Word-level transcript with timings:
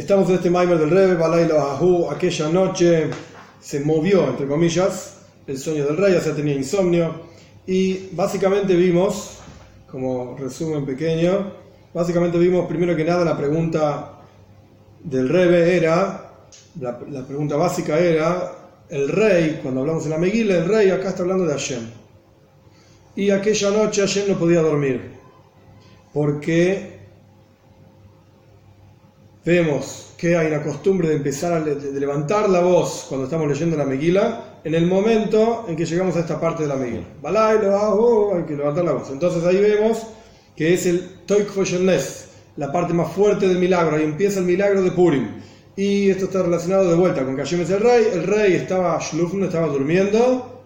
Estamos 0.00 0.30
en 0.30 0.36
este 0.36 0.48
Maimer 0.48 0.78
del 0.78 0.88
Rebe, 0.88 1.14
Balailo 1.14 1.60
Ahu, 1.60 2.08
aquella 2.10 2.48
noche 2.48 3.10
se 3.60 3.80
movió, 3.80 4.30
entre 4.30 4.46
comillas, 4.46 5.18
el 5.46 5.58
sueño 5.58 5.84
del 5.84 5.98
rey, 5.98 6.14
o 6.14 6.20
sea, 6.22 6.34
tenía 6.34 6.54
insomnio, 6.54 7.16
y 7.66 8.08
básicamente 8.12 8.74
vimos, 8.76 9.40
como 9.90 10.38
resumen 10.38 10.86
pequeño, 10.86 11.52
básicamente 11.92 12.38
vimos 12.38 12.66
primero 12.66 12.96
que 12.96 13.04
nada 13.04 13.26
la 13.26 13.36
pregunta 13.36 14.22
del 15.04 15.28
Rebe 15.28 15.76
era, 15.76 16.32
la, 16.80 16.98
la 17.10 17.26
pregunta 17.26 17.56
básica 17.56 17.98
era, 17.98 18.52
el 18.88 19.06
rey, 19.06 19.60
cuando 19.62 19.82
hablamos 19.82 20.04
en 20.06 20.12
la 20.12 20.18
Meguila, 20.18 20.56
el 20.56 20.64
rey 20.64 20.88
acá 20.88 21.10
está 21.10 21.24
hablando 21.24 21.44
de 21.44 21.52
Hashem. 21.52 21.82
Y 23.16 23.28
aquella 23.28 23.70
noche 23.70 24.00
Hashem 24.00 24.28
no 24.28 24.38
podía 24.38 24.62
dormir, 24.62 25.10
porque 26.14 26.99
vemos 29.44 30.12
que 30.18 30.36
hay 30.36 30.48
una 30.48 30.62
costumbre 30.62 31.08
de 31.08 31.16
empezar 31.16 31.52
a 31.52 31.60
de 31.60 32.00
levantar 32.00 32.50
la 32.50 32.60
voz 32.60 33.06
cuando 33.08 33.24
estamos 33.24 33.48
leyendo 33.48 33.76
la 33.76 33.86
Meguila 33.86 34.58
en 34.62 34.74
el 34.74 34.86
momento 34.86 35.64
en 35.66 35.76
que 35.76 35.86
llegamos 35.86 36.16
a 36.16 36.20
esta 36.20 36.38
parte 36.38 36.64
de 36.64 36.68
la 36.68 36.76
Meguila. 36.76 37.06
hay 37.24 38.44
que 38.44 38.54
levantar 38.54 38.84
la 38.84 38.92
voz. 38.92 39.10
Entonces 39.10 39.42
ahí 39.44 39.56
vemos 39.56 40.06
que 40.54 40.74
es 40.74 40.84
el 40.84 41.20
Toik 41.26 41.48
la 42.56 42.70
parte 42.70 42.92
más 42.92 43.12
fuerte 43.12 43.48
del 43.48 43.58
milagro. 43.58 43.96
Ahí 43.96 44.04
empieza 44.04 44.40
el 44.40 44.44
milagro 44.44 44.82
de 44.82 44.90
Purim. 44.90 45.28
Y 45.74 46.10
esto 46.10 46.26
está 46.26 46.42
relacionado 46.42 46.90
de 46.90 46.96
vuelta 46.96 47.24
con 47.24 47.34
que 47.34 47.42
el 47.42 47.80
rey. 47.80 48.06
El 48.12 48.24
rey 48.24 48.52
estaba 48.54 48.98
Shlufn, 49.00 49.44
estaba 49.44 49.68
durmiendo. 49.68 50.62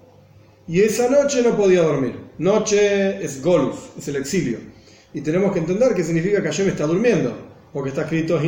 Y 0.67 0.81
esa 0.81 1.09
noche 1.09 1.43
no 1.43 1.57
podía 1.57 1.83
dormir. 1.83 2.19
Noche 2.39 3.25
es 3.25 3.41
Golus, 3.41 3.77
es 3.97 4.09
el 4.09 4.17
exilio. 4.17 4.59
Y 5.13 5.21
tenemos 5.21 5.53
que 5.53 5.61
entender 5.61 5.95
qué 5.95 6.03
significa 6.03 6.43
que 6.43 6.49
Hashem 6.49 6.69
está 6.69 6.87
durmiendo 6.87 7.54
porque 7.75 7.89
está 7.89 8.03
escrito 8.03 8.39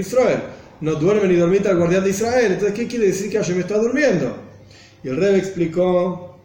Israel. 0.00 0.40
No 0.80 0.96
duerme 0.96 1.28
ni 1.28 1.36
dormita 1.36 1.70
el 1.70 1.78
guardián 1.78 2.02
de 2.02 2.10
Israel. 2.10 2.52
Entonces, 2.52 2.74
¿qué 2.74 2.88
quiere 2.88 3.06
decir 3.06 3.30
que 3.30 3.38
Hashem 3.38 3.60
está 3.60 3.78
durmiendo? 3.78 4.34
Y 5.04 5.08
el 5.08 5.16
rey 5.16 5.36
explicó 5.36 6.36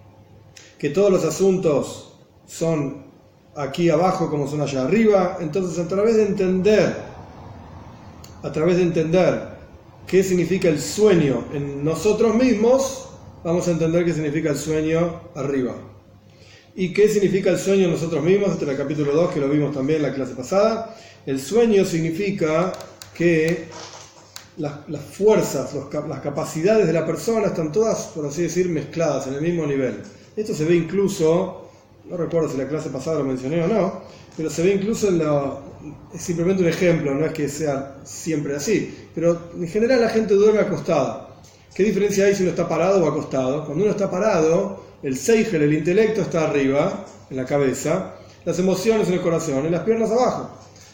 que 0.77 0.91
todos 0.91 1.11
los 1.11 1.25
asuntos 1.25 2.13
son 2.45 3.07
aquí 3.55 3.89
abajo 3.89 4.29
como 4.29 4.47
son 4.47 4.61
allá 4.61 4.83
arriba. 4.83 5.39
Entonces, 5.41 5.83
a 5.83 5.87
través 5.87 6.17
de 6.17 6.27
entender, 6.27 6.95
a 8.43 8.51
través 8.51 8.77
de 8.77 8.83
entender 8.83 9.57
qué 10.05 10.23
significa 10.23 10.69
el 10.69 10.79
sueño 10.79 11.45
en 11.53 11.83
nosotros 11.83 12.35
mismos, 12.35 13.09
vamos 13.43 13.67
a 13.67 13.71
entender 13.71 14.05
qué 14.05 14.13
significa 14.13 14.51
el 14.51 14.57
sueño 14.57 15.21
arriba. 15.33 15.73
¿Y 16.79 16.93
qué 16.93 17.09
significa 17.09 17.49
el 17.49 17.57
sueño 17.57 17.85
en 17.85 17.91
nosotros 17.93 18.23
mismos? 18.23 18.51
Este 18.51 18.65
es 18.65 18.69
el 18.69 18.77
capítulo 18.77 19.11
2 19.11 19.33
que 19.33 19.39
lo 19.39 19.49
vimos 19.49 19.73
también 19.73 19.97
en 19.97 20.11
la 20.11 20.13
clase 20.13 20.35
pasada. 20.35 20.95
El 21.25 21.39
sueño 21.39 21.83
significa 21.83 22.71
que 23.15 23.65
las, 24.57 25.01
fuerzas, 25.11 25.71
las 26.07 26.19
capacidades 26.19 26.85
de 26.85 26.93
la 26.93 27.03
persona 27.03 27.47
están 27.47 27.71
todas, 27.71 28.11
por 28.13 28.27
así 28.27 28.43
decir, 28.43 28.69
mezcladas 28.69 29.25
en 29.25 29.33
el 29.33 29.41
mismo 29.41 29.65
nivel. 29.65 30.03
Esto 30.35 30.53
se 30.53 30.65
ve 30.65 30.75
incluso, 30.75 31.67
no 32.05 32.15
recuerdo 32.15 32.47
si 32.47 32.57
la 32.57 32.67
clase 32.67 32.91
pasada 32.91 33.17
lo 33.17 33.25
mencioné 33.25 33.63
o 33.63 33.67
no, 33.67 34.03
pero 34.37 34.51
se 34.51 34.61
ve 34.61 34.75
incluso 34.75 35.07
en 35.07 35.17
la... 35.17 35.57
Es 36.13 36.21
simplemente 36.21 36.61
un 36.61 36.69
ejemplo, 36.69 37.15
no 37.15 37.25
es 37.25 37.33
que 37.33 37.49
sea 37.49 38.01
siempre 38.03 38.55
así, 38.55 38.95
pero 39.15 39.49
en 39.55 39.67
general 39.67 40.01
la 40.01 40.09
gente 40.09 40.35
duerme 40.35 40.59
acostada. 40.59 41.39
¿Qué 41.73 41.81
diferencia 41.81 42.25
hay 42.25 42.35
si 42.35 42.43
uno 42.43 42.51
está 42.51 42.69
parado 42.69 43.03
o 43.03 43.07
acostado? 43.07 43.65
Cuando 43.65 43.83
uno 43.83 43.93
está 43.93 44.11
parado, 44.11 44.85
el 45.03 45.17
seigel, 45.17 45.61
el 45.61 45.73
intelecto 45.73 46.21
está 46.21 46.45
arriba, 46.45 47.05
en 47.29 47.37
la 47.37 47.45
cabeza, 47.45 48.15
las 48.45 48.57
emociones 48.59 49.07
en 49.07 49.15
el 49.15 49.21
corazón 49.21 49.65
y 49.65 49.69
las 49.69 49.83
piernas 49.83 50.11
abajo. 50.11 50.49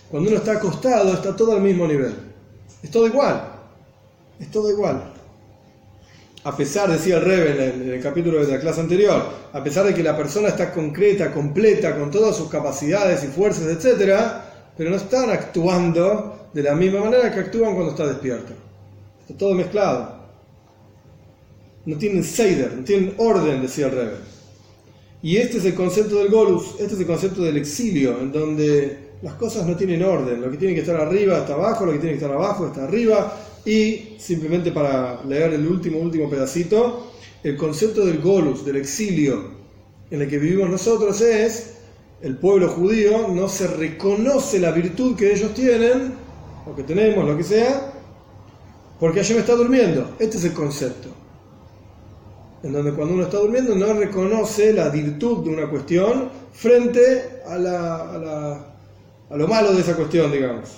Cuando 0.10 0.30
uno 0.30 0.40
está 0.40 0.54
acostado, 0.54 1.14
está 1.14 1.36
todo 1.36 1.54
al 1.54 1.62
mismo 1.62 1.88
nivel. 1.88 2.14
Es 2.82 2.92
todo 2.92 3.08
igual. 3.08 3.50
Es 4.40 4.50
todo 4.52 4.72
igual. 4.72 5.12
A 6.44 6.58
pesar, 6.58 6.92
decía 6.92 7.18
el 7.18 7.32
en 7.32 7.90
el, 7.90 8.02
capítulo 8.02 8.46
de 8.46 8.52
la 8.52 8.60
clase 8.60 8.82
anterior, 8.82 9.24
a 9.54 9.64
pesar 9.64 9.86
de 9.86 9.94
que 9.94 10.04
la 10.04 10.18
persona 10.18 10.50
está 10.50 10.74
concreta, 10.74 11.32
completa, 11.32 11.96
con 11.98 12.12
todas 12.12 12.36
sus 12.36 12.50
capacidades 12.50 13.24
y 13.24 13.28
fuerzas, 13.28 13.64
etc., 13.66 14.20
pero 14.76 14.90
no 14.90 14.98
están 14.98 15.30
actuando 15.30 16.50
de 16.52 16.64
la 16.64 16.76
misma 16.76 17.02
manera 17.02 17.32
que 17.32 17.40
actúan 17.40 17.74
cuando 17.74 17.92
está 17.92 18.08
despierto. 18.08 18.54
Está 19.22 19.38
todo 19.38 19.54
mezclado. 19.54 20.23
No 21.86 21.98
tienen 21.98 22.24
seider, 22.24 22.74
no 22.78 22.84
tienen 22.84 23.14
orden, 23.18 23.62
decía 23.62 23.88
el 23.88 23.92
Rebe. 23.92 24.16
Y 25.22 25.38
este 25.38 25.58
es 25.58 25.66
el 25.66 25.74
concepto 25.74 26.18
del 26.18 26.30
Golus, 26.30 26.76
este 26.80 26.94
es 26.94 27.00
el 27.00 27.08
concepto 27.08 27.42
del 27.42 27.58
exilio, 27.58 28.20
en 28.20 28.32
donde 28.32 29.12
las 29.22 29.34
cosas 29.36 29.66
no 29.66 29.76
tienen 29.76 30.04
orden, 30.04 30.42
lo 30.42 30.52
que 30.52 30.58
tiene 30.58 30.74
que 30.74 30.82
estar 30.82 30.98
arriba 30.98 31.40
está 31.40 31.54
abajo, 31.54 31.86
lo 31.86 31.94
que 31.94 32.00
tiene 32.00 32.18
que 32.18 32.24
estar 32.24 32.36
abajo 32.36 32.68
está 32.68 32.84
arriba, 32.84 33.34
y 33.66 34.16
simplemente 34.18 34.72
para 34.72 35.24
leer 35.24 35.54
el 35.54 35.66
último, 35.66 36.00
último 36.00 36.30
pedacito, 36.30 37.12
el 37.42 37.56
concepto 37.56 38.06
del 38.06 38.20
golus, 38.20 38.66
del 38.66 38.76
exilio 38.78 39.52
en 40.12 40.22
el 40.22 40.30
que 40.30 40.38
vivimos 40.38 40.70
nosotros 40.70 41.22
es, 41.22 41.74
el 42.22 42.38
pueblo 42.38 42.70
judío 42.70 43.30
no 43.30 43.50
se 43.50 43.68
reconoce 43.68 44.60
la 44.60 44.72
virtud 44.72 45.16
que 45.16 45.34
ellos 45.34 45.54
tienen, 45.54 46.14
o 46.66 46.76
que 46.76 46.84
tenemos, 46.84 47.26
lo 47.26 47.36
que 47.36 47.44
sea, 47.44 47.94
porque 49.00 49.22
me 49.22 49.40
está 49.40 49.56
durmiendo. 49.56 50.16
Este 50.20 50.38
es 50.38 50.46
el 50.46 50.54
concepto. 50.54 51.23
En 52.64 52.72
donde 52.72 52.94
cuando 52.94 53.14
uno 53.14 53.24
está 53.24 53.38
durmiendo 53.38 53.76
no 53.76 53.94
reconoce 53.94 54.74
la 54.74 54.90
virtud 54.90 55.44
de 55.44 55.50
una 55.50 55.70
cuestión 55.70 56.30
frente 56.54 57.42
a 57.46 57.58
la 57.58 58.74
a 59.34 59.36
lo 59.36 59.48
malo 59.48 59.74
de 59.74 59.82
esa 59.82 59.96
cuestión, 59.96 60.32
digamos. 60.32 60.70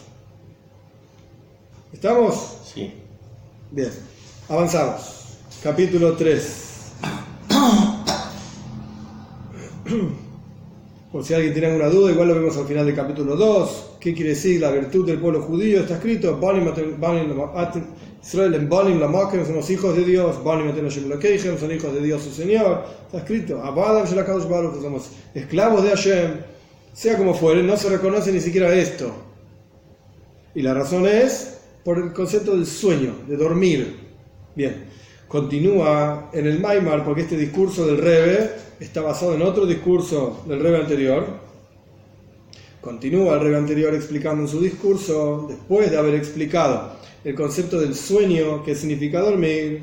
¿Estamos? 1.91 2.59
Sí. 2.73 2.89
Bien, 3.69 3.91
avanzamos. 4.47 5.39
Capítulo 5.61 6.15
3. 6.15 6.93
Por 11.11 11.25
si 11.25 11.33
alguien 11.33 11.51
tiene 11.51 11.67
alguna 11.67 11.89
duda, 11.89 12.11
igual 12.11 12.29
lo 12.29 12.35
vemos 12.35 12.55
al 12.55 12.65
final 12.65 12.85
del 12.85 12.95
capítulo 12.95 13.35
2. 13.35 13.97
¿Qué 13.99 14.13
quiere 14.13 14.29
decir 14.29 14.61
la 14.61 14.71
virtud 14.71 15.05
del 15.05 15.19
pueblo 15.19 15.41
judío? 15.41 15.81
Está 15.81 15.95
escrito, 15.95 16.39
Israel 18.25 18.55
en 18.55 18.67
Banim 18.67 18.99
la 18.99 19.07
son 19.45 19.55
los 19.55 19.69
hijos 19.69 19.95
de 19.95 20.03
Dios, 20.03 20.37
son 20.43 21.71
hijos 21.71 21.93
de 21.93 22.01
Dios 22.01 22.23
su 22.23 22.31
Señor. 22.31 22.83
Está 23.05 23.19
escrito, 23.19 23.61
somos 23.61 25.11
esclavos 25.35 25.83
de 25.83 25.89
Hashem 25.89 26.31
sea 26.95 27.17
como 27.17 27.33
fuere, 27.33 27.61
no 27.61 27.75
se 27.75 27.89
reconoce 27.89 28.31
ni 28.31 28.39
siquiera 28.39 28.73
esto. 28.73 29.11
Y 30.55 30.61
la 30.61 30.73
razón 30.73 31.05
es 31.05 31.57
por 31.83 31.97
el 31.97 32.13
concepto 32.13 32.55
del 32.55 32.65
sueño, 32.65 33.13
de 33.27 33.35
dormir. 33.35 33.99
Bien, 34.55 34.85
continúa 35.27 36.29
en 36.31 36.47
el 36.47 36.59
Maimar 36.61 37.03
porque 37.03 37.23
este 37.23 37.35
discurso 37.35 37.85
del 37.85 37.97
Rebe 37.97 38.49
está 38.79 39.01
basado 39.01 39.35
en 39.35 39.41
otro 39.41 39.65
discurso 39.65 40.41
del 40.47 40.61
Rebe 40.61 40.77
anterior. 40.77 41.25
Continúa 42.79 43.35
el 43.35 43.41
Rebe 43.41 43.57
anterior 43.57 43.93
explicando 43.93 44.43
en 44.43 44.47
su 44.47 44.61
discurso, 44.61 45.47
después 45.49 45.91
de 45.91 45.97
haber 45.97 46.15
explicado 46.15 46.95
el 47.25 47.33
concepto 47.33 47.79
del 47.79 47.95
sueño, 47.95 48.63
que 48.63 48.75
significa 48.75 49.19
dormir, 49.19 49.81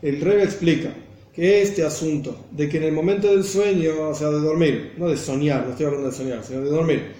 el 0.00 0.20
Rebe 0.20 0.44
explica 0.44 0.94
que 1.32 1.60
este 1.60 1.84
asunto 1.84 2.46
de 2.50 2.68
que 2.70 2.78
en 2.78 2.84
el 2.84 2.92
momento 2.92 3.28
del 3.28 3.44
sueño, 3.44 4.08
o 4.08 4.14
sea, 4.14 4.30
de 4.30 4.40
dormir, 4.40 4.94
no 4.96 5.08
de 5.08 5.16
soñar, 5.16 5.64
no 5.64 5.72
estoy 5.72 5.86
hablando 5.86 6.10
de 6.10 6.16
soñar, 6.16 6.42
sino 6.42 6.62
de 6.62 6.70
dormir, 6.70 7.12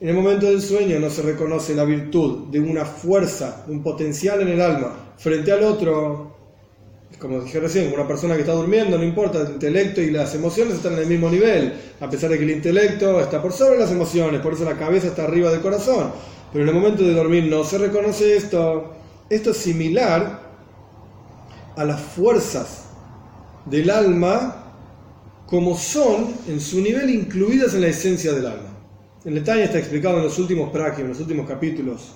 en 0.00 0.08
el 0.08 0.14
momento 0.14 0.46
del 0.46 0.60
sueño 0.60 1.00
no 1.00 1.10
se 1.10 1.22
reconoce 1.22 1.74
la 1.74 1.84
virtud 1.84 2.48
de 2.50 2.60
una 2.60 2.84
fuerza, 2.84 3.64
un 3.68 3.82
potencial 3.82 4.42
en 4.42 4.48
el 4.48 4.60
alma, 4.60 5.14
frente 5.16 5.50
al 5.50 5.64
otro, 5.64 6.36
como 7.18 7.40
dije 7.40 7.58
recién, 7.58 7.92
una 7.92 8.06
persona 8.06 8.34
que 8.34 8.42
está 8.42 8.52
durmiendo, 8.52 8.96
no 8.96 9.04
importa, 9.04 9.40
el 9.40 9.54
intelecto 9.54 10.00
y 10.02 10.10
las 10.10 10.34
emociones 10.36 10.74
están 10.74 10.92
en 10.92 11.00
el 11.00 11.06
mismo 11.06 11.28
nivel, 11.30 11.72
a 12.00 12.08
pesar 12.08 12.30
de 12.30 12.38
que 12.38 12.44
el 12.44 12.50
intelecto 12.50 13.20
está 13.20 13.42
por 13.42 13.52
sobre 13.52 13.78
las 13.78 13.90
emociones, 13.90 14.40
por 14.40 14.52
eso 14.52 14.64
la 14.64 14.78
cabeza 14.78 15.08
está 15.08 15.24
arriba 15.24 15.50
del 15.50 15.62
corazón, 15.62 16.12
pero 16.54 16.62
en 16.62 16.68
el 16.68 16.80
momento 16.80 17.02
de 17.02 17.14
dormir 17.14 17.46
no 17.46 17.64
se 17.64 17.78
reconoce 17.78 18.36
esto. 18.36 18.94
Esto 19.28 19.50
es 19.50 19.56
similar 19.56 20.40
a 21.74 21.84
las 21.84 22.00
fuerzas 22.00 22.84
del 23.66 23.90
alma 23.90 24.62
como 25.46 25.76
son 25.76 26.32
en 26.46 26.60
su 26.60 26.80
nivel 26.80 27.10
incluidas 27.10 27.74
en 27.74 27.80
la 27.80 27.88
esencia 27.88 28.32
del 28.32 28.46
alma. 28.46 28.68
En 29.24 29.34
detalle 29.34 29.64
está 29.64 29.80
explicado 29.80 30.18
en 30.18 30.22
los 30.22 30.38
últimos 30.38 30.70
prácticos, 30.70 31.00
en 31.00 31.08
los 31.08 31.20
últimos 31.20 31.48
capítulos, 31.48 32.12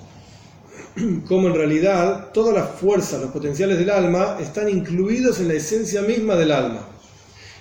cómo 1.26 1.48
en 1.48 1.54
realidad 1.54 2.30
todas 2.32 2.54
las 2.54 2.70
fuerzas, 2.78 3.20
los 3.20 3.32
potenciales 3.32 3.76
del 3.76 3.90
alma 3.90 4.36
están 4.38 4.68
incluidos 4.68 5.40
en 5.40 5.48
la 5.48 5.54
esencia 5.54 6.02
misma 6.02 6.36
del 6.36 6.52
alma. 6.52 6.86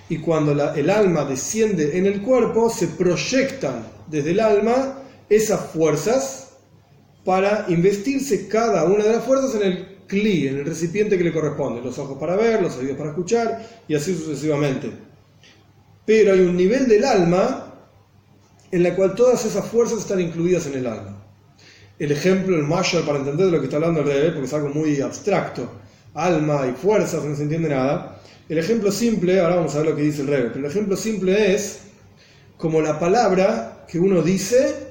Y 0.09 0.19
cuando 0.19 0.51
el 0.51 0.89
alma 0.91 1.25
desciende 1.25 1.97
en 1.97 2.05
el 2.05 2.21
cuerpo, 2.21 2.69
se 2.69 2.85
proyectan 2.85 3.83
desde 4.05 4.29
el 4.29 4.41
alma 4.41 4.99
esas 5.27 5.59
fuerzas 5.71 6.46
para 7.27 7.65
investirse 7.67 8.47
cada 8.47 8.85
una 8.85 9.03
de 9.03 9.11
las 9.11 9.25
fuerzas 9.25 9.53
en 9.55 9.63
el 9.63 9.97
cli, 10.07 10.47
en 10.47 10.59
el 10.59 10.65
recipiente 10.65 11.17
que 11.17 11.25
le 11.25 11.33
corresponde, 11.33 11.81
los 11.81 11.99
ojos 11.99 12.17
para 12.17 12.37
ver, 12.37 12.61
los 12.61 12.77
oídos 12.77 12.95
para 12.95 13.09
escuchar 13.09 13.67
y 13.85 13.95
así 13.95 14.15
sucesivamente. 14.15 14.89
Pero 16.05 16.31
hay 16.31 16.39
un 16.39 16.55
nivel 16.55 16.87
del 16.87 17.03
alma 17.03 17.73
en 18.71 18.81
la 18.81 18.95
cual 18.95 19.13
todas 19.13 19.43
esas 19.43 19.65
fuerzas 19.65 19.99
están 19.99 20.21
incluidas 20.21 20.67
en 20.67 20.75
el 20.75 20.87
alma. 20.87 21.21
el 21.99 22.13
ejemplo, 22.13 22.55
el 22.55 22.63
mayor 22.63 23.05
para 23.05 23.17
entender 23.17 23.47
de 23.47 23.51
lo 23.51 23.59
que 23.59 23.65
está 23.65 23.75
hablando 23.75 23.99
el 23.99 24.07
rey, 24.07 24.29
porque 24.29 24.45
es 24.45 24.53
algo 24.53 24.69
muy 24.69 25.01
abstracto, 25.01 25.69
alma 26.13 26.65
y 26.65 26.81
fuerzas, 26.81 27.25
no 27.25 27.35
se 27.35 27.43
entiende 27.43 27.67
nada. 27.67 28.21
El 28.47 28.57
ejemplo 28.57 28.89
simple, 28.89 29.41
ahora 29.41 29.57
vamos 29.57 29.75
a 29.75 29.79
ver 29.79 29.87
lo 29.89 29.95
que 29.97 30.03
dice 30.03 30.21
el 30.21 30.27
rey, 30.27 30.43
pero 30.53 30.65
el 30.65 30.71
ejemplo 30.71 30.95
simple 30.95 31.53
es 31.53 31.79
como 32.55 32.79
la 32.79 32.97
palabra 32.97 33.85
que 33.89 33.99
uno 33.99 34.21
dice 34.21 34.86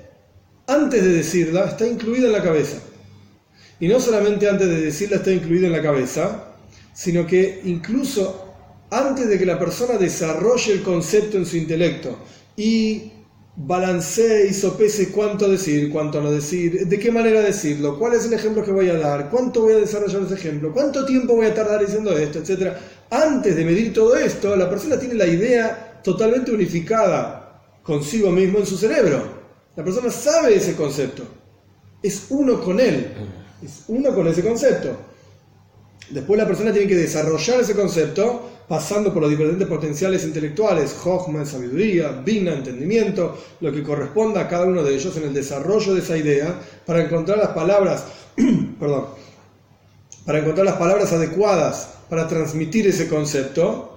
antes 0.66 1.02
de 1.02 1.12
decirla 1.12 1.66
está 1.66 1.86
incluida 1.86 2.26
en 2.26 2.32
la 2.32 2.42
cabeza. 2.42 2.78
Y 3.78 3.88
no 3.88 4.00
solamente 4.00 4.48
antes 4.48 4.68
de 4.68 4.80
decirla 4.80 5.16
está 5.16 5.32
incluida 5.32 5.66
en 5.66 5.72
la 5.72 5.82
cabeza, 5.82 6.54
sino 6.94 7.26
que 7.26 7.60
incluso 7.64 8.54
antes 8.90 9.28
de 9.28 9.38
que 9.38 9.46
la 9.46 9.58
persona 9.58 9.98
desarrolle 9.98 10.72
el 10.72 10.82
concepto 10.82 11.36
en 11.36 11.46
su 11.46 11.56
intelecto 11.56 12.16
y 12.56 13.12
balancee 13.56 14.48
y 14.48 14.54
sopese 14.54 15.10
cuánto 15.10 15.48
decir, 15.48 15.90
cuánto 15.90 16.20
no 16.20 16.30
decir, 16.30 16.86
de 16.86 16.98
qué 16.98 17.10
manera 17.10 17.40
decirlo, 17.40 17.98
cuál 17.98 18.14
es 18.14 18.26
el 18.26 18.34
ejemplo 18.34 18.62
que 18.62 18.70
voy 18.70 18.88
a 18.90 18.98
dar, 18.98 19.30
cuánto 19.30 19.62
voy 19.62 19.74
a 19.74 19.78
desarrollar 19.78 20.22
ese 20.22 20.34
ejemplo, 20.34 20.72
cuánto 20.72 21.04
tiempo 21.06 21.34
voy 21.34 21.46
a 21.46 21.54
tardar 21.54 21.84
diciendo 21.84 22.16
esto, 22.16 22.38
etc. 22.38 22.74
Antes 23.10 23.56
de 23.56 23.64
medir 23.64 23.92
todo 23.92 24.14
esto, 24.16 24.54
la 24.56 24.68
persona 24.68 24.98
tiene 24.98 25.14
la 25.14 25.26
idea 25.26 26.00
totalmente 26.04 26.52
unificada 26.52 27.62
consigo 27.82 28.30
mismo 28.30 28.58
en 28.58 28.66
su 28.66 28.76
cerebro. 28.76 29.35
La 29.76 29.84
persona 29.84 30.10
sabe 30.10 30.56
ese 30.56 30.74
concepto. 30.74 31.22
Es 32.02 32.26
uno 32.30 32.60
con 32.60 32.80
él. 32.80 33.12
Es 33.62 33.84
uno 33.88 34.14
con 34.14 34.26
ese 34.26 34.42
concepto. 34.42 34.96
Después 36.10 36.38
la 36.38 36.46
persona 36.46 36.72
tiene 36.72 36.88
que 36.88 36.96
desarrollar 36.96 37.60
ese 37.60 37.74
concepto 37.74 38.50
pasando 38.68 39.12
por 39.12 39.22
los 39.22 39.30
diferentes 39.30 39.68
potenciales 39.68 40.24
intelectuales, 40.24 40.96
Hochma, 41.04 41.44
sabiduría, 41.44 42.10
Bina, 42.24 42.52
entendimiento, 42.52 43.36
lo 43.60 43.72
que 43.72 43.82
corresponda 43.82 44.40
a 44.40 44.48
cada 44.48 44.66
uno 44.66 44.82
de 44.82 44.94
ellos 44.94 45.16
en 45.16 45.24
el 45.24 45.34
desarrollo 45.34 45.94
de 45.94 46.00
esa 46.00 46.16
idea 46.16 46.60
para 46.84 47.04
encontrar 47.04 47.38
las 47.38 47.50
palabras, 47.50 48.04
perdón, 48.80 49.06
para 50.24 50.40
encontrar 50.40 50.66
las 50.66 50.76
palabras 50.76 51.12
adecuadas 51.12 51.90
para 52.08 52.26
transmitir 52.26 52.86
ese 52.86 53.08
concepto 53.08 53.95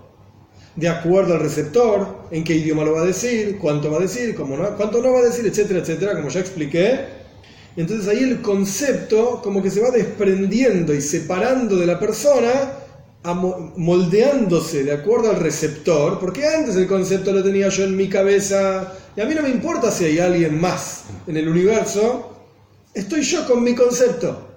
de 0.79 0.87
acuerdo 0.87 1.33
al 1.33 1.41
receptor, 1.41 2.07
en 2.31 2.43
qué 2.43 2.55
idioma 2.55 2.83
lo 2.83 2.93
va 2.93 3.01
a 3.01 3.05
decir, 3.05 3.57
cuánto 3.59 3.91
va 3.91 3.97
a 3.97 4.01
decir, 4.01 4.33
cómo 4.33 4.55
no, 4.55 4.77
cuánto 4.77 5.01
no 5.01 5.11
va 5.11 5.19
a 5.19 5.23
decir, 5.23 5.45
etcétera, 5.45 5.81
etcétera, 5.81 6.15
como 6.15 6.29
ya 6.29 6.39
expliqué. 6.39 6.99
Entonces 7.75 8.07
ahí 8.07 8.23
el 8.23 8.41
concepto 8.41 9.41
como 9.43 9.61
que 9.61 9.69
se 9.69 9.81
va 9.81 9.91
desprendiendo 9.91 10.93
y 10.93 11.01
separando 11.01 11.75
de 11.75 11.85
la 11.85 11.99
persona 11.99 12.73
moldeándose 13.75 14.85
de 14.85 14.93
acuerdo 14.93 15.29
al 15.29 15.41
receptor, 15.41 16.19
porque 16.19 16.47
antes 16.47 16.77
el 16.77 16.87
concepto 16.87 17.33
lo 17.33 17.43
tenía 17.43 17.67
yo 17.67 17.83
en 17.83 17.97
mi 17.97 18.07
cabeza 18.07 18.93
y 19.15 19.19
a 19.19 19.25
mí 19.25 19.35
no 19.35 19.41
me 19.41 19.49
importa 19.49 19.91
si 19.91 20.05
hay 20.05 20.19
alguien 20.19 20.59
más 20.59 21.03
en 21.27 21.35
el 21.35 21.49
universo, 21.49 22.33
estoy 22.93 23.21
yo 23.23 23.45
con 23.45 23.61
mi 23.61 23.75
concepto. 23.75 24.47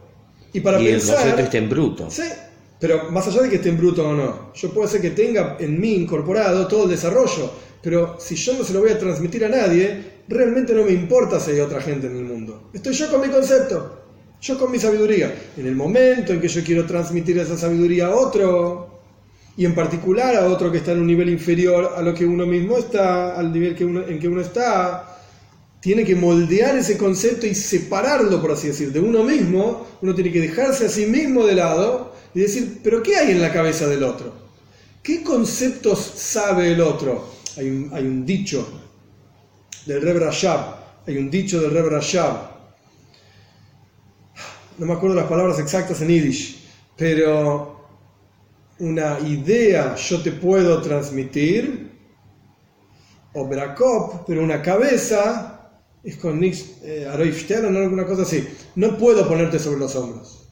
Y 0.53 0.61
para 0.61 0.81
y 0.81 0.87
pensar, 0.87 1.17
el 1.17 1.21
concepto 1.21 1.43
esté 1.43 1.59
en 1.59 1.69
bruto. 1.69 2.11
Sí, 2.11 2.23
pero 2.83 3.13
más 3.13 3.29
allá 3.29 3.43
de 3.43 3.49
que 3.49 3.57
esté 3.57 3.69
en 3.69 3.79
bruto 3.79 4.09
o 4.09 4.13
no, 4.13 4.53
yo 4.55 4.75
puedo 4.75 4.89
ser 4.89 5.01
que 5.01 5.11
tenga 5.11 5.57
en 5.61 5.81
mí 5.81 5.95
incorporado 5.95 6.67
todo 6.67 6.83
el 6.83 6.91
desarrollo, 6.91 7.49
pero 7.81 8.17
si 8.19 8.35
yo 8.35 8.55
no 8.55 8.65
se 8.65 8.73
lo 8.73 8.81
voy 8.81 8.91
a 8.91 8.99
transmitir 8.99 9.45
a 9.45 9.49
nadie, 9.49 10.23
realmente 10.27 10.75
no 10.75 10.83
me 10.83 10.91
importa 10.91 11.39
si 11.39 11.53
hay 11.53 11.61
otra 11.61 11.81
gente 11.81 12.09
en 12.09 12.17
el 12.17 12.25
mundo. 12.25 12.71
Estoy 12.73 12.93
yo 12.95 13.09
con 13.09 13.21
mi 13.21 13.29
concepto. 13.29 14.01
Yo 14.41 14.59
con 14.59 14.73
mi 14.73 14.81
sabiduría, 14.81 15.33
en 15.57 15.65
el 15.65 15.77
momento 15.77 16.33
en 16.33 16.41
que 16.41 16.49
yo 16.49 16.65
quiero 16.65 16.85
transmitir 16.85 17.39
esa 17.39 17.57
sabiduría 17.57 18.07
a 18.07 18.17
otro, 18.17 18.99
y 19.57 19.65
en 19.65 19.77
particular 19.77 20.35
a 20.35 20.47
otro 20.47 20.73
que 20.73 20.79
está 20.79 20.91
en 20.91 21.03
un 21.03 21.07
nivel 21.07 21.29
inferior 21.29 21.93
a 21.97 22.03
lo 22.03 22.13
que 22.13 22.27
uno 22.27 22.47
mismo 22.47 22.79
está, 22.79 23.37
al 23.37 23.53
nivel 23.53 23.77
que 23.77 23.85
uno, 23.85 24.03
en 24.05 24.19
que 24.19 24.27
uno 24.27 24.41
está, 24.41 25.12
tiene 25.83 26.05
que 26.05 26.15
moldear 26.15 26.77
ese 26.77 26.97
concepto 26.97 27.45
y 27.45 27.57
separarlo, 27.57 28.41
por 28.41 28.53
así 28.53 28.69
decir, 28.69 28.93
de 28.93 29.01
uno 29.01 29.25
mismo, 29.25 29.85
uno 30.01 30.15
tiene 30.15 30.31
que 30.31 30.41
dejarse 30.41 30.87
a 30.87 30.89
sí 30.89 31.07
mismo 31.07 31.45
de 31.45 31.57
lado 31.57 32.15
y 32.33 32.39
decir, 32.39 32.79
pero 32.85 33.03
¿qué 33.03 33.17
hay 33.17 33.33
en 33.33 33.43
la 33.43 33.53
cabeza 33.53 33.89
del 33.89 34.05
otro? 34.05 34.33
¿Qué 35.03 35.25
conceptos 35.25 35.99
sabe 35.99 36.73
el 36.73 36.81
otro? 36.81 37.29
Hay 37.57 37.67
un, 37.69 38.25
dicho 38.25 38.81
del 39.85 40.01
Reb 40.03 40.19
Rashab, 40.19 40.77
hay 41.05 41.17
un 41.19 41.29
dicho 41.29 41.61
del 41.61 41.73
Reb 41.73 41.89
Rashab, 41.89 42.53
no 44.79 44.87
me 44.87 44.93
acuerdo 44.93 45.17
las 45.17 45.27
palabras 45.27 45.59
exactas 45.59 46.01
en 46.01 46.09
Yiddish, 46.09 46.65
pero 46.97 47.89
una 48.79 49.19
idea 49.19 49.97
yo 49.97 50.23
te 50.23 50.31
puedo 50.31 50.81
transmitir, 50.81 51.91
o 53.35 53.49
Brakop, 53.49 54.27
pero 54.29 54.45
una 54.45 54.63
cabeza 54.63 55.52
es 56.05 56.17
con 56.17 56.41
Nix 56.41 56.65
eh, 56.83 57.07
o 57.09 57.13
alguna 57.13 58.05
cosa 58.07 58.23
así. 58.23 58.47
No 58.75 58.97
puedo 58.99 59.29
ponerte 59.29 59.59
sobre 59.59 59.79
los 59.79 59.95
hombros. 59.95 60.49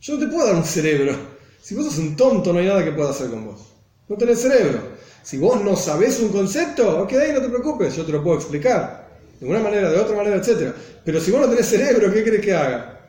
Yo 0.00 0.14
no 0.14 0.20
te 0.20 0.26
puedo 0.26 0.46
dar 0.46 0.56
un 0.56 0.64
cerebro. 0.64 1.14
Si 1.62 1.74
vos 1.74 1.84
sos 1.84 1.98
un 1.98 2.16
tonto, 2.16 2.52
no 2.52 2.58
hay 2.58 2.66
nada 2.66 2.84
que 2.84 2.92
pueda 2.92 3.10
hacer 3.10 3.30
con 3.30 3.46
vos. 3.46 3.60
No 4.08 4.16
tenés 4.16 4.40
cerebro. 4.40 4.80
Si 5.22 5.36
vos 5.36 5.62
no 5.62 5.76
sabés 5.76 6.18
un 6.20 6.30
concepto, 6.30 7.02
ok, 7.02 7.12
no 7.34 7.42
te 7.42 7.48
preocupes, 7.48 7.94
yo 7.94 8.04
te 8.04 8.12
lo 8.12 8.22
puedo 8.22 8.38
explicar. 8.38 9.08
De 9.38 9.46
una 9.46 9.60
manera, 9.60 9.90
de 9.90 9.98
otra 9.98 10.16
manera, 10.16 10.36
etc. 10.36 10.72
Pero 11.04 11.20
si 11.20 11.30
vos 11.30 11.40
no 11.40 11.48
tenés 11.48 11.66
cerebro, 11.66 12.12
¿qué 12.12 12.24
querés 12.24 12.40
que 12.40 12.54
haga? 12.54 13.08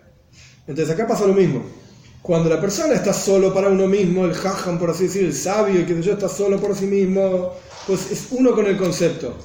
Entonces 0.67 0.93
acá 0.93 1.07
pasa 1.07 1.25
lo 1.25 1.33
mismo. 1.33 1.63
Cuando 2.21 2.49
la 2.49 2.61
persona 2.61 2.93
está 2.93 3.13
solo 3.13 3.53
para 3.53 3.69
uno 3.69 3.87
mismo, 3.87 4.25
el 4.25 4.33
jajam, 4.33 4.77
por 4.77 4.91
así 4.91 5.05
decir, 5.05 5.25
el 5.25 5.33
sabio, 5.33 5.81
y 5.81 5.85
que 5.85 5.99
yo 6.01 6.13
está 6.13 6.29
solo 6.29 6.59
por 6.59 6.75
sí 6.75 6.85
mismo, 6.85 7.53
pues 7.87 8.11
es 8.11 8.27
uno 8.31 8.51
con 8.53 8.67
el 8.67 8.77
concepto. 8.77 9.37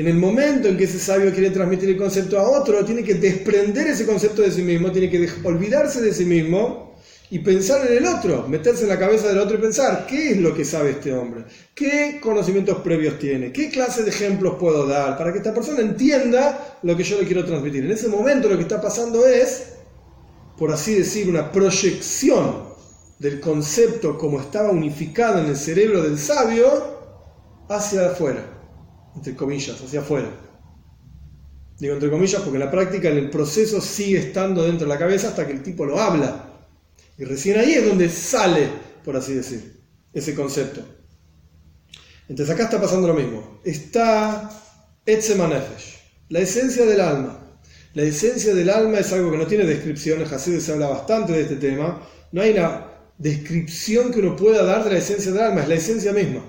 En 0.00 0.08
el 0.08 0.16
momento 0.16 0.66
en 0.66 0.78
que 0.78 0.84
ese 0.84 0.98
sabio 0.98 1.30
quiere 1.30 1.50
transmitir 1.50 1.90
el 1.90 1.98
concepto 1.98 2.38
a 2.38 2.48
otro, 2.48 2.82
tiene 2.86 3.04
que 3.04 3.16
desprender 3.16 3.86
ese 3.86 4.06
concepto 4.06 4.40
de 4.40 4.50
sí 4.50 4.62
mismo, 4.62 4.90
tiene 4.90 5.10
que 5.10 5.28
olvidarse 5.44 6.00
de 6.00 6.14
sí 6.14 6.24
mismo 6.24 6.96
y 7.28 7.40
pensar 7.40 7.86
en 7.86 7.98
el 7.98 8.06
otro, 8.06 8.48
meterse 8.48 8.84
en 8.84 8.88
la 8.88 8.98
cabeza 8.98 9.28
del 9.28 9.36
otro 9.36 9.58
y 9.58 9.60
pensar, 9.60 10.06
¿qué 10.08 10.30
es 10.30 10.38
lo 10.38 10.54
que 10.54 10.64
sabe 10.64 10.92
este 10.92 11.12
hombre? 11.12 11.44
¿Qué 11.74 12.18
conocimientos 12.18 12.78
previos 12.78 13.18
tiene? 13.18 13.52
¿Qué 13.52 13.68
clase 13.68 14.02
de 14.02 14.08
ejemplos 14.08 14.54
puedo 14.58 14.86
dar 14.86 15.18
para 15.18 15.32
que 15.32 15.38
esta 15.38 15.52
persona 15.52 15.80
entienda 15.80 16.78
lo 16.82 16.96
que 16.96 17.02
yo 17.02 17.20
le 17.20 17.26
quiero 17.26 17.44
transmitir? 17.44 17.84
En 17.84 17.90
ese 17.90 18.08
momento 18.08 18.48
lo 18.48 18.56
que 18.56 18.62
está 18.62 18.80
pasando 18.80 19.26
es 19.26 19.74
por 20.56 20.72
así 20.72 20.94
decir, 20.94 21.28
una 21.28 21.52
proyección 21.52 22.70
del 23.18 23.38
concepto 23.38 24.16
como 24.16 24.40
estaba 24.40 24.70
unificado 24.70 25.40
en 25.40 25.46
el 25.46 25.56
cerebro 25.56 26.02
del 26.02 26.18
sabio 26.18 26.66
hacia 27.68 28.12
afuera, 28.12 28.59
entre 29.14 29.34
comillas, 29.34 29.80
hacia 29.80 30.00
afuera. 30.00 30.30
Digo 31.78 31.94
entre 31.94 32.10
comillas 32.10 32.42
porque 32.42 32.56
en 32.56 32.64
la 32.64 32.70
práctica 32.70 33.08
en 33.08 33.16
el 33.16 33.30
proceso 33.30 33.80
sigue 33.80 34.18
estando 34.18 34.64
dentro 34.64 34.86
de 34.86 34.92
la 34.92 34.98
cabeza 34.98 35.28
hasta 35.28 35.46
que 35.46 35.52
el 35.52 35.62
tipo 35.62 35.86
lo 35.86 35.98
habla. 35.98 36.46
Y 37.16 37.24
recién 37.24 37.58
ahí 37.58 37.72
es 37.72 37.86
donde 37.86 38.08
sale, 38.08 38.68
por 39.04 39.16
así 39.16 39.34
decir, 39.34 39.80
ese 40.12 40.34
concepto. 40.34 40.82
Entonces 42.28 42.54
acá 42.54 42.64
está 42.64 42.80
pasando 42.80 43.08
lo 43.08 43.14
mismo. 43.14 43.60
Está 43.64 44.50
Etzemanefesh, 45.04 45.98
la 46.28 46.40
esencia 46.40 46.84
del 46.86 47.00
alma 47.00 47.40
la 47.92 48.02
esencia 48.02 48.54
del 48.54 48.70
alma 48.70 49.00
es 49.00 49.12
algo 49.12 49.32
que 49.32 49.36
no 49.36 49.48
tiene 49.48 49.64
descripción, 49.64 50.20
en 50.20 50.60
se 50.60 50.72
habla 50.72 50.86
bastante 50.86 51.32
de 51.32 51.42
este 51.42 51.56
tema. 51.56 52.06
No 52.30 52.40
hay 52.40 52.52
una 52.52 52.86
descripción 53.18 54.12
que 54.12 54.20
uno 54.20 54.36
pueda 54.36 54.62
dar 54.62 54.84
de 54.84 54.90
la 54.90 54.98
esencia 54.98 55.32
del 55.32 55.42
alma, 55.42 55.62
es 55.62 55.68
la 55.68 55.74
esencia 55.74 56.12
misma. 56.12 56.40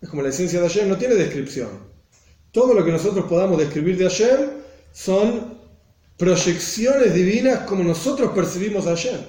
Es 0.00 0.08
como 0.08 0.22
la 0.22 0.28
esencia 0.28 0.60
de 0.60 0.68
Hashem, 0.68 0.88
no 0.88 0.96
tiene 0.96 1.14
descripción. 1.14 1.68
Todo 2.52 2.74
lo 2.74 2.84
que 2.84 2.92
nosotros 2.92 3.26
podamos 3.26 3.58
describir 3.58 3.96
de 3.96 4.04
Hashem 4.04 4.50
son 4.92 5.58
proyecciones 6.16 7.14
divinas 7.14 7.60
como 7.60 7.82
nosotros 7.82 8.32
percibimos 8.32 8.86
a 8.86 8.90
Hashem. 8.90 9.20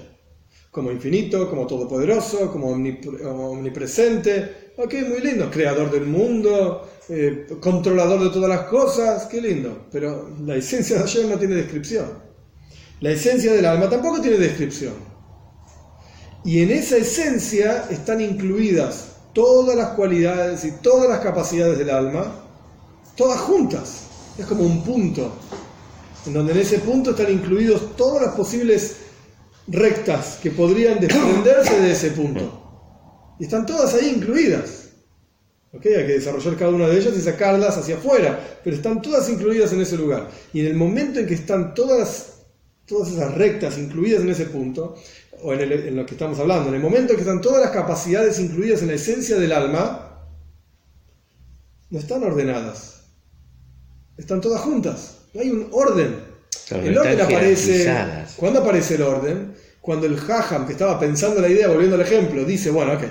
Como 0.70 0.92
infinito, 0.92 1.50
como 1.50 1.66
todopoderoso, 1.66 2.52
como 2.52 2.68
omnipresente. 2.68 4.74
Ok, 4.78 4.94
muy 5.10 5.22
lindo. 5.22 5.50
Creador 5.50 5.90
del 5.90 6.06
mundo, 6.06 6.88
eh, 7.08 7.48
controlador 7.62 8.24
de 8.24 8.30
todas 8.30 8.50
las 8.50 8.68
cosas, 8.68 9.28
qué 9.28 9.40
lindo, 9.40 9.88
pero 9.92 10.36
la 10.44 10.56
esencia 10.56 10.98
de 10.98 11.04
ayer 11.04 11.26
no 11.26 11.38
tiene 11.38 11.56
descripción. 11.56 12.26
La 13.00 13.12
esencia 13.12 13.54
del 13.54 13.66
alma 13.66 13.90
tampoco 13.90 14.22
tiene 14.22 14.38
descripción. 14.38 14.94
Y 16.44 16.62
en 16.62 16.72
esa 16.72 16.98
esencia 16.98 17.86
están 17.90 18.22
incluidas 18.22 19.15
todas 19.36 19.76
las 19.76 19.90
cualidades 19.90 20.64
y 20.64 20.72
todas 20.82 21.10
las 21.10 21.20
capacidades 21.20 21.78
del 21.78 21.90
alma, 21.90 22.26
todas 23.16 23.40
juntas. 23.42 24.08
Es 24.40 24.46
como 24.46 24.64
un 24.64 24.82
punto, 24.84 25.32
en 26.26 26.34
donde 26.34 26.54
en 26.54 26.60
ese 26.60 26.80
punto 26.80 27.12
están 27.12 27.32
incluidos 27.32 27.96
todas 27.96 28.26
las 28.26 28.34
posibles 28.34 28.96
rectas 29.68 30.40
que 30.42 30.52
podrían 30.52 31.00
desprenderse 31.00 31.82
de 31.82 31.92
ese 31.92 32.12
punto. 32.12 32.62
Y 33.38 33.44
están 33.44 33.66
todas 33.66 33.94
ahí 33.94 34.14
incluidas. 34.16 34.86
Hay 35.74 35.82
que 35.82 35.90
desarrollar 35.90 36.56
cada 36.56 36.72
una 36.72 36.88
de 36.88 36.98
ellas 36.98 37.14
y 37.18 37.22
sacarlas 37.22 37.78
hacia 37.78 37.96
afuera, 37.96 38.40
pero 38.64 38.78
están 38.78 39.02
todas 39.02 39.30
incluidas 39.30 39.74
en 39.74 39.82
ese 39.82 39.98
lugar. 39.98 40.30
Y 40.54 40.62
en 40.62 40.68
el 40.68 40.76
momento 40.76 41.20
en 41.20 41.28
que 41.28 41.34
están 41.34 41.74
todas, 41.74 42.35
todas 42.86 43.12
esas 43.12 43.34
rectas 43.34 43.78
incluidas 43.78 44.22
en 44.22 44.30
ese 44.30 44.46
punto, 44.46 44.96
o 45.42 45.54
en, 45.54 45.72
en 45.72 45.96
lo 45.96 46.06
que 46.06 46.14
estamos 46.14 46.40
hablando, 46.40 46.70
en 46.70 46.76
el 46.76 46.82
momento 46.82 47.12
en 47.12 47.18
que 47.18 47.24
están 47.24 47.42
todas 47.42 47.62
las 47.62 47.72
capacidades 47.72 48.40
incluidas 48.40 48.82
en 48.82 48.88
la 48.88 48.94
esencia 48.94 49.38
del 49.38 49.52
alma, 49.52 50.06
no 51.90 52.00
están 52.00 52.24
ordenadas, 52.24 53.04
están 54.18 54.42
todas 54.42 54.62
juntas, 54.62 55.18
no 55.34 55.42
hay 55.42 55.50
un 55.50 55.68
orden. 55.72 56.16
el 56.72 56.98
orden 56.98 57.22
aparece. 57.22 57.94
¿Cuándo 58.38 58.62
aparece 58.62 58.96
el 58.96 59.02
orden? 59.04 59.54
Cuando 59.82 60.08
el 60.08 60.18
Jajam, 60.18 60.66
que 60.66 60.74
estaba 60.74 61.00
pensando 61.00 61.42
la 61.42 61.50
idea, 61.50 61.68
volviendo 61.68 61.96
al 61.96 62.02
ejemplo, 62.02 62.44
dice: 62.44 62.72
Bueno, 62.72 62.94
ok, 62.94 63.04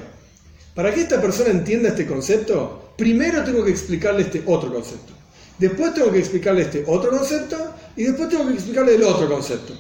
para 0.75 0.93
que 0.93 1.03
esta 1.03 1.21
persona 1.21 1.51
entienda 1.51 1.91
este 1.91 2.07
concepto, 2.07 2.95
primero 2.97 3.45
tengo 3.45 3.65
que 3.65 3.71
explicarle 3.71 4.23
este 4.23 4.43
otro 4.47 4.73
concepto. 4.73 5.13
Después 5.59 5.95
tengo 5.95 6.11
que 6.11 6.19
explicarle 6.19 6.63
este 6.63 6.85
otro 6.87 7.11
concepto 7.11 7.57
y 7.97 8.05
después 8.05 8.29
tengo 8.29 8.47
que 8.47 8.55
explicarle 8.55 8.95
el 8.95 9.03
otro 9.03 9.29
concepto. 9.29 9.75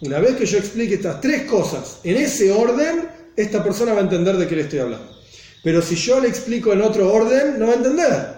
Una 0.00 0.18
vez 0.18 0.36
que 0.36 0.46
yo 0.46 0.58
explique 0.58 0.94
estas 0.94 1.20
tres 1.20 1.44
cosas 1.44 2.00
en 2.04 2.16
ese 2.16 2.50
orden, 2.52 3.08
esta 3.36 3.62
persona 3.62 3.92
va 3.92 4.00
a 4.00 4.04
entender 4.04 4.36
de 4.36 4.46
qué 4.46 4.56
le 4.56 4.62
estoy 4.62 4.80
hablando. 4.80 5.14
Pero 5.62 5.80
si 5.80 5.94
yo 5.94 6.20
le 6.20 6.28
explico 6.28 6.72
en 6.72 6.82
otro 6.82 7.12
orden, 7.12 7.58
no 7.58 7.68
va 7.68 7.72
a 7.72 7.76
entender. 7.76 8.34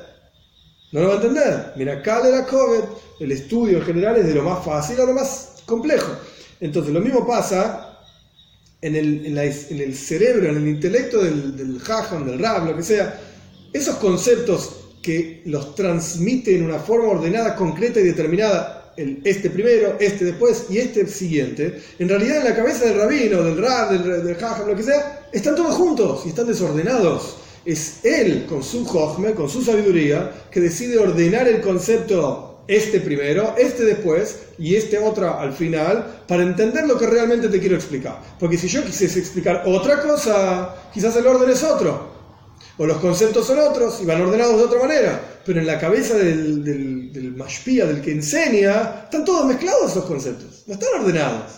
No 0.92 1.00
lo 1.00 1.08
va 1.08 1.14
a 1.14 1.16
entender. 1.16 1.72
Mira, 1.76 1.94
acá 1.94 2.22
de 2.22 2.30
la 2.30 2.46
COVID, 2.46 2.84
el 3.20 3.32
estudio 3.32 3.78
en 3.78 3.84
general 3.84 4.16
es 4.16 4.26
de 4.26 4.34
lo 4.34 4.44
más 4.44 4.64
fácil 4.64 5.00
a 5.00 5.04
lo 5.04 5.12
más 5.12 5.62
complejo. 5.66 6.12
Entonces, 6.60 6.92
lo 6.92 7.00
mismo 7.00 7.26
pasa 7.26 7.98
en 8.80 8.94
el, 8.94 9.94
cerebro, 9.96 10.48
en 10.48 10.56
el 10.56 10.68
intelecto 10.68 11.22
del, 11.22 11.56
del 11.56 11.78
del 11.78 12.38
Rab, 12.38 12.66
lo 12.66 12.76
que 12.76 12.82
sea. 12.82 13.20
Esos 13.72 13.96
conceptos 13.96 14.76
que 15.02 15.42
los 15.46 15.74
transmite 15.74 16.54
en 16.54 16.64
una 16.64 16.78
forma 16.78 17.08
ordenada, 17.08 17.56
concreta 17.56 18.00
y 18.00 18.04
determinada, 18.04 18.85
este 18.96 19.50
primero, 19.50 19.96
este 20.00 20.24
después 20.24 20.66
y 20.70 20.78
este 20.78 21.06
siguiente, 21.06 21.80
en 21.98 22.08
realidad 22.08 22.38
en 22.38 22.44
la 22.44 22.56
cabeza 22.56 22.86
del 22.86 22.98
rabino, 22.98 23.42
del 23.42 23.58
Rab, 23.58 23.90
del, 23.90 24.24
del 24.24 24.36
lo 24.66 24.76
que 24.76 24.82
sea, 24.82 25.28
están 25.32 25.54
todos 25.54 25.74
juntos 25.74 26.22
y 26.24 26.30
están 26.30 26.46
desordenados. 26.46 27.36
Es 27.64 28.04
él, 28.04 28.46
con 28.48 28.62
su 28.62 28.84
jojme, 28.84 29.32
con 29.32 29.48
su 29.48 29.62
sabiduría, 29.62 30.30
que 30.50 30.60
decide 30.60 30.98
ordenar 30.98 31.48
el 31.48 31.60
concepto 31.60 32.46
este 32.68 33.00
primero, 33.00 33.54
este 33.58 33.84
después 33.84 34.40
y 34.58 34.74
este 34.74 34.98
otro 34.98 35.38
al 35.38 35.52
final, 35.52 36.22
para 36.26 36.42
entender 36.42 36.86
lo 36.86 36.98
que 36.98 37.06
realmente 37.06 37.48
te 37.48 37.60
quiero 37.60 37.76
explicar. 37.76 38.20
Porque 38.38 38.58
si 38.58 38.68
yo 38.68 38.84
quisiese 38.84 39.18
explicar 39.18 39.62
otra 39.66 40.02
cosa, 40.02 40.74
quizás 40.92 41.16
el 41.16 41.26
orden 41.26 41.50
es 41.50 41.62
otro, 41.62 42.16
o 42.78 42.86
los 42.86 42.98
conceptos 42.98 43.46
son 43.46 43.58
otros 43.58 44.00
y 44.02 44.04
van 44.04 44.20
ordenados 44.20 44.58
de 44.58 44.64
otra 44.64 44.80
manera, 44.80 45.40
pero 45.44 45.60
en 45.60 45.66
la 45.66 45.78
cabeza 45.78 46.14
del, 46.14 46.62
del, 46.62 46.95
del 47.36 47.86
del 47.86 48.02
que 48.02 48.12
enseña, 48.12 49.02
están 49.04 49.24
todos 49.24 49.46
mezclados 49.46 49.90
esos 49.90 50.06
conceptos, 50.06 50.64
no 50.66 50.74
están 50.74 51.00
ordenados. 51.00 51.52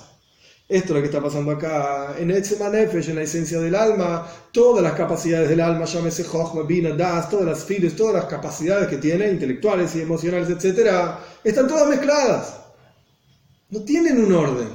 Esto 0.68 0.88
es 0.88 0.94
lo 0.96 1.00
que 1.00 1.06
está 1.06 1.22
pasando 1.22 1.52
acá. 1.52 2.14
En 2.18 2.30
Etzemanefesh, 2.30 3.08
en 3.08 3.16
la 3.16 3.22
esencia 3.22 3.58
del 3.58 3.74
alma, 3.74 4.28
todas 4.52 4.82
las 4.82 4.92
capacidades 4.92 5.48
del 5.48 5.60
alma, 5.60 5.86
llámese 5.86 6.24
Jochma, 6.24 6.62
Bina, 6.62 6.90
Das, 6.90 7.30
todas 7.30 7.46
las 7.46 7.64
fides, 7.64 7.96
todas 7.96 8.14
las 8.14 8.26
capacidades 8.26 8.86
que 8.88 8.98
tiene, 8.98 9.30
intelectuales 9.30 9.94
y 9.96 10.02
emocionales, 10.02 10.50
etc., 10.50 11.16
están 11.42 11.68
todas 11.68 11.88
mezcladas. 11.88 12.56
No 13.70 13.80
tienen 13.82 14.22
un 14.22 14.32
orden. 14.34 14.68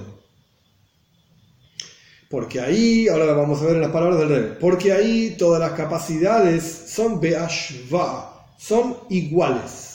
Porque 2.28 2.60
ahí, 2.60 3.08
ahora 3.08 3.32
vamos 3.34 3.62
a 3.62 3.66
ver 3.66 3.76
en 3.76 3.82
las 3.82 3.92
palabras 3.92 4.18
del 4.18 4.30
rey, 4.30 4.58
porque 4.60 4.92
ahí 4.92 5.36
todas 5.38 5.60
las 5.60 5.74
capacidades 5.74 6.64
son 6.88 7.20
Beashva, 7.20 8.48
son 8.58 8.98
iguales. 9.10 9.93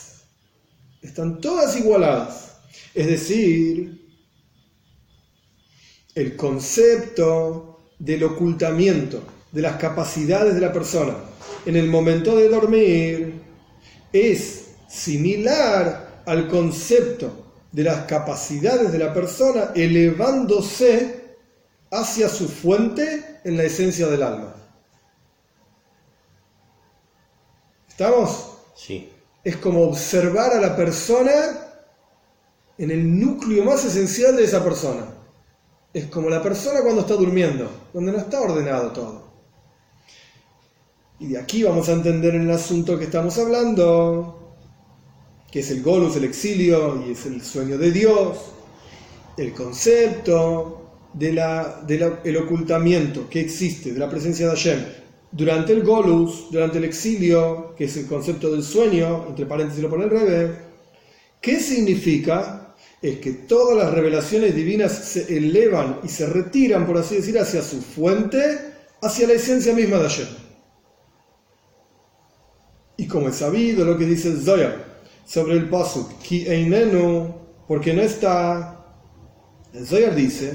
Están 1.03 1.41
todas 1.41 1.77
igualadas. 1.77 2.57
Es 2.95 3.07
decir, 3.07 4.09
el 6.15 6.37
concepto 6.37 7.81
del 7.99 8.25
ocultamiento 8.25 9.23
de 9.53 9.63
las 9.63 9.77
capacidades 9.77 10.55
de 10.55 10.61
la 10.61 10.73
persona 10.73 11.15
en 11.65 11.77
el 11.77 11.89
momento 11.89 12.37
de 12.37 12.49
dormir 12.49 13.43
es 14.13 14.73
similar 14.89 16.23
al 16.27 16.49
concepto 16.49 17.47
de 17.73 17.85
las 17.85 18.07
capacidades 18.07 18.91
de 18.93 18.99
la 18.99 19.13
persona 19.13 19.73
elevándose 19.75 21.37
hacia 21.91 22.29
su 22.29 22.49
fuente 22.49 23.41
en 23.45 23.57
la 23.57 23.65
esencia 23.65 24.09
del 24.09 24.23
alma. 24.23 24.55
¿Estamos? 27.89 28.59
Sí. 28.77 29.11
Es 29.45 29.57
como 29.57 29.83
observar 29.83 30.53
a 30.53 30.61
la 30.61 30.77
persona 30.77 31.33
en 32.77 32.91
el 32.91 33.19
núcleo 33.19 33.65
más 33.65 33.85
esencial 33.85 34.37
de 34.37 34.45
esa 34.45 34.63
persona 34.63 35.19
es 35.93 36.07
como 36.07 36.29
la 36.29 36.43
persona 36.43 36.81
cuando 36.83 37.03
está 37.03 37.15
durmiendo, 37.15 37.71
donde 37.93 38.13
no 38.13 38.19
está 38.19 38.41
ordenado 38.41 38.93
todo. 38.93 39.29
Y 41.19 41.29
de 41.29 41.39
aquí 41.39 41.63
vamos 41.63 41.89
a 41.89 41.93
entender 41.93 42.35
el 42.35 42.51
asunto 42.51 42.99
que 42.99 43.05
estamos 43.05 43.37
hablando, 43.39 44.55
que 45.51 45.61
es 45.61 45.71
el 45.71 45.83
golus, 45.83 46.17
el 46.17 46.25
exilio 46.25 47.03
y 47.05 47.13
es 47.13 47.27
el 47.27 47.43
sueño 47.43 47.79
de 47.79 47.91
Dios, 47.91 48.39
el 49.37 49.53
concepto 49.53 50.75
del 51.13 51.41
de 51.87 52.39
ocultamiento 52.39 53.29
que 53.29 53.41
existe 53.41 53.93
de 53.93 53.99
la 53.99 54.11
presencia 54.11 54.47
de 54.47 54.53
Hashem 54.53 54.85
durante 55.31 55.73
el 55.73 55.83
golus, 55.83 56.51
durante 56.51 56.79
el 56.79 56.85
exilio, 56.85 57.75
que 57.77 57.85
es 57.85 57.97
el 57.97 58.07
concepto 58.07 58.51
del 58.51 58.63
sueño, 58.63 59.27
entre 59.29 59.47
paréntesis 59.47 59.83
lo 59.83 59.91
pone 59.91 60.05
el 60.05 60.11
Rebe, 60.11 60.57
¿qué 61.41 61.61
significa? 61.61 62.69
es 63.01 63.19
que 63.19 63.33
todas 63.33 63.77
las 63.77 63.95
revelaciones 63.95 64.55
divinas 64.55 64.93
se 64.93 65.37
elevan 65.37 66.01
y 66.03 66.09
se 66.09 66.27
retiran, 66.27 66.87
por 66.87 66.99
así 66.99 67.17
decir, 67.17 67.39
hacia 67.39 67.63
su 67.63 67.81
fuente, 67.81 68.75
hacia 69.01 69.29
la 69.29 69.35
esencia 69.35 69.73
misma 69.73 69.99
de 69.99 70.07
ayer. 70.07 70.29
Y 72.97 73.07
como 73.07 73.29
es 73.29 73.37
sabido 73.37 73.85
lo 73.85 73.97
que 73.97 74.05
dice 74.05 74.35
Zoya 74.37 74.85
sobre 75.25 75.55
el 75.55 75.69
pasuk, 75.69 76.19
ki 76.19 76.49
einenu, 76.49 77.33
porque 77.69 77.95
no 77.95 78.03
está. 78.03 78.75
El 79.73 79.87
Zoyar 79.87 80.15
dice 80.15 80.55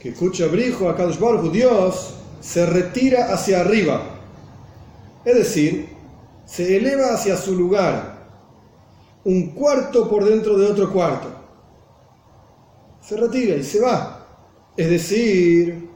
que 0.00 0.10
escucha 0.10 0.46
brijo 0.46 0.88
a 0.88 0.96
Kadosh 0.96 1.18
Baruch 1.18 1.52
Dios 1.52 2.14
se 2.40 2.66
retira 2.66 3.32
hacia 3.32 3.60
arriba, 3.60 4.02
es 5.24 5.34
decir, 5.34 5.88
se 6.44 6.76
eleva 6.76 7.14
hacia 7.14 7.36
su 7.36 7.54
lugar, 7.54 8.26
un 9.24 9.50
cuarto 9.50 10.08
por 10.08 10.24
dentro 10.24 10.56
de 10.56 10.66
otro 10.66 10.92
cuarto 10.92 11.38
se 13.08 13.16
retira 13.16 13.56
y 13.56 13.64
se 13.64 13.80
va. 13.80 14.26
Es 14.76 14.90
decir, 14.90 15.88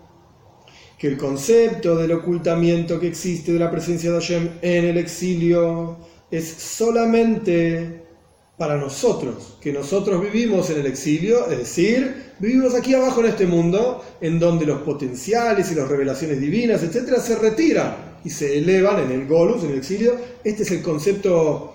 que 0.98 1.08
el 1.08 1.18
concepto 1.18 1.94
del 1.96 2.12
ocultamiento 2.12 2.98
que 2.98 3.08
existe 3.08 3.52
de 3.52 3.58
la 3.58 3.70
presencia 3.70 4.10
de 4.10 4.18
Hashem 4.18 4.48
en 4.62 4.84
el 4.86 4.96
exilio 4.96 5.98
es 6.30 6.48
solamente 6.48 8.01
para 8.62 8.76
nosotros, 8.76 9.56
que 9.60 9.72
nosotros 9.72 10.22
vivimos 10.22 10.70
en 10.70 10.78
el 10.78 10.86
exilio, 10.86 11.50
es 11.50 11.58
decir, 11.58 12.34
vivimos 12.38 12.76
aquí 12.76 12.94
abajo 12.94 13.18
en 13.18 13.26
este 13.26 13.44
mundo, 13.44 14.04
en 14.20 14.38
donde 14.38 14.64
los 14.64 14.82
potenciales 14.82 15.72
y 15.72 15.74
las 15.74 15.88
revelaciones 15.88 16.40
divinas, 16.40 16.80
etcétera, 16.84 17.18
se 17.18 17.34
retiran 17.34 18.20
y 18.24 18.30
se 18.30 18.56
elevan 18.58 19.00
en 19.00 19.10
el 19.10 19.26
Golus, 19.26 19.64
en 19.64 19.72
el 19.72 19.78
exilio. 19.78 20.14
Este 20.44 20.62
es 20.62 20.70
el 20.70 20.80
concepto 20.80 21.74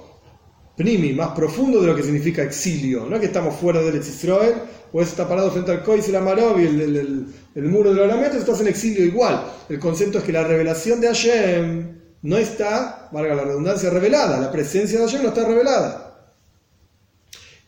primi, 0.78 1.12
más 1.12 1.32
profundo 1.32 1.82
de 1.82 1.88
lo 1.88 1.94
que 1.94 2.04
significa 2.04 2.42
exilio, 2.42 3.06
no 3.06 3.20
que 3.20 3.26
estamos 3.26 3.58
fuera 3.58 3.82
del 3.82 3.98
Israel 3.98 4.54
o 4.94 5.02
está 5.02 5.28
parado 5.28 5.52
frente 5.52 5.72
al 5.72 5.84
Kois 5.84 6.08
y 6.08 6.14
la 6.14 6.22
Marov 6.22 6.58
y 6.58 6.68
el, 6.68 7.64
muro 7.64 7.90
de 7.94 7.98
los 7.98 8.08
lamentos, 8.08 8.40
estás 8.40 8.62
en 8.62 8.68
exilio 8.68 9.04
igual. 9.04 9.44
El 9.68 9.78
concepto 9.78 10.20
es 10.20 10.24
que 10.24 10.32
la 10.32 10.46
revelación 10.46 11.02
de 11.02 11.08
Hashem 11.08 11.98
no 12.22 12.38
está, 12.38 13.10
valga 13.12 13.36
la 13.36 13.44
redundancia, 13.44 13.90
revelada. 13.90 14.40
La 14.40 14.54
presencia 14.54 14.98
de 14.98 15.06
Hashem 15.06 15.24
no 15.24 15.28
está 15.28 15.46
revelada. 15.46 16.07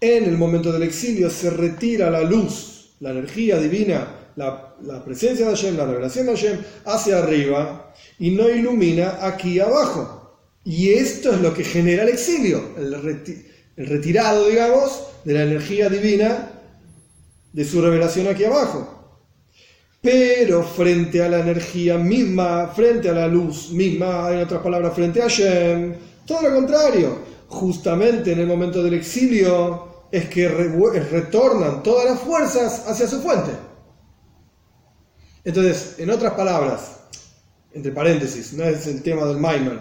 En 0.01 0.23
el 0.23 0.37
momento 0.37 0.71
del 0.71 0.83
exilio 0.83 1.29
se 1.29 1.49
retira 1.49 2.09
la 2.09 2.21
luz, 2.21 2.91
la 3.01 3.11
energía 3.11 3.57
divina, 3.57 4.07
la, 4.35 5.03
presencia 5.03 5.45
de 5.45 5.51
Hashem, 5.51 5.75
la 5.75 5.85
revelación 5.85 6.27
de 6.27 6.31
Hashem, 6.35 6.59
hacia 6.85 7.17
arriba 7.17 7.93
y 8.17 8.31
no 8.31 8.49
ilumina 8.49 9.17
aquí 9.21 9.59
abajo. 9.59 10.39
Y 10.63 10.91
esto 10.91 11.33
es 11.33 11.41
lo 11.41 11.53
que 11.53 11.63
genera 11.63 12.03
el 12.03 12.09
exilio, 12.09 12.75
el, 12.77 12.93
el 13.75 13.85
retirado, 13.87 14.47
digamos, 14.47 15.03
de 15.25 15.33
la 15.33 15.43
energía 15.43 15.89
divina 15.89 16.51
de 17.51 17.65
su 17.65 17.81
revelación 17.81 18.27
aquí 18.27 18.45
abajo. 18.45 18.95
Pero 20.01 20.63
frente 20.63 21.21
a 21.21 21.27
la 21.27 21.39
energía 21.39 21.97
misma, 21.97 22.67
frente 22.73 23.09
a 23.09 23.13
la 23.13 23.27
luz 23.27 23.71
misma, 23.71 24.31
en 24.31 24.39
otras 24.39 24.61
palabras, 24.61 24.93
frente 24.93 25.21
a 25.21 25.27
Shem, 25.27 25.93
todo 26.25 26.41
lo 26.43 26.55
contrario. 26.55 27.17
Justamente 27.49 28.31
en 28.31 28.39
el 28.39 28.47
momento 28.47 28.81
del 28.83 28.93
exilio 28.93 30.07
es 30.11 30.29
que 30.29 30.47
retornan 30.47 31.83
todas 31.83 32.05
las 32.05 32.19
fuerzas 32.19 32.87
hacia 32.87 33.07
su 33.07 33.21
fuente. 33.21 33.51
Entonces, 35.43 35.95
en 35.97 36.09
otras 36.11 36.33
palabras, 36.33 36.99
entre 37.73 37.91
paréntesis, 37.91 38.53
no 38.53 38.63
es 38.63 38.85
el 38.87 39.01
tema 39.01 39.25
del 39.25 39.37
Maimon, 39.37 39.79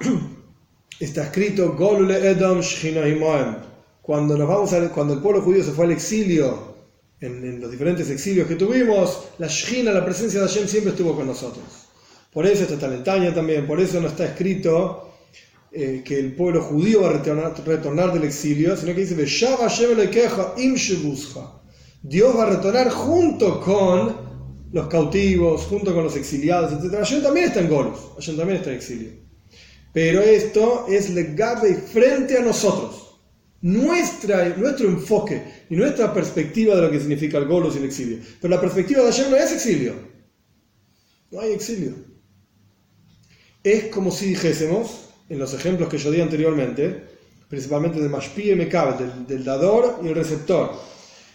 está 1.00 1.24
escrito 1.24 1.74
Golule 1.74 2.30
Edom 2.30 2.60
cuando, 4.02 4.36
nos 4.36 4.48
vamos 4.48 4.72
a, 4.72 4.88
cuando 4.90 5.14
el 5.14 5.20
pueblo 5.20 5.42
judío 5.42 5.64
se 5.64 5.72
fue 5.72 5.84
al 5.84 5.92
exilio, 5.92 6.74
en, 7.20 7.60
los 7.60 7.70
diferentes 7.70 8.10
exilios 8.10 8.46
que 8.46 8.56
tuvimos, 8.56 9.28
la 9.38 9.46
Shina, 9.46 9.92
la 9.92 10.04
presencia 10.04 10.40
de 10.40 10.48
Hashem 10.48 10.68
siempre 10.68 10.90
estuvo 10.90 11.14
con 11.14 11.26
nosotros. 11.26 11.64
Por 12.32 12.46
eso 12.46 12.64
está 12.64 12.92
en 12.92 13.34
también, 13.34 13.66
por 13.66 13.80
eso 13.80 14.00
no 14.00 14.08
está 14.08 14.26
escrito 14.26 15.05
eh, 15.78 16.02
que 16.02 16.18
el 16.18 16.34
pueblo 16.34 16.62
judío 16.62 17.02
va 17.02 17.10
a 17.10 17.12
retornar, 17.12 18.12
del 18.14 18.24
exilio, 18.24 18.74
sino 18.78 18.94
que 18.94 19.04
dice, 19.04 19.14
Dios 22.02 22.36
va 22.36 22.42
a 22.42 22.50
retornar 22.50 22.88
junto 22.88 23.60
con 23.60 24.16
los 24.72 24.88
cautivos, 24.88 25.64
junto 25.64 25.92
con 25.92 26.04
los 26.04 26.16
exiliados, 26.16 26.72
etc. 26.72 26.94
Hashem 26.94 27.22
también 27.22 27.48
está 27.48 27.60
en 27.60 27.68
Golos, 27.68 27.98
Hashem 28.14 28.38
también 28.38 28.58
está 28.58 28.70
en 28.70 28.76
exilio. 28.76 29.10
Pero 29.92 30.22
esto 30.22 30.86
es 30.88 31.10
legado 31.10 31.66
frente 31.92 32.38
a 32.38 32.40
nosotros. 32.40 33.20
Nuestra, 33.60 34.56
nuestro 34.56 34.88
enfoque 34.88 35.42
y 35.68 35.76
nuestra 35.76 36.14
perspectiva 36.14 36.74
de 36.74 36.82
lo 36.82 36.90
que 36.90 37.00
significa 37.00 37.36
el 37.36 37.46
Golos 37.46 37.74
y 37.74 37.78
el 37.80 37.84
exilio. 37.84 38.18
Pero 38.40 38.54
la 38.54 38.60
perspectiva 38.62 39.02
de 39.02 39.10
Hashem 39.10 39.30
no 39.30 39.36
es 39.36 39.52
exilio. 39.52 39.94
No 41.30 41.40
hay 41.40 41.52
exilio. 41.52 41.94
Es 43.62 43.84
como 43.86 44.10
si 44.10 44.30
dijésemos, 44.30 45.05
en 45.28 45.38
los 45.38 45.54
ejemplos 45.54 45.88
que 45.88 45.98
yo 45.98 46.10
di 46.10 46.20
anteriormente, 46.20 47.02
principalmente 47.48 48.00
de 48.00 48.08
Mashpi 48.08 48.50
y 48.50 48.54
Mekab, 48.54 48.98
del, 48.98 49.26
del 49.26 49.44
dador 49.44 50.00
y 50.02 50.08
el 50.08 50.14
receptor. 50.14 50.72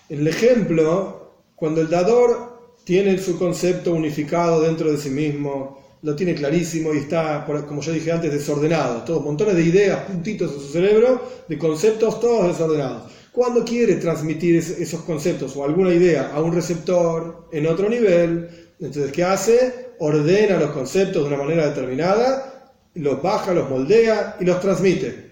En 0.09 0.19
el 0.19 0.27
ejemplo, 0.27 1.31
cuando 1.55 1.81
el 1.81 1.89
dador 1.89 2.51
tiene 2.83 3.17
su 3.17 3.37
concepto 3.37 3.93
unificado 3.93 4.61
dentro 4.61 4.91
de 4.91 4.97
sí 4.97 5.09
mismo, 5.09 5.81
lo 6.03 6.15
tiene 6.15 6.33
clarísimo 6.33 6.93
y 6.93 6.97
está, 6.97 7.45
como 7.67 7.81
yo 7.81 7.91
dije 7.91 8.11
antes, 8.11 8.31
desordenado. 8.31 9.03
Todos 9.03 9.23
montones 9.23 9.55
de 9.55 9.63
ideas, 9.63 9.99
puntitos 10.05 10.51
en 10.51 10.59
su 10.59 10.67
cerebro, 10.71 11.21
de 11.47 11.57
conceptos 11.57 12.19
todos 12.19 12.47
desordenados. 12.47 13.11
Cuando 13.31 13.63
quiere 13.63 13.95
transmitir 13.95 14.57
esos 14.57 15.01
conceptos 15.01 15.55
o 15.55 15.63
alguna 15.63 15.93
idea 15.93 16.31
a 16.33 16.41
un 16.41 16.53
receptor 16.53 17.47
en 17.51 17.67
otro 17.67 17.87
nivel, 17.87 18.49
entonces, 18.79 19.11
¿qué 19.11 19.23
hace? 19.23 19.91
Ordena 19.99 20.57
los 20.57 20.71
conceptos 20.71 21.23
de 21.23 21.35
una 21.35 21.43
manera 21.43 21.69
determinada, 21.69 22.60
los 22.95 23.21
baja, 23.21 23.53
los 23.53 23.69
moldea 23.69 24.37
y 24.39 24.45
los 24.45 24.59
transmite. 24.59 25.31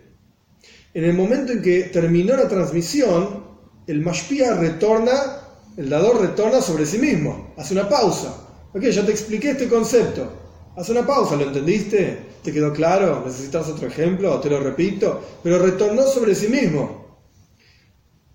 En 0.94 1.04
el 1.04 1.14
momento 1.14 1.52
en 1.52 1.62
que 1.62 1.84
terminó 1.84 2.36
la 2.36 2.48
transmisión, 2.48 3.44
el 3.88 4.02
mashpia 4.02 4.56
retorna, 4.56 5.14
el 5.78 5.90
dador 5.90 6.22
retorna 6.22 6.62
sobre 6.62 6.86
sí 6.86 6.98
mismo, 6.98 7.54
hace 7.58 7.74
una 7.74 7.88
pausa. 7.88 8.48
Ok, 8.74 8.84
ya 8.84 9.06
te 9.06 9.12
expliqué 9.12 9.52
este 9.52 9.68
concepto. 9.68 10.32
Haz 10.76 10.90
una 10.90 11.06
pausa, 11.06 11.36
¿lo 11.36 11.44
entendiste? 11.44 12.20
¿Te 12.44 12.54
quedó 12.54 12.72
claro? 12.72 13.24
¿Necesitas 13.26 13.68
otro 13.68 13.88
ejemplo? 13.88 14.40
Te 14.40 14.50
lo 14.50 14.60
repito. 14.60 15.22
Pero 15.44 15.60
retornó 15.60 16.04
sobre 16.04 16.36
sí 16.36 16.48
mismo. 16.48 17.20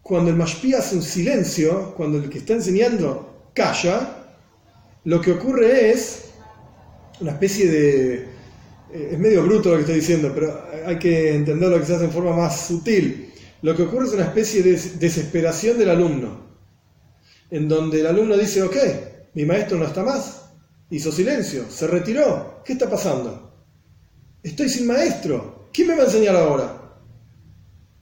Cuando 0.03 0.31
el 0.31 0.37
mashpia 0.37 0.79
hace 0.79 0.97
un 0.97 1.03
silencio, 1.03 1.95
cuando 1.97 2.19
el 2.19 2.29
que 2.29 2.39
está 2.39 2.53
enseñando 2.53 3.49
calla, 3.55 4.27
lo 5.05 5.21
que 5.21 5.33
ocurre 5.33 5.91
es 5.91 6.25
una 7.21 7.31
especie 7.31 7.71
de... 7.71 8.34
Eh, 8.93 9.11
es 9.13 9.19
medio 9.19 9.43
bruto 9.43 9.71
lo 9.71 9.77
que 9.77 9.83
estoy 9.83 9.97
diciendo, 9.97 10.33
pero 10.35 10.67
hay 10.87 10.99
que 10.99 11.35
entenderlo 11.35 11.81
quizás 11.81 12.03
en 12.03 12.11
forma 12.11 12.37
más 12.37 12.67
sutil. 12.67 13.33
Lo 13.63 13.75
que 13.75 13.83
ocurre 13.83 14.07
es 14.07 14.13
una 14.13 14.25
especie 14.25 14.63
de 14.63 14.73
desesperación 14.73 15.79
del 15.79 15.91
alumno, 15.91 16.45
en 17.51 17.69
donde 17.69 18.01
el 18.01 18.07
alumno 18.07 18.37
dice, 18.37 18.63
ok, 18.63 18.77
mi 19.35 19.45
maestro 19.45 19.79
no 19.79 19.87
está 19.87 20.03
más, 20.03 20.45
Hizo 20.91 21.11
silencio, 21.11 21.65
se 21.71 21.87
retiró. 21.87 22.63
¿Qué 22.65 22.75
está 22.75 22.89
pasando? 22.89 23.53
Estoy 24.43 24.69
sin 24.69 24.87
maestro. 24.87 25.69
¿Quién 25.73 25.89
me 25.89 25.97
va 25.97 26.03
a 26.03 26.07
enseñar 26.07 26.37
ahora? 26.37 26.95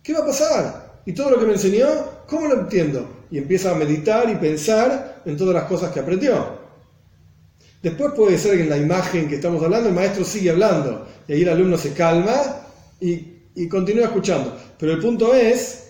¿Qué 0.02 0.12
va 0.12 0.20
a 0.20 0.26
pasar? 0.26 1.00
¿Y 1.06 1.12
todo 1.12 1.30
lo 1.30 1.38
que 1.38 1.46
me 1.46 1.52
enseñó? 1.52 1.86
¿Cómo 2.26 2.48
lo 2.48 2.60
entiendo? 2.60 3.24
Y 3.30 3.38
empieza 3.38 3.70
a 3.70 3.76
meditar 3.76 4.28
y 4.28 4.34
pensar 4.34 5.22
en 5.24 5.36
todas 5.36 5.54
las 5.54 5.64
cosas 5.64 5.92
que 5.92 6.00
aprendió. 6.00 6.61
Después 7.82 8.12
puede 8.14 8.38
ser 8.38 8.56
que 8.56 8.62
en 8.62 8.70
la 8.70 8.78
imagen 8.78 9.28
que 9.28 9.36
estamos 9.36 9.62
hablando 9.62 9.88
el 9.88 9.94
maestro 9.94 10.24
sigue 10.24 10.50
hablando. 10.50 11.06
Y 11.26 11.32
ahí 11.32 11.42
el 11.42 11.48
alumno 11.48 11.76
se 11.76 11.92
calma 11.92 12.66
y, 13.00 13.32
y 13.54 13.68
continúa 13.68 14.04
escuchando. 14.04 14.56
Pero 14.78 14.92
el 14.92 15.00
punto 15.00 15.34
es, 15.34 15.84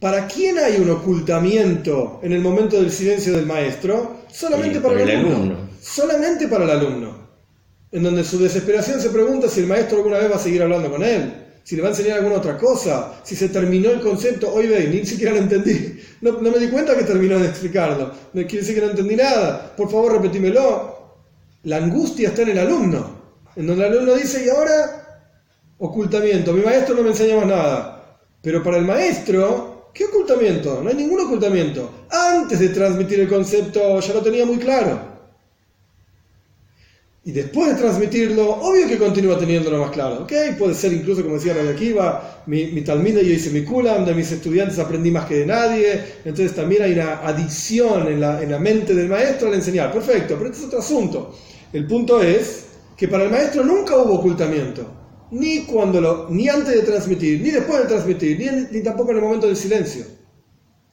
¿para 0.00 0.26
quién 0.26 0.58
hay 0.58 0.76
un 0.76 0.90
ocultamiento 0.90 2.20
en 2.22 2.32
el 2.32 2.40
momento 2.40 2.80
del 2.80 2.90
silencio 2.90 3.32
del 3.32 3.46
maestro? 3.46 4.22
Solamente 4.32 4.80
para 4.80 5.02
el, 5.02 5.10
alumno. 5.10 5.56
solamente 5.80 6.48
para 6.48 6.64
el 6.64 6.70
alumno, 6.70 7.28
en 7.90 8.02
donde 8.02 8.24
su 8.24 8.38
desesperación 8.38 9.00
se 9.00 9.10
pregunta 9.10 9.48
si 9.48 9.60
el 9.60 9.66
maestro 9.66 9.98
alguna 9.98 10.18
vez 10.18 10.30
va 10.30 10.36
a 10.36 10.38
seguir 10.38 10.62
hablando 10.62 10.90
con 10.90 11.02
él, 11.02 11.34
si 11.62 11.76
le 11.76 11.82
va 11.82 11.88
a 11.88 11.90
enseñar 11.90 12.18
alguna 12.18 12.36
otra 12.36 12.56
cosa, 12.56 13.20
si 13.22 13.36
se 13.36 13.50
terminó 13.50 13.90
el 13.90 14.00
concepto, 14.00 14.52
hoy 14.52 14.66
ve, 14.66 14.88
ni 14.88 15.04
siquiera 15.04 15.32
lo 15.32 15.38
entendí, 15.38 16.00
no, 16.22 16.32
me 16.40 16.58
di 16.58 16.68
cuenta 16.68 16.96
que 16.96 17.04
terminó 17.04 17.38
de 17.38 17.48
explicarlo, 17.48 18.10
no 18.32 18.42
quiere 18.42 18.60
decir 18.60 18.74
que 18.74 18.80
no 18.80 18.90
entendí 18.90 19.16
nada, 19.16 19.74
por 19.76 19.90
favor 19.90 20.12
repetímelo. 20.12 21.01
La 21.64 21.76
angustia 21.76 22.30
está 22.30 22.42
en 22.42 22.50
el 22.50 22.58
alumno, 22.58 23.22
en 23.54 23.66
donde 23.66 23.86
el 23.86 23.92
alumno 23.92 24.14
dice, 24.14 24.44
y 24.44 24.48
ahora, 24.48 25.28
ocultamiento, 25.78 26.52
mi 26.52 26.62
maestro 26.62 26.96
no 26.96 27.02
me 27.02 27.10
enseña 27.10 27.36
más 27.36 27.46
nada, 27.46 28.18
pero 28.42 28.62
para 28.64 28.78
el 28.78 28.84
maestro, 28.84 29.90
¿qué 29.94 30.06
ocultamiento? 30.06 30.80
No 30.82 30.88
hay 30.90 30.96
ningún 30.96 31.20
ocultamiento. 31.20 32.06
Antes 32.10 32.58
de 32.58 32.70
transmitir 32.70 33.20
el 33.20 33.28
concepto 33.28 34.00
ya 34.00 34.14
lo 34.14 34.22
tenía 34.22 34.44
muy 34.44 34.58
claro. 34.58 35.11
Y 37.24 37.30
después 37.30 37.68
de 37.68 37.80
transmitirlo, 37.80 38.50
obvio 38.50 38.88
que 38.88 38.98
continúa 38.98 39.38
teniéndolo 39.38 39.78
más 39.78 39.92
claro. 39.92 40.24
¿ok? 40.24 40.32
Puede 40.58 40.74
ser 40.74 40.92
incluso, 40.92 41.22
como 41.22 41.36
decía 41.36 41.54
Rabbi 41.54 41.68
Akiva, 41.68 42.42
mi, 42.46 42.66
mi 42.72 42.82
talmida 42.82 43.22
yo 43.22 43.32
hice 43.32 43.50
mi 43.50 43.62
kulam, 43.64 44.04
de 44.04 44.12
mis 44.12 44.32
estudiantes 44.32 44.80
aprendí 44.80 45.12
más 45.12 45.26
que 45.26 45.36
de 45.36 45.46
nadie. 45.46 46.02
Entonces 46.24 46.56
también 46.56 46.82
hay 46.82 46.94
una 46.94 47.20
adición 47.24 48.08
en 48.08 48.20
la, 48.20 48.42
en 48.42 48.50
la 48.50 48.58
mente 48.58 48.92
del 48.92 49.08
maestro 49.08 49.48
al 49.48 49.54
enseñar. 49.54 49.92
Perfecto, 49.92 50.34
pero 50.36 50.50
este 50.50 50.62
es 50.62 50.66
otro 50.66 50.80
asunto. 50.80 51.38
El 51.72 51.86
punto 51.86 52.20
es 52.20 52.64
que 52.96 53.06
para 53.06 53.24
el 53.24 53.30
maestro 53.30 53.62
nunca 53.62 53.96
hubo 53.96 54.14
ocultamiento. 54.14 54.84
Ni, 55.30 55.60
cuando 55.60 56.00
lo, 56.00 56.28
ni 56.28 56.48
antes 56.48 56.74
de 56.74 56.82
transmitir, 56.82 57.40
ni 57.40 57.50
después 57.50 57.82
de 57.82 57.86
transmitir, 57.86 58.36
ni, 58.36 58.78
ni 58.78 58.82
tampoco 58.82 59.12
en 59.12 59.18
el 59.18 59.22
momento 59.22 59.46
del 59.46 59.56
silencio. 59.56 60.04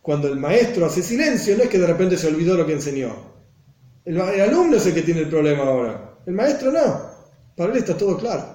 Cuando 0.03 0.27
el 0.27 0.39
maestro 0.39 0.85
hace 0.85 1.01
silencio, 1.01 1.57
no 1.57 1.63
es 1.63 1.69
que 1.69 1.79
de 1.79 1.87
repente 1.87 2.17
se 2.17 2.27
olvidó 2.27 2.55
lo 2.55 2.67
que 2.67 2.73
enseñó. 2.73 3.15
El 4.05 4.21
alumno 4.21 4.77
es 4.77 4.85
el 4.85 4.93
que 4.93 5.01
tiene 5.01 5.21
el 5.21 5.29
problema 5.29 5.63
ahora. 5.63 6.08
El 6.29 6.35
maestro 6.35 6.71
no. 6.71 7.09
Para 7.55 7.73
él 7.73 7.79
está 7.79 7.97
todo 7.97 8.15
claro. 8.15 8.45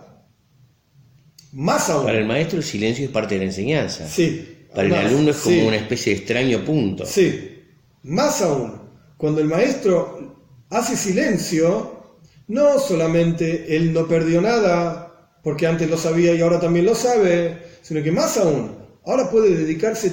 Más 1.51 1.91
aún. 1.91 2.05
Para 2.05 2.19
el 2.19 2.25
maestro 2.25 2.59
el 2.59 2.65
silencio 2.65 3.05
es 3.05 3.11
parte 3.11 3.35
de 3.35 3.41
la 3.41 3.47
enseñanza. 3.47 4.07
Sí. 4.09 4.67
Para 4.73 4.87
el 4.87 4.95
alumno 4.95 5.33
es 5.33 5.39
como 5.39 5.67
una 5.67 5.77
especie 5.79 6.13
de 6.13 6.21
extraño 6.21 6.65
punto. 6.65 7.05
Sí. 7.05 7.65
Más 8.05 8.41
aún. 8.43 8.81
Cuando 9.17 9.41
el 9.41 9.49
maestro 9.49 10.37
hace 10.71 10.97
silencio, 10.97 12.21
no 12.47 12.79
solamente 12.79 13.75
él 13.75 13.93
no 13.93 14.07
perdió 14.07 14.41
nada, 14.41 15.33
porque 15.43 15.67
antes 15.67 15.91
lo 15.91 15.97
sabía 15.97 16.33
y 16.33 16.43
ahora 16.43 16.61
también 16.61 16.87
lo 16.87 16.95
sabe, 16.95 17.59
sino 17.83 18.05
que 18.05 18.13
más 18.13 18.37
aún, 18.37 18.77
ahora 19.05 19.29
puede 19.33 19.57
dedicarse, 19.57 20.13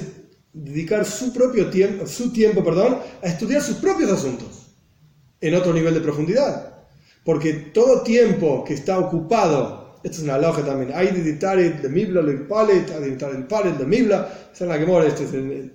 dedicar 0.52 1.04
su 1.04 1.32
propio 1.32 1.70
tiempo, 1.70 2.08
su 2.08 2.32
tiempo, 2.32 2.64
perdón, 2.64 2.98
a 3.22 3.26
estudiar 3.28 3.62
sus 3.62 3.76
propios 3.76 4.10
asuntos 4.10 4.74
en 5.40 5.54
otro 5.54 5.72
nivel 5.72 5.94
de 5.94 6.00
profundidad. 6.00 6.71
Porque 7.24 7.52
todo 7.52 8.02
tiempo 8.02 8.64
que 8.64 8.74
está 8.74 8.98
ocupado, 8.98 10.00
esto 10.02 10.18
es 10.18 10.22
una 10.24 10.38
logia 10.38 10.64
también, 10.64 10.92
hay 10.94 11.08
de 11.08 11.34
de 11.34 11.88
Mibla, 11.88 12.20
el 12.20 12.46
palet, 12.46 12.90
hay 12.90 13.10
de 13.10 13.26
el 13.26 13.46
palet 13.46 13.76
de 13.76 13.86
Mibla, 13.86 14.50
es 14.52 14.60
la 14.60 14.78
que 14.78 14.86
mora 14.86 15.06
este 15.06 15.24
es 15.24 15.32
el, 15.32 15.72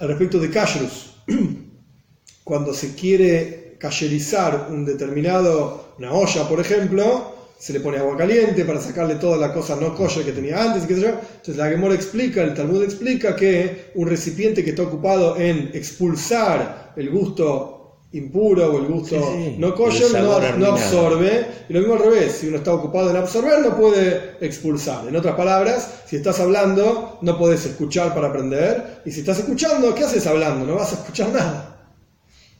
al 0.00 0.08
respecto 0.08 0.38
de 0.38 0.50
kashrus. 0.50 1.16
Cuando 2.44 2.72
se 2.72 2.94
quiere 2.94 3.76
kasherizar 3.78 4.68
un 4.70 4.84
determinado, 4.84 5.94
una 5.98 6.12
olla 6.12 6.48
por 6.48 6.60
ejemplo, 6.60 7.34
se 7.58 7.72
le 7.72 7.80
pone 7.80 7.98
agua 7.98 8.16
caliente 8.16 8.64
para 8.64 8.80
sacarle 8.80 9.16
toda 9.16 9.36
la 9.36 9.52
cosa 9.52 9.76
no 9.76 9.94
kosher 9.94 10.24
que 10.24 10.32
tenía 10.32 10.62
antes 10.62 10.86
qué 10.86 10.94
sé 10.94 11.00
yo. 11.00 11.08
Entonces 11.08 11.56
la 11.56 11.68
Gemora 11.68 11.94
explica, 11.94 12.42
el 12.42 12.54
Talmud 12.54 12.82
explica 12.82 13.34
que 13.34 13.90
un 13.94 14.06
recipiente 14.08 14.62
que 14.62 14.70
está 14.70 14.82
ocupado 14.82 15.36
en 15.38 15.70
expulsar 15.72 16.92
el 16.96 17.10
gusto 17.10 17.75
impuro 18.18 18.72
o 18.72 18.78
el 18.78 18.86
gusto 18.86 19.16
no 19.58 19.74
kosher 19.74 20.22
no, 20.22 20.66
absorbe. 20.66 21.46
Y 21.68 21.72
lo 21.72 21.80
mismo 21.80 21.94
al 21.94 22.00
revés, 22.00 22.32
si 22.32 22.48
uno 22.48 22.58
está 22.58 22.72
ocupado 22.72 23.10
en 23.10 23.16
absorber 23.16 23.60
no 23.60 23.76
puede 23.76 24.36
expulsar. 24.40 25.06
En 25.08 25.16
otras 25.16 25.34
palabras, 25.34 26.02
si 26.06 26.16
estás 26.16 26.40
hablando 26.40 27.18
no 27.22 27.38
puedes 27.38 27.64
escuchar 27.66 28.14
para 28.14 28.28
aprender. 28.28 29.02
Y 29.04 29.10
si 29.10 29.20
estás 29.20 29.38
escuchando, 29.38 29.94
¿qué 29.94 30.04
haces 30.04 30.26
hablando? 30.26 30.66
No 30.66 30.74
vas 30.76 30.92
a 30.92 30.96
escuchar 30.96 31.28
nada. 31.32 31.90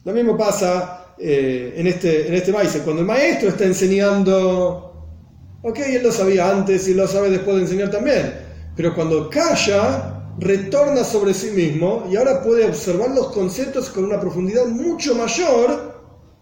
Lo 0.03 0.13
mismo 0.13 0.37
pasa 0.37 1.13
eh, 1.19 1.73
en 1.75 1.87
este, 1.87 2.27
en 2.27 2.33
este 2.33 2.51
maíz. 2.51 2.79
Cuando 2.83 3.01
el 3.01 3.07
maestro 3.07 3.49
está 3.49 3.65
enseñando, 3.65 5.07
ok, 5.61 5.79
él 5.79 6.03
lo 6.03 6.11
sabía 6.11 6.49
antes 6.49 6.87
y 6.87 6.93
lo 6.93 7.07
sabe 7.07 7.29
después 7.29 7.57
de 7.57 7.63
enseñar 7.63 7.91
también. 7.91 8.33
Pero 8.75 8.93
cuando 8.93 9.29
calla, 9.29 10.16
retorna 10.37 11.03
sobre 11.03 11.33
sí 11.33 11.51
mismo 11.51 12.07
y 12.11 12.15
ahora 12.15 12.41
puede 12.41 12.65
observar 12.65 13.11
los 13.11 13.31
conceptos 13.31 13.89
con 13.89 14.05
una 14.05 14.19
profundidad 14.19 14.65
mucho 14.65 15.15
mayor 15.15 15.95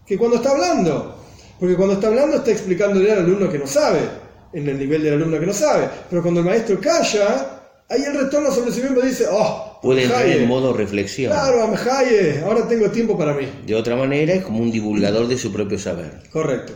que 0.05 0.17
cuando 0.17 0.37
está 0.37 0.51
hablando. 0.51 1.15
Porque 1.59 1.75
cuando 1.75 1.95
está 1.95 2.07
hablando 2.07 2.37
está 2.37 2.51
explicándole 2.51 3.11
al 3.11 3.19
alumno 3.19 3.49
que 3.49 3.59
no 3.59 3.67
sabe, 3.67 3.99
en 4.53 4.67
el 4.67 4.77
nivel 4.77 5.03
del 5.03 5.13
alumno 5.13 5.39
que 5.39 5.45
no 5.45 5.53
sabe. 5.53 5.89
Pero 6.09 6.21
cuando 6.21 6.41
el 6.41 6.45
maestro 6.45 6.79
calla, 6.79 7.61
ahí 7.89 8.03
él 8.03 8.17
retorna 8.17 8.51
sobre 8.51 8.71
sí 8.71 8.81
mismo 8.81 8.99
y 9.01 9.07
dice, 9.07 9.25
oh, 9.31 9.79
puede 9.81 10.03
entrar 10.03 10.27
en 10.27 10.47
modo 10.47 10.73
reflexión. 10.73 11.31
Claro, 11.31 11.61
ahora 11.63 12.67
tengo 12.67 12.89
tiempo 12.89 13.17
para 13.17 13.33
mí. 13.33 13.47
De 13.65 13.75
otra 13.75 13.95
manera 13.95 14.33
es 14.33 14.43
como 14.43 14.61
un 14.61 14.71
divulgador 14.71 15.27
de 15.27 15.37
su 15.37 15.51
propio 15.51 15.79
saber. 15.79 16.23
Correcto. 16.31 16.73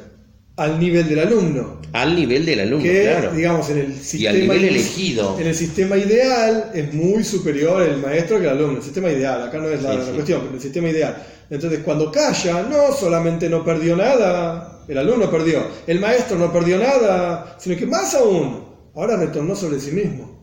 Al 0.59 0.77
nivel 0.77 1.07
del 1.07 1.19
alumno. 1.19 1.79
Al 1.93 2.13
nivel 2.15 2.45
del 2.45 2.59
alumno, 2.59 2.83
que, 2.83 3.01
claro. 3.03 3.31
digamos, 3.31 3.69
en 3.69 3.77
el 3.77 3.91
y 3.91 3.95
sistema 3.95 4.29
al 4.31 4.39
nivel 4.41 4.65
elegido. 4.65 5.39
En 5.39 5.47
el 5.47 5.55
sistema 5.55 5.97
ideal 5.97 6.71
es 6.73 6.93
muy 6.93 7.23
superior 7.23 7.81
el 7.81 7.97
maestro 7.97 8.37
que 8.39 8.43
el 8.43 8.49
alumno. 8.51 8.77
El 8.77 8.83
sistema 8.83 9.09
ideal, 9.09 9.41
acá 9.41 9.57
no 9.57 9.69
es 9.69 9.81
la, 9.81 9.91
Sí, 9.93 9.97
la 9.97 10.05
sí. 10.05 10.11
cuestión, 10.11 10.41
pero 10.41 10.55
el 10.55 10.61
sistema 10.61 10.89
ideal. 10.89 11.23
Entonces, 11.49 11.79
cuando 11.79 12.11
calla, 12.11 12.63
no 12.63 12.91
solamente 12.93 13.49
no 13.49 13.63
perdió 13.63 13.95
nada, 13.95 14.83
el 14.87 14.97
alumno 14.97 15.31
perdió, 15.31 15.65
el 15.87 15.99
maestro 15.99 16.37
no 16.37 16.51
perdió 16.51 16.77
nada, 16.77 17.55
sino 17.57 17.77
que 17.77 17.85
más 17.85 18.13
aún, 18.15 18.65
ahora 18.95 19.15
retornó 19.15 19.55
sobre 19.55 19.79
sí 19.79 19.91
mismo. 19.91 20.37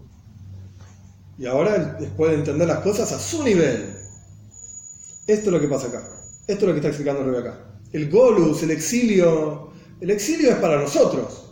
Y 1.38 1.44
ahora 1.44 1.76
él 2.00 2.08
puede 2.16 2.34
entender 2.34 2.66
las 2.66 2.78
cosas 2.78 3.12
a 3.12 3.18
su 3.18 3.42
nivel. 3.44 3.84
Esto 5.26 5.46
es 5.50 5.52
lo 5.52 5.60
que 5.60 5.68
pasa 5.68 5.88
acá. 5.88 6.08
Esto 6.48 6.64
es 6.64 6.68
lo 6.68 6.72
que 6.72 6.78
está 6.78 6.88
explicando 6.88 7.22
Rebe 7.22 7.38
acá. 7.38 7.60
El 7.92 8.08
golus, 8.10 8.62
el 8.62 8.70
exilio, 8.70 9.66
el 10.00 10.10
exilio 10.10 10.50
es 10.50 10.56
para 10.56 10.80
nosotros. 10.80 11.44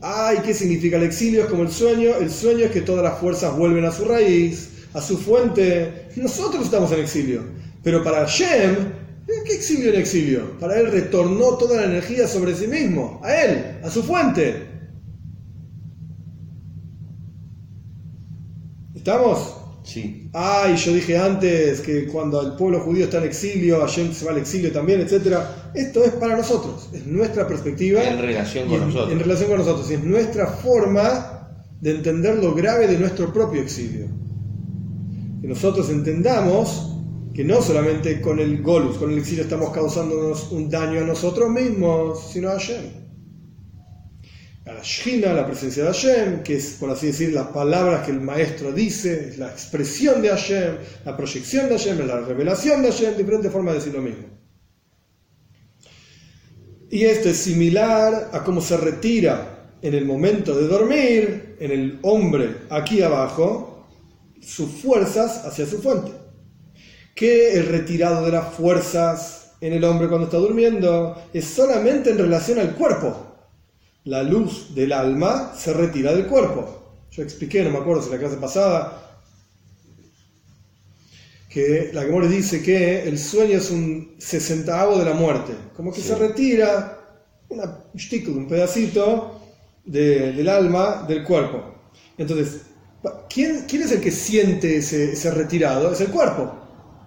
Ay, 0.00 0.38
¿qué 0.44 0.52
significa 0.52 0.96
el 0.96 1.04
exilio? 1.04 1.42
Es 1.44 1.46
como 1.48 1.62
el 1.62 1.70
sueño. 1.70 2.16
El 2.16 2.30
sueño 2.30 2.64
es 2.64 2.72
que 2.72 2.80
todas 2.80 3.04
las 3.04 3.18
fuerzas 3.20 3.56
vuelven 3.56 3.84
a 3.84 3.92
su 3.92 4.04
raíz, 4.04 4.86
a 4.94 5.00
su 5.00 5.16
fuente. 5.16 6.08
Nosotros 6.16 6.64
estamos 6.64 6.90
en 6.92 7.00
exilio. 7.00 7.42
Pero 7.84 8.02
para 8.02 8.26
Shem, 8.26 8.92
¿qué 9.26 9.54
exilio 9.54 9.92
en 9.92 10.00
exilio? 10.00 10.58
Para 10.58 10.78
él 10.80 10.90
retornó 10.90 11.56
toda 11.56 11.76
la 11.76 11.86
energía 11.86 12.26
sobre 12.26 12.54
sí 12.54 12.66
mismo, 12.66 13.20
a 13.22 13.34
él, 13.42 13.78
a 13.84 13.90
su 13.90 14.02
fuente. 14.02 14.68
¿Estamos? 18.94 19.61
Sí. 19.84 20.28
Ay, 20.32 20.76
yo 20.76 20.92
dije 20.92 21.18
antes 21.18 21.80
que 21.80 22.06
cuando 22.06 22.40
el 22.40 22.52
pueblo 22.54 22.80
judío 22.80 23.04
está 23.04 23.18
en 23.18 23.24
exilio, 23.24 23.80
Hashem 23.80 24.12
se 24.12 24.24
va 24.24 24.30
al 24.30 24.38
exilio 24.38 24.70
también, 24.70 25.00
etc. 25.00 25.38
Esto 25.74 26.04
es 26.04 26.12
para 26.12 26.36
nosotros, 26.36 26.88
es 26.92 27.04
nuestra 27.06 27.46
perspectiva. 27.48 28.02
En 28.04 28.18
relación 28.20 28.66
y 28.66 28.70
con 28.70 28.80
en- 28.82 28.86
nosotros. 28.88 29.12
En 29.12 29.18
relación 29.20 29.48
con 29.50 29.58
nosotros, 29.58 29.90
y 29.90 29.94
es 29.94 30.04
nuestra 30.04 30.46
forma 30.46 31.48
de 31.80 31.90
entender 31.90 32.36
lo 32.42 32.54
grave 32.54 32.86
de 32.86 32.96
nuestro 32.98 33.32
propio 33.32 33.60
exilio. 33.60 34.06
Que 35.40 35.48
nosotros 35.48 35.90
entendamos 35.90 36.88
que 37.34 37.42
no 37.44 37.60
solamente 37.60 38.20
con 38.20 38.38
el 38.38 38.62
golus, 38.62 38.96
con 38.98 39.10
el 39.10 39.18
exilio 39.18 39.42
estamos 39.42 39.70
causándonos 39.70 40.52
un 40.52 40.68
daño 40.70 41.00
a 41.00 41.04
nosotros 41.04 41.50
mismos, 41.50 42.30
sino 42.32 42.50
a 42.50 42.52
Hashem 42.52 43.01
a 44.64 44.72
la 44.72 44.82
Shina, 44.82 45.32
la 45.32 45.46
presencia 45.46 45.82
de 45.82 45.92
Hashem, 45.92 46.42
que 46.44 46.56
es, 46.56 46.76
por 46.78 46.90
así 46.90 47.08
decir, 47.08 47.32
las 47.32 47.48
palabras 47.48 48.06
que 48.06 48.12
el 48.12 48.20
maestro 48.20 48.72
dice, 48.72 49.28
es 49.30 49.38
la 49.38 49.48
expresión 49.48 50.22
de 50.22 50.28
Hashem, 50.28 50.76
la 51.04 51.16
proyección 51.16 51.68
de 51.68 51.78
Hashem, 51.78 52.06
la 52.06 52.20
revelación 52.20 52.82
de 52.82 52.92
Hashem, 52.92 53.16
diferentes 53.16 53.50
formas 53.50 53.74
de 53.74 53.80
decir 53.80 53.94
lo 53.94 54.02
mismo. 54.02 54.26
Y 56.90 57.04
esto 57.04 57.30
es 57.30 57.38
similar 57.38 58.30
a 58.32 58.44
cómo 58.44 58.60
se 58.60 58.76
retira 58.76 59.70
en 59.82 59.94
el 59.94 60.04
momento 60.04 60.56
de 60.56 60.68
dormir, 60.68 61.56
en 61.58 61.70
el 61.72 61.98
hombre 62.02 62.58
aquí 62.70 63.02
abajo, 63.02 63.88
sus 64.40 64.70
fuerzas 64.70 65.44
hacia 65.44 65.66
su 65.66 65.82
fuente. 65.82 66.12
Que 67.14 67.54
el 67.54 67.66
retirado 67.66 68.24
de 68.24 68.32
las 68.32 68.54
fuerzas 68.54 69.54
en 69.60 69.72
el 69.72 69.82
hombre 69.84 70.08
cuando 70.08 70.26
está 70.26 70.36
durmiendo 70.36 71.20
es 71.32 71.46
solamente 71.46 72.10
en 72.10 72.18
relación 72.18 72.58
al 72.58 72.74
cuerpo 72.74 73.31
la 74.04 74.22
luz 74.22 74.74
del 74.74 74.92
alma 74.92 75.52
se 75.56 75.72
retira 75.72 76.12
del 76.12 76.26
cuerpo. 76.26 76.78
Yo 77.10 77.22
expliqué, 77.22 77.62
no 77.62 77.70
me 77.70 77.78
acuerdo 77.78 78.02
si 78.02 78.08
en 78.08 78.14
la 78.14 78.20
clase 78.20 78.36
pasada, 78.36 78.98
que 81.48 81.90
la 81.92 82.02
Gemora 82.02 82.26
dice 82.26 82.62
que 82.62 83.02
el 83.06 83.18
sueño 83.18 83.58
es 83.58 83.70
un 83.70 84.14
sesentavo 84.18 84.98
de 84.98 85.04
la 85.04 85.12
muerte, 85.12 85.52
como 85.76 85.92
que 85.92 86.00
Sí. 86.00 86.08
se 86.08 86.14
retira 86.14 86.98
una, 87.50 87.78
un 88.28 88.48
pedacito 88.48 89.40
de- 89.84 90.32
del 90.32 90.48
alma 90.48 91.04
del 91.06 91.22
cuerpo. 91.22 91.62
Entonces, 92.16 92.62
¿quién, 93.28 93.66
quién 93.68 93.82
es 93.82 93.92
el 93.92 94.00
que 94.00 94.10
siente 94.10 94.78
ese, 94.78 95.12
ese 95.12 95.30
retirado? 95.30 95.92
Es 95.92 96.00
el 96.00 96.08
cuerpo. 96.08 96.50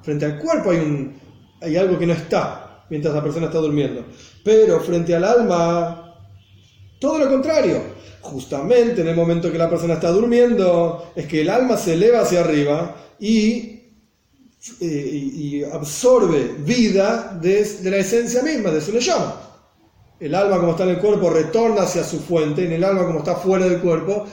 Frente 0.03 0.25
al 0.25 0.37
cuerpo 0.37 0.69
hay, 0.69 0.77
un, 0.77 1.19
hay 1.61 1.75
algo 1.77 1.97
que 1.97 2.05
no 2.05 2.13
está 2.13 2.85
mientras 2.91 3.15
la 3.15 3.23
persona 3.23 3.47
está 3.47 3.57
durmiendo. 3.57 4.05
Pero 4.43 4.79
frente 4.81 5.15
al 5.15 5.23
alma 5.23 6.04
todo 7.05 7.19
lo 7.19 7.29
contrario. 7.29 7.83
Justamente 8.21 9.01
en 9.01 9.07
el 9.09 9.15
momento 9.15 9.51
que 9.51 9.59
la 9.59 9.69
persona 9.69 9.93
está 9.93 10.09
durmiendo, 10.09 11.11
es 11.15 11.27
que 11.27 11.41
el 11.41 11.49
alma 11.49 11.77
se 11.77 11.93
eleva 11.93 12.21
hacia 12.21 12.39
arriba 12.39 12.95
y, 13.19 13.79
eh, 14.81 15.69
absorbe 15.71 16.55
vida 16.57 17.37
de, 17.39 17.63
la 17.83 17.97
esencia 17.97 18.41
misma, 18.41 18.71
de 18.71 18.81
su 18.81 18.91
llama. 18.97 19.39
El 20.19 20.33
alma 20.33 20.57
como 20.57 20.71
está 20.71 20.85
en 20.85 20.89
el 20.89 20.97
cuerpo 20.97 21.29
retorna 21.29 21.83
hacia 21.83 22.03
su 22.03 22.19
fuente, 22.19 22.65
en 22.65 22.71
el 22.71 22.83
alma 22.83 23.05
como 23.05 23.19
está 23.19 23.35
fuera 23.35 23.67
del 23.67 23.79
cuerpo, 23.79 24.25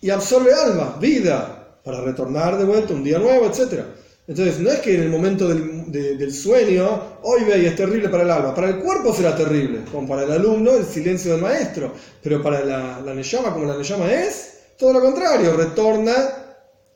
y 0.00 0.10
absorbe 0.10 0.54
alma, 0.54 0.96
vida, 1.00 1.80
para 1.84 2.02
retornar 2.02 2.56
de 2.56 2.64
vuelta 2.64 2.94
un 2.94 3.02
día 3.02 3.18
nuevo, 3.18 3.46
etc. 3.46 3.80
Entonces 4.26 4.60
no 4.60 4.70
es 4.70 4.78
que 4.80 4.94
en 4.94 5.02
el 5.02 5.08
momento 5.10 5.48
del, 5.48 5.90
de- 5.90 6.16
del 6.16 6.32
sueño, 6.32 7.18
hoy 7.22 7.44
ve 7.44 7.58
y 7.58 7.66
es 7.66 7.76
terrible 7.76 8.08
para 8.08 8.22
el 8.22 8.30
alma, 8.30 8.54
para 8.54 8.68
el 8.68 8.78
cuerpo 8.78 9.12
será 9.14 9.34
terrible, 9.36 9.80
como 9.90 10.06
para 10.08 10.22
el 10.24 10.30
alumno 10.32 10.72
el 10.76 10.84
silencio 10.84 11.32
del 11.32 11.42
maestro, 11.42 11.92
pero 12.22 12.40
para 12.42 12.64
la, 12.64 13.00
la 13.00 13.14
Neyama 13.14 13.52
como 13.52 13.66
la 13.66 13.76
Neyama 13.76 14.12
es, 14.12 14.58
todo 14.78 14.92
lo 14.92 15.00
contrario, 15.00 15.56
retorna, 15.56 16.14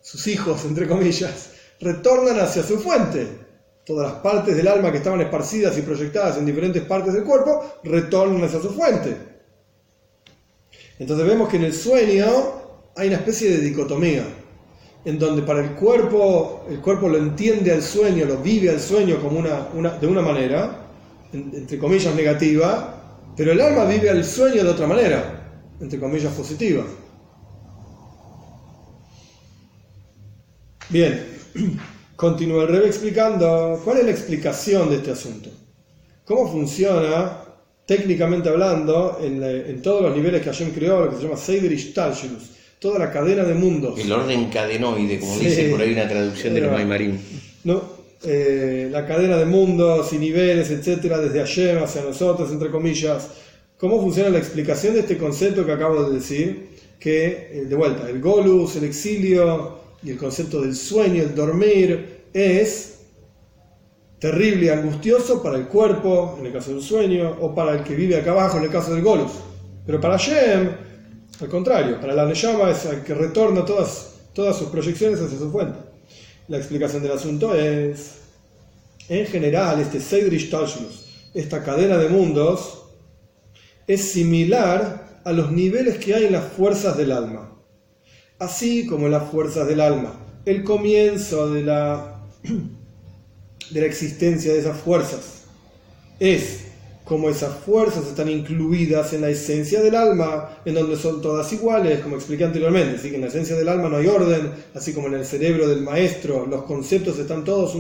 sus 0.01 0.27
hijos, 0.29 0.65
entre 0.65 0.87
comillas, 0.87 1.51
retornan 1.81 2.39
hacia 2.41 2.63
su 2.63 2.79
fuente. 2.79 3.45
Todas 3.85 4.13
las 4.13 4.21
partes 4.21 4.57
del 4.57 4.67
alma 4.69 4.91
que 4.91 4.99
estaban 4.99 5.21
esparcidas 5.21 5.77
y 5.79 5.83
proyectadas 5.83 6.39
en 6.39 6.47
diferentes 6.47 6.83
partes 6.85 7.13
del 7.15 7.25
cuerpo, 7.25 7.79
retornan 7.85 8.43
hacia 8.45 8.61
su 8.61 8.71
fuente. 8.71 9.17
Entonces 10.99 11.27
vemos 11.27 11.49
que 11.49 11.57
en 11.57 11.65
el 11.65 11.73
sueño 11.75 12.27
hay 12.97 13.09
una 13.09 13.17
especie 13.19 13.51
de 13.51 13.59
dicotomía, 13.59 14.25
en 15.07 15.19
donde 15.21 15.43
para 15.43 15.61
el 15.63 15.71
cuerpo, 15.77 16.67
el 16.69 16.81
cuerpo 16.81 17.09
lo 17.09 17.17
entiende 17.17 17.73
al 17.73 17.83
sueño, 17.83 18.27
lo 18.27 18.39
vive 18.39 18.71
al 18.71 18.81
sueño 18.81 19.21
como 19.23 19.39
una, 19.39 19.91
de 20.01 20.07
una 20.07 20.21
manera, 20.21 20.89
en- 21.33 21.53
entre 21.55 21.79
comillas 21.79 22.15
negativa, 22.15 23.31
pero 23.37 23.53
el 23.53 23.61
alma 23.61 23.85
vive 23.85 24.11
al 24.11 24.25
sueño 24.25 24.65
de 24.65 24.71
otra 24.71 24.87
manera, 24.89 25.63
entre 25.81 26.01
comillas 26.01 26.33
positiva. 26.35 26.85
Bien, 30.89 31.25
continúa 32.17 32.63
el 32.65 32.69
Rebe 32.69 32.87
explicando 32.87 33.81
cuál 33.85 33.99
es 33.99 34.05
la 34.07 34.11
explicación 34.11 34.91
de 34.91 34.97
este 34.97 35.13
asunto. 35.13 35.51
¿Cómo 36.25 36.51
funciona, 36.51 37.43
técnicamente 37.87 38.49
hablando, 38.49 39.19
en, 39.23 39.81
todos 39.83 40.03
los 40.03 40.17
niveles 40.17 40.43
que 40.43 40.51
Hashem 40.51 40.73
creó, 40.73 41.05
lo 41.05 41.11
que 41.11 41.17
se 41.17 41.23
llama 41.23 41.37
Seider 41.37 41.71
Ishtalshelus, 41.73 42.56
toda 42.87 42.99
la 43.01 43.11
cadena 43.11 43.43
de 43.43 43.55
mundos? 43.55 43.99
El 43.99 44.13
orden 44.13 44.49
cadenoide, 44.49 45.19
como 45.19 45.35
Sí. 45.39 45.47
dice 45.47 45.69
por 45.71 45.81
ahí 45.81 45.93
una 45.93 46.09
traducción 46.09 46.55
de 46.55 46.61
los 46.61 46.69
Pero- 46.69 46.79
Maimarim. 46.79 47.19
¿no? 47.65 47.83
Eh, 48.25 48.89
la 48.93 49.05
cadena 49.07 49.37
de 49.37 49.45
mundos 49.45 50.13
y 50.13 50.19
niveles, 50.19 50.71
etcétera, 50.71 51.19
desde 51.19 51.41
Hashem 51.41 51.83
hacia 51.83 52.03
nosotros, 52.03 52.51
entre 52.53 52.71
comillas. 52.71 53.29
¿Cómo 53.77 54.01
funciona 54.01 54.31
la 54.31 54.39
explicación 54.39 54.95
de 54.95 55.01
este 55.01 55.19
concepto 55.19 55.67
que 55.67 55.73
acabo 55.73 56.05
de 56.05 56.15
decir? 56.15 56.69
Que, 57.01 57.51
eh, 57.53 57.65
de 57.69 57.75
vuelta, 57.77 58.09
el 58.09 58.21
golus, 58.21 58.77
el 58.77 58.85
exilio 58.85 59.81
y 60.03 60.11
el 60.11 60.17
concepto 60.17 60.63
del 60.63 60.75
sueño, 60.77 61.23
el 61.25 61.35
dormir, 61.35 62.23
es 62.33 63.01
terrible 64.21 64.67
y 64.67 64.69
angustioso 64.71 65.43
para 65.43 65.59
el 65.59 65.67
cuerpo, 65.67 66.37
en 66.41 66.47
el 66.47 66.53
caso 66.53 66.71
del 66.73 66.83
sueño, 66.83 67.37
o 67.41 67.55
para 67.55 67.73
el 67.77 67.83
que 67.83 67.95
vive 67.97 68.17
acá 68.17 68.31
abajo, 68.31 68.59
en 68.59 68.65
el 68.65 68.71
caso 68.71 68.95
del 68.95 69.03
golus. 69.03 69.33
Pero 69.85 70.01
para 70.01 70.17
Hashem, 70.19 70.71
al 71.41 71.49
contrario, 71.49 72.01
para 72.01 72.15
la 72.15 72.25
Neyama 72.25 72.71
es 72.71 72.85
el 72.87 73.03
que 73.03 73.15
retorna 73.15 73.65
todas, 73.65 74.15
todas 74.33 74.57
sus 74.57 74.69
proyecciones 74.69 75.21
hacia 75.21 75.39
su 75.39 75.51
fuente. 75.51 75.79
La 76.49 76.57
explicación 76.57 77.03
del 77.03 77.13
asunto 77.13 77.55
es, 77.55 78.15
en 79.09 79.27
general, 79.27 79.81
este 79.81 80.01
Seidrish 80.01 80.51
Talshulus, 80.51 81.07
esta 81.35 81.63
cadena 81.63 81.99
de 81.99 82.09
mundos, 82.09 82.85
es 83.87 84.13
similar 84.13 85.21
a 85.25 85.33
los 85.33 85.51
niveles 85.51 85.99
que 85.99 86.15
hay 86.15 86.27
en 86.27 86.33
las 86.33 86.45
fuerzas 86.53 86.97
del 86.97 87.13
alma. 87.13 87.53
Así 88.39 88.87
como 88.87 89.09
las 89.09 89.31
fuerzas 89.31 89.67
del 89.67 89.81
alma, 89.81 90.15
el 90.45 90.65
comienzo 90.65 91.53
de 91.53 91.63
la, 91.65 92.23
de 93.71 93.81
la 93.81 93.87
existencia 93.87 94.53
de 94.53 94.61
esas 94.61 94.79
fuerzas 94.79 95.43
es 96.19 96.66
como 97.07 97.31
esas 97.31 97.55
fuerzas 97.59 98.05
están 98.05 98.29
incluidas 98.29 99.13
en 99.13 99.21
la 99.21 99.31
esencia 99.31 99.81
del 99.81 99.95
alma, 99.95 100.59
en 100.65 100.75
donde 100.75 100.97
son 100.97 101.23
todas 101.23 101.53
iguales, 101.53 102.01
como 102.01 102.17
expliqué 102.17 102.45
anteriormente, 102.45 102.97
así 102.97 103.11
que 103.11 103.15
en 103.15 103.21
la 103.21 103.29
esencia 103.29 103.55
del 103.55 103.69
alma 103.69 103.89
no 103.89 103.99
hay 103.99 104.09
orden, 104.09 104.51
así 104.75 104.93
como 104.93 105.07
en 105.07 105.15
el 105.15 105.25
cerebro 105.25 105.69
del 105.69 105.83
maestro, 105.83 106.47
los 106.47 106.65
conceptos 106.65 107.17
están 107.21 107.45
todos 107.45 107.77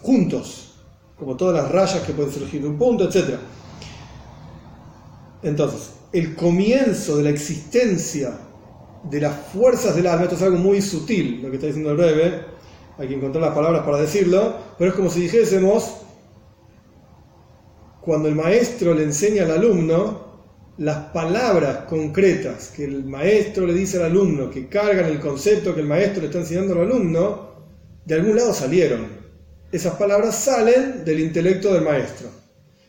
juntos, 0.00 0.72
como 1.18 1.36
todas 1.36 1.62
las 1.62 1.70
rayas 1.70 2.00
que 2.00 2.14
pueden 2.14 2.32
surgir 2.32 2.62
de 2.62 2.68
un 2.68 2.78
punto, 2.78 3.04
etc. 3.04 3.34
Entonces, 5.42 5.90
el 6.10 6.34
comienzo 6.34 7.18
de 7.18 7.24
la 7.24 7.30
existencia 7.30 8.38
de 9.04 9.20
las 9.20 9.36
fuerzas 9.52 9.94
del 9.94 10.06
alma, 10.06 10.22
esto 10.24 10.36
es 10.36 10.42
algo 10.42 10.56
muy 10.56 10.80
sutil, 10.80 11.42
lo 11.42 11.50
que 11.50 11.56
está 11.56 11.66
diciendo 11.66 11.90
el 11.90 11.98
Rebe, 11.98 12.40
hay 12.96 13.06
que 13.06 13.14
encontrar 13.16 13.44
las 13.44 13.54
palabras 13.54 13.82
para 13.82 13.98
decirlo, 13.98 14.54
pero 14.78 14.92
es 14.92 14.96
como 14.96 15.10
si 15.10 15.20
dijésemos, 15.20 15.92
cuando 18.00 18.28
el 18.28 18.34
maestro 18.34 18.94
le 18.94 19.04
enseña 19.04 19.44
al 19.44 19.52
alumno, 19.52 20.30
las 20.78 21.10
palabras 21.12 21.84
concretas 21.88 22.72
que 22.74 22.84
el 22.84 23.04
maestro 23.04 23.66
le 23.66 23.74
dice 23.74 23.98
al 23.98 24.04
alumno, 24.04 24.50
que 24.50 24.68
cargan 24.68 25.06
el 25.06 25.20
concepto 25.20 25.74
que 25.74 25.82
el 25.82 25.86
maestro 25.86 26.22
le 26.22 26.28
está 26.28 26.38
enseñando 26.38 26.72
al 26.74 26.80
alumno, 26.80 27.50
de 28.04 28.14
algún 28.14 28.36
lado 28.36 28.54
salieron. 28.54 29.06
Esas 29.70 29.94
palabras 29.94 30.34
salen 30.36 31.04
del 31.04 31.20
intelecto 31.20 31.74
del 31.74 31.84
maestro 31.84 32.28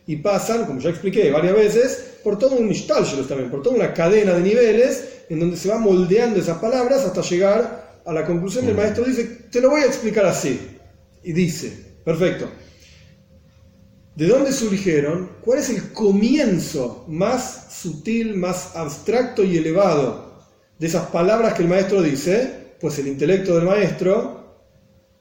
y 0.06 0.16
pasan, 0.16 0.64
como 0.64 0.80
ya 0.80 0.90
expliqué 0.90 1.30
varias 1.30 1.54
veces, 1.54 2.04
por 2.24 2.38
todo 2.38 2.56
un 2.56 2.70
ishtalshelus 2.70 3.28
también, 3.28 3.50
por 3.50 3.62
toda 3.62 3.76
una 3.76 3.92
cadena 3.92 4.32
de 4.34 4.40
niveles 4.40 5.08
en 5.28 5.40
donde 5.40 5.56
se 5.56 5.68
va 5.68 5.78
moldeando 5.78 6.40
esas 6.40 6.58
palabras 6.58 7.04
hasta 7.04 7.20
llegar 7.22 8.00
a 8.04 8.12
la 8.12 8.24
conclusión. 8.24 8.66
El 8.66 8.74
maestro 8.74 9.04
dice, 9.04 9.24
te 9.50 9.60
lo 9.60 9.70
voy 9.70 9.82
a 9.82 9.86
explicar 9.86 10.24
así. 10.26 10.58
Y 11.22 11.32
dice, 11.32 11.72
perfecto. 12.04 12.48
¿De 14.14 14.26
dónde 14.26 14.52
surgieron? 14.52 15.30
¿Cuál 15.40 15.60
es 15.60 15.70
el 15.70 15.92
comienzo 15.92 17.06
más 17.08 17.68
sutil, 17.72 18.36
más 18.36 18.76
abstracto 18.76 19.42
y 19.42 19.56
elevado 19.56 20.32
de 20.78 20.86
esas 20.86 21.06
palabras 21.06 21.54
que 21.54 21.62
el 21.62 21.68
maestro 21.68 22.02
dice? 22.02 22.74
Pues 22.78 22.98
el 22.98 23.06
intelecto 23.06 23.56
del 23.56 23.64
maestro, 23.64 24.58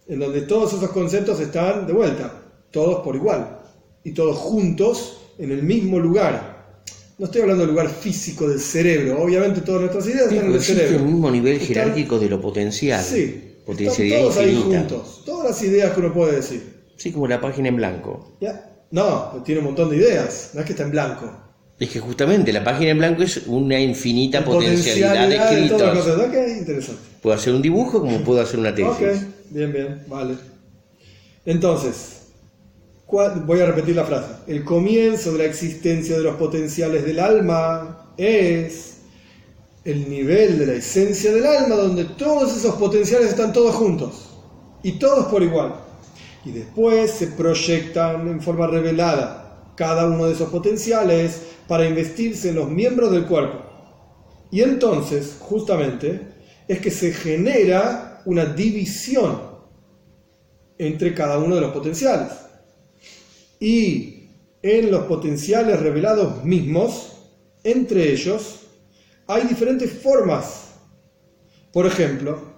en 0.08 0.20
donde 0.20 0.42
todos 0.42 0.74
esos 0.74 0.90
conceptos 0.90 1.40
están 1.40 1.88
de 1.88 1.94
vuelta, 1.94 2.34
todos 2.70 3.02
por 3.02 3.16
igual, 3.16 3.60
y 4.04 4.12
todos 4.12 4.36
juntos 4.38 5.22
en 5.38 5.52
el 5.52 5.64
mismo 5.64 5.98
lugar. 5.98 6.82
No 7.18 7.26
estoy 7.28 7.44
hablando 7.44 7.64
del 7.64 7.72
lugar 7.72 7.90
físico 7.90 8.50
del 8.50 8.60
cerebro, 8.60 9.22
obviamente 9.22 9.62
todas 9.62 9.82
nuestras 9.82 10.06
ideas 10.08 10.32
están 10.32 10.48
en 10.48 10.54
el 10.54 10.62
cerebro. 10.62 10.98
el 10.98 11.06
mismo 11.06 11.32
nivel 11.32 11.60
jerárquico 11.60 12.20
de 12.20 12.28
lo 12.28 12.42
potencial. 12.42 13.02
Sí, 13.02 13.56
potencialidad 13.66 14.20
todos 14.20 14.38
ahí 14.38 14.56
juntos, 14.56 15.22
todas 15.26 15.52
las 15.52 15.64
ideas 15.64 15.94
que 15.94 16.00
uno 16.02 16.14
puede 16.14 16.36
decir. 16.36 16.82
Sí, 16.98 17.14
como 17.14 17.28
la 17.28 17.40
página 17.40 17.70
en 17.70 17.78
blanco. 17.78 18.36
¿Ya? 18.42 18.71
No, 18.92 19.42
tiene 19.46 19.60
un 19.60 19.68
montón 19.68 19.90
de 19.90 19.98
ideas, 19.98 20.52
no 20.54 20.60
es 20.60 20.66
que 20.66 20.74
está 20.74 20.84
en 20.84 20.92
blanco. 20.92 21.32
Es 21.80 21.90
que 21.90 22.00
justamente 22.00 22.54
la 22.54 22.64
página 22.64 22.92
en 22.92 22.98
blanco 23.00 23.24
es 23.24 23.48
una 23.48 23.80
infinita 23.80 24.44
potencialidad, 24.46 25.28
de 25.28 25.36
escritos. 25.36 25.82
interesante. 26.60 27.02
Puedo 27.22 27.36
hacer 27.36 27.54
un 27.54 27.62
dibujo 27.62 28.02
como 28.02 28.18
puedo 28.24 28.42
hacer 28.42 28.60
una 28.60 28.76
tesis. 28.76 28.92
Ok, 28.92 29.02
bien, 29.50 29.74
bien, 29.74 30.04
vale. 30.08 30.36
Entonces, 31.46 32.28
voy 33.08 33.60
a 33.62 33.66
repetir 33.66 33.96
la 33.96 34.04
frase. 34.04 34.34
El 34.46 34.64
comienzo 34.64 35.32
de 35.32 35.40
la 35.40 35.46
existencia 35.46 36.18
de 36.18 36.24
los 36.24 36.36
potenciales 36.36 37.04
del 37.04 37.20
alma 37.20 38.14
es 38.18 38.98
el 39.84 40.08
nivel 40.10 40.60
de 40.60 40.68
la 40.68 40.74
esencia 40.74 41.34
del 41.34 41.46
alma 41.46 41.76
donde 41.76 42.06
todos 42.06 42.56
esos 42.56 42.76
potenciales 42.76 43.30
están 43.30 43.52
todos 43.54 43.74
juntos 43.74 44.30
y 44.84 44.94
todos 44.94 45.26
por 45.26 45.42
igual 45.42 45.74
y 46.46 46.52
después 46.52 47.12
se 47.12 47.28
proyectan 47.28 48.28
en 48.28 48.42
forma 48.42 48.68
revelada 48.68 49.74
cada 49.76 50.08
uno 50.08 50.26
de 50.26 50.34
esos 50.34 50.50
potenciales 50.50 51.42
para 51.68 51.88
investirse 51.88 52.50
en 52.50 52.56
los 52.56 52.70
miembros 52.70 53.12
del 53.12 53.26
cuerpo. 53.26 53.60
Y 54.52 54.62
entonces, 54.62 55.38
justamente, 55.40 56.28
es 56.68 56.80
que 56.80 56.92
se 56.92 57.14
genera 57.14 58.22
una 58.26 58.46
división 58.46 59.42
entre 60.78 61.14
cada 61.14 61.38
uno 61.38 61.56
de 61.56 61.62
los 61.62 61.72
potenciales. 61.72 62.32
Y 63.60 64.30
en 64.62 64.92
los 64.92 65.06
potenciales 65.06 65.80
revelados 65.80 66.44
mismos, 66.44 67.30
entre 67.64 68.12
ellos, 68.12 68.62
hay 69.28 69.48
diferentes 69.48 69.92
formas. 69.92 70.74
Por 71.72 71.86
ejemplo, 71.86 72.51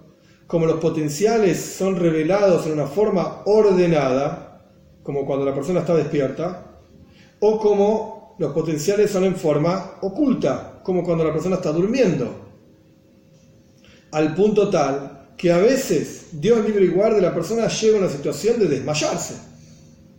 como 0.46 0.66
los 0.66 0.78
potenciales 0.78 1.58
son 1.58 1.96
revelados 1.96 2.66
en 2.66 2.72
una 2.72 2.86
forma 2.86 3.42
ordenada, 3.46 4.62
como 5.02 5.26
cuando 5.26 5.44
la 5.44 5.54
persona 5.54 5.80
está 5.80 5.94
despierta, 5.94 6.80
o 7.40 7.58
como 7.58 8.36
los 8.38 8.52
potenciales 8.52 9.10
son 9.10 9.24
en 9.24 9.36
forma 9.36 9.94
oculta, 10.00 10.80
como 10.82 11.02
cuando 11.02 11.24
la 11.24 11.32
persona 11.32 11.56
está 11.56 11.72
durmiendo. 11.72 12.42
Al 14.12 14.34
punto 14.34 14.70
tal 14.70 15.34
que 15.36 15.50
a 15.50 15.58
veces 15.58 16.26
Dios 16.32 16.64
libre 16.64 16.84
y 16.84 16.88
guarde 16.88 17.20
la 17.20 17.34
persona 17.34 17.68
llega 17.68 17.96
a 17.96 18.00
una 18.00 18.10
situación 18.10 18.58
de 18.58 18.68
desmayarse. 18.68 19.34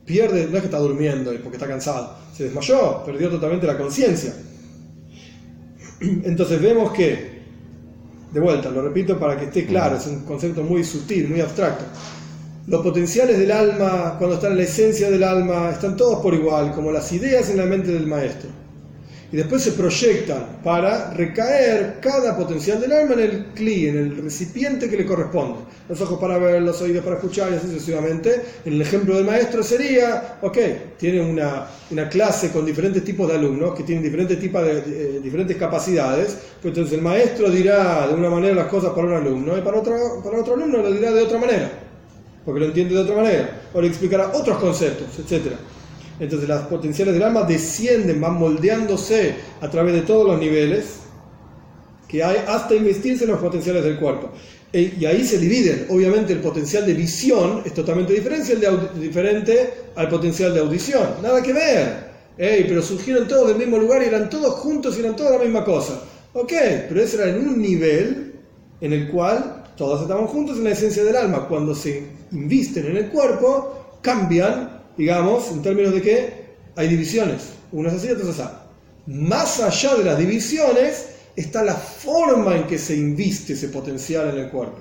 Pierde, 0.05 0.47
no 0.47 0.57
es 0.57 0.61
que 0.61 0.67
está 0.67 0.77
durmiendo 0.77 1.31
porque 1.41 1.57
está 1.57 1.67
cansado, 1.67 2.15
se 2.35 2.43
desmayó, 2.45 3.03
perdió 3.05 3.29
totalmente 3.29 3.65
la 3.65 3.77
conciencia. 3.77 4.35
Entonces 5.99 6.61
vemos 6.61 6.91
que 6.91 7.34
de 8.35 8.41
vuelta, 8.41 8.69
lo 8.69 8.81
repito 8.81 9.17
para 9.17 9.39
que 9.39 9.45
esté 9.45 9.65
claro, 9.65 9.95
es 9.95 10.05
un 10.07 10.25
concepto 10.25 10.61
muy 10.61 10.83
sutil, 10.83 11.29
muy 11.29 11.39
abstracto. 11.39 11.85
Los 12.67 12.83
potenciales 12.83 13.39
del 13.39 13.49
alma, 13.49 14.17
cuando 14.17 14.35
están 14.35 14.51
en 14.51 14.57
la 14.57 14.63
esencia 14.63 15.09
del 15.09 15.23
alma, 15.23 15.69
están 15.71 15.95
todos 15.95 16.19
por 16.19 16.33
igual, 16.33 16.73
como 16.73 16.91
las 16.91 17.13
ideas 17.13 17.49
en 17.49 17.55
la 17.55 17.65
mente 17.65 17.93
del 17.93 18.07
maestro. 18.07 18.49
Y 19.35 19.37
después 19.37 19.63
se 19.63 19.73
proyectan 19.73 20.61
para 20.63 21.11
recaer 21.11 21.97
cada 21.99 22.37
potencial 22.37 22.79
del 22.79 22.93
alma 22.93 23.15
en 23.15 23.19
el 23.19 23.45
cli, 23.47 23.89
en 23.89 23.97
el 23.97 24.23
recipiente 24.23 24.89
que 24.89 24.95
le 24.95 25.05
corresponde. 25.05 25.59
Los 25.89 25.99
ojos 25.99 26.17
para 26.21 26.37
ver, 26.37 26.61
los 26.61 26.81
oídos 26.81 27.03
para 27.03 27.17
escuchar 27.17 27.51
y 27.51 27.55
así 27.55 27.67
sucesivamente. 27.67 28.41
En 28.63 28.71
el 28.75 28.81
ejemplo 28.81 29.13
del 29.13 29.25
maestro 29.25 29.61
sería, 29.61 30.37
ok, 30.41 30.57
tiene 30.97 31.19
una, 31.19 31.67
una 31.91 32.07
clase 32.07 32.49
con 32.49 32.65
diferentes 32.65 33.03
tipos 33.03 33.27
de 33.27 33.35
alumnos 33.35 33.75
que 33.75 33.83
tienen 33.83 34.05
diferentes, 34.05 34.39
tipos 34.39 34.63
de, 34.63 35.19
diferentes 35.19 35.57
capacidades. 35.57 36.37
Pues 36.61 36.71
entonces 36.71 36.93
el 36.93 37.01
maestro 37.01 37.51
dirá 37.51 38.07
de 38.07 38.13
una 38.13 38.29
manera 38.29 38.55
las 38.55 38.67
cosas 38.67 38.91
para 38.91 39.05
un 39.05 39.15
alumno 39.15 39.57
y 39.57 39.61
para 39.61 39.79
otro, 39.81 40.21
para 40.23 40.39
otro 40.39 40.53
alumno 40.53 40.77
lo 40.77 40.93
dirá 40.93 41.11
de 41.11 41.23
otra 41.23 41.39
manera, 41.39 41.69
porque 42.45 42.61
lo 42.61 42.67
entiende 42.67 42.95
de 42.95 43.01
otra 43.01 43.17
manera, 43.17 43.63
o 43.73 43.81
le 43.81 43.89
explicará 43.89 44.31
otros 44.33 44.57
conceptos, 44.59 45.07
etcétera. 45.19 45.57
Entonces 46.19 46.47
las 46.47 46.67
potenciales 46.67 47.13
del 47.13 47.23
alma 47.23 47.43
descienden, 47.43 48.21
van 48.21 48.35
moldeándose 48.35 49.35
a 49.61 49.69
través 49.69 49.93
de 49.93 50.01
todos 50.01 50.25
los 50.27 50.39
niveles 50.39 50.99
que 52.07 52.23
hay 52.23 52.37
hasta 52.47 52.75
investirse 52.75 53.25
en 53.25 53.31
los 53.31 53.39
potenciales 53.39 53.83
del 53.83 53.99
cuerpo. 53.99 54.31
E, 54.71 54.93
y 54.99 55.05
ahí 55.05 55.25
se 55.25 55.37
dividen. 55.37 55.87
Obviamente 55.89 56.33
el 56.33 56.39
potencial 56.39 56.85
de 56.85 56.93
visión 56.93 57.61
es 57.65 57.73
totalmente 57.73 58.13
diferente, 58.13 58.57
diferente 58.99 59.73
al 59.95 60.07
potencial 60.09 60.53
de 60.53 60.59
audición. 60.61 61.03
Nada 61.21 61.41
que 61.41 61.53
ver. 61.53 62.15
pero 62.37 62.81
surgieron 62.81 63.27
todos 63.27 63.49
del 63.49 63.57
mismo 63.57 63.77
lugar 63.77 64.01
y 64.03 64.05
eran 64.05 64.29
todos 64.29 64.55
juntos 64.55 64.97
y 64.97 65.01
eran 65.01 65.15
toda 65.15 65.31
la 65.31 65.39
misma 65.39 65.65
cosa. 65.65 66.01
Ok, 66.33 66.51
pero 66.89 67.01
eso 67.01 67.21
era 67.21 67.31
en 67.31 67.47
un 67.47 67.61
nivel 67.61 68.33
en 68.81 68.93
el 68.93 69.09
cual 69.09 69.63
todos 69.77 70.01
estaban 70.01 70.27
juntos 70.27 70.57
en 70.57 70.65
la 70.65 70.71
esencia 70.71 71.03
del 71.03 71.15
alma. 71.15 71.47
Cuando 71.47 71.73
se 71.73 72.03
invisten 72.31 72.85
en 72.87 72.97
el 72.97 73.09
cuerpo, 73.09 73.99
cambian 74.01 74.74
digamos, 74.97 75.51
en 75.51 75.61
términos 75.61 75.93
de 75.93 76.01
que 76.01 76.45
hay 76.75 76.87
divisiones, 76.87 77.49
unas 77.71 77.93
así 77.93 78.07
y 78.07 78.11
otras 78.11 78.39
así. 78.39 78.49
Más 79.07 79.59
allá 79.59 79.95
de 79.95 80.03
las 80.03 80.17
divisiones 80.17 81.09
está 81.35 81.63
la 81.63 81.75
forma 81.75 82.55
en 82.55 82.67
que 82.67 82.77
se 82.77 82.95
inviste 82.95 83.53
ese 83.53 83.69
potencial 83.69 84.29
en 84.29 84.45
el 84.45 84.49
cuerpo. 84.49 84.79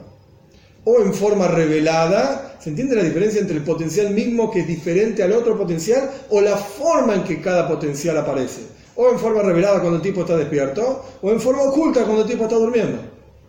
O 0.85 1.01
en 1.01 1.15
forma 1.15 1.49
revelada, 1.49 2.57
¿se 2.61 2.71
entiende 2.71 2.97
la 2.97 3.03
diferencia 3.03 3.41
entre 3.41 3.57
el 3.57 3.65
potencial 3.65 4.13
mismo 4.13 4.51
que 4.51 4.61
es 4.61 4.67
diferente 4.67 5.23
al 5.23 5.33
otro 5.33 5.57
potencial 5.57 6.11
o 6.31 6.41
la 6.41 6.57
forma 6.57 7.15
en 7.15 7.25
que 7.25 7.41
cada 7.41 7.67
potencial 7.67 8.19
aparece? 8.19 8.63
O 8.97 9.11
en 9.11 9.19
forma 9.19 9.43
revelada 9.43 9.81
cuando 9.81 9.97
el 9.97 10.03
tipo 10.03 10.21
está 10.21 10.37
despierto, 10.37 11.05
o 11.21 11.31
en 11.31 11.41
forma 11.41 11.63
oculta 11.63 12.05
cuando 12.05 12.23
el 12.23 12.29
tipo 12.29 12.45
está 12.45 12.57
durmiendo. 12.57 12.99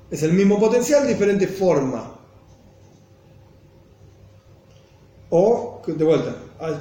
Es 0.10 0.24
el 0.24 0.34
mismo 0.34 0.60
potencial, 0.60 1.08
diferente 1.08 1.48
forma. 1.48 2.16
O, 5.30 5.82
de 5.86 6.04
vuelta, 6.04 6.36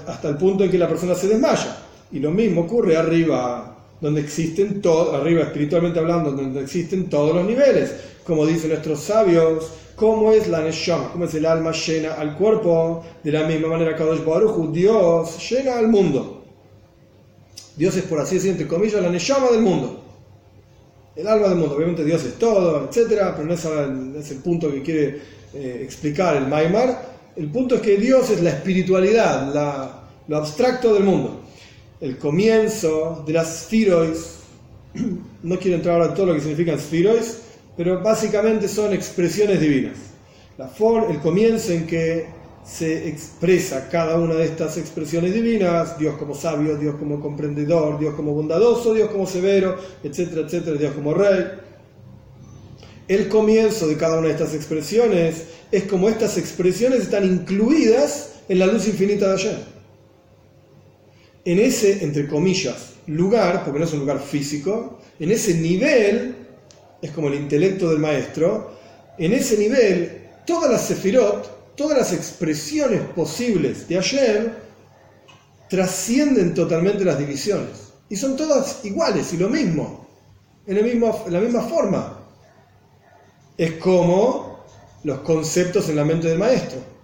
hasta 0.06 0.28
el 0.28 0.36
punto 0.36 0.64
en 0.64 0.70
que 0.70 0.78
la 0.78 0.88
persona 0.88 1.14
se 1.14 1.28
desmaya. 1.28 1.78
Y 2.12 2.20
lo 2.20 2.30
mismo 2.30 2.62
ocurre 2.62 2.96
arriba, 2.96 3.76
donde 4.00 4.20
existen 4.20 4.80
todos, 4.80 5.14
arriba 5.14 5.42
espiritualmente 5.42 5.98
hablando, 5.98 6.32
donde 6.32 6.60
existen 6.60 7.08
todos 7.08 7.34
los 7.34 7.46
niveles. 7.46 7.92
Como 8.24 8.46
dicen 8.46 8.70
nuestros 8.70 9.00
sabios, 9.00 9.70
¿cómo 9.96 10.32
es 10.32 10.48
la 10.48 10.60
Neshama? 10.60 11.10
¿Cómo 11.12 11.24
es 11.24 11.34
el 11.34 11.46
alma 11.46 11.72
llena 11.72 12.14
al 12.14 12.36
cuerpo? 12.36 13.04
De 13.22 13.32
la 13.32 13.46
misma 13.46 13.68
manera, 13.68 13.96
Kadosh 13.96 14.20
Dios 14.72 15.50
llena 15.50 15.78
al 15.78 15.88
mundo. 15.88 16.44
Dios 17.76 17.96
es, 17.96 18.04
por 18.04 18.20
así 18.20 18.36
decirlo, 18.36 18.52
entre 18.52 18.68
comillas, 18.68 19.02
la 19.02 19.10
Neshama 19.10 19.50
del 19.50 19.62
mundo. 19.62 20.00
El 21.16 21.26
alma 21.26 21.48
del 21.48 21.58
mundo. 21.58 21.76
Obviamente 21.76 22.04
Dios 22.04 22.24
es 22.24 22.38
todo, 22.38 22.86
etcétera, 22.88 23.34
pero 23.36 23.48
no 23.48 23.54
es, 23.54 24.30
el 24.30 24.38
punto 24.38 24.70
que 24.70 24.82
quiere 24.82 25.20
eh, 25.54 25.80
explicar 25.82 26.36
el 26.36 26.46
Maimar 26.46 27.13
el 27.36 27.50
punto 27.50 27.76
es 27.76 27.80
que 27.80 27.96
Dios 27.96 28.30
es 28.30 28.42
la 28.42 28.50
espiritualidad, 28.50 30.02
lo 30.28 30.36
abstracto 30.36 30.94
del 30.94 31.04
mundo. 31.04 31.40
El 32.00 32.18
comienzo 32.18 33.24
de 33.26 33.32
las 33.32 33.64
spheroids, 33.64 34.40
no 35.42 35.58
quiero 35.58 35.76
entrar 35.76 35.96
ahora 35.96 36.08
en 36.10 36.14
todo 36.14 36.26
lo 36.26 36.34
que 36.34 36.40
significan 36.40 36.78
spheroids, 36.78 37.38
pero 37.76 38.02
básicamente 38.02 38.68
son 38.68 38.92
expresiones 38.92 39.60
divinas. 39.60 39.96
La 40.56 40.70
el 41.10 41.18
comienzo 41.18 41.72
en 41.72 41.86
que 41.86 42.26
se 42.64 43.08
expresa 43.08 43.88
cada 43.90 44.16
una 44.16 44.34
de 44.34 44.44
estas 44.44 44.78
expresiones 44.78 45.34
divinas, 45.34 45.98
Dios 45.98 46.16
como 46.16 46.34
sabio, 46.34 46.76
Dios 46.76 46.94
como 46.96 47.20
comprendedor, 47.20 47.98
Dios 47.98 48.14
como 48.14 48.32
bondadoso, 48.32 48.94
Dios 48.94 49.10
como 49.10 49.26
severo, 49.26 49.76
etcétera, 50.02 50.42
etcétera, 50.42 50.76
Dios 50.78 50.94
como 50.94 51.12
rey. 51.12 51.44
El 53.06 53.28
comienzo 53.28 53.86
de 53.86 53.96
cada 53.96 54.18
una 54.18 54.28
de 54.28 54.34
estas 54.34 54.54
expresiones 54.54 55.48
es 55.74 55.84
como 55.84 56.08
estas 56.08 56.38
expresiones 56.38 57.00
están 57.00 57.24
incluidas 57.24 58.34
en 58.48 58.60
la 58.60 58.66
luz 58.66 58.86
infinita 58.86 59.26
de 59.28 59.34
ayer. 59.34 59.58
en 61.46 61.58
ese, 61.58 62.02
entre 62.04 62.26
comillas, 62.28 62.92
lugar, 63.08 63.64
porque 63.64 63.80
no 63.80 63.84
es 63.84 63.92
un 63.92 63.98
lugar 63.98 64.20
físico, 64.20 65.00
en 65.18 65.32
ese 65.32 65.54
nivel, 65.54 66.34
es 67.02 67.10
como 67.10 67.28
el 67.28 67.34
intelecto 67.34 67.90
del 67.90 67.98
maestro, 67.98 68.70
en 69.18 69.32
ese 69.32 69.58
nivel, 69.58 70.28
todas 70.46 70.70
las 70.70 70.86
sefirot, 70.86 71.74
todas 71.76 71.98
las 71.98 72.12
expresiones 72.12 73.00
posibles 73.08 73.88
de 73.88 73.96
Hashem, 73.96 74.52
trascienden 75.68 76.54
totalmente 76.54 77.04
las 77.04 77.18
divisiones. 77.18 77.92
Y 78.08 78.16
son 78.16 78.36
todas 78.36 78.84
iguales 78.84 79.32
y 79.32 79.38
lo 79.38 79.48
mismo, 79.48 80.06
en, 80.66 80.82
mismo, 80.84 81.24
en 81.26 81.32
la 81.32 81.40
misma 81.40 81.62
forma. 81.62 82.20
Es 83.58 83.72
como 83.72 84.53
los 85.04 85.20
conceptos 85.20 85.88
en 85.88 85.96
la 85.96 86.04
mente 86.04 86.28
del 86.28 86.38
maestro 86.38 86.94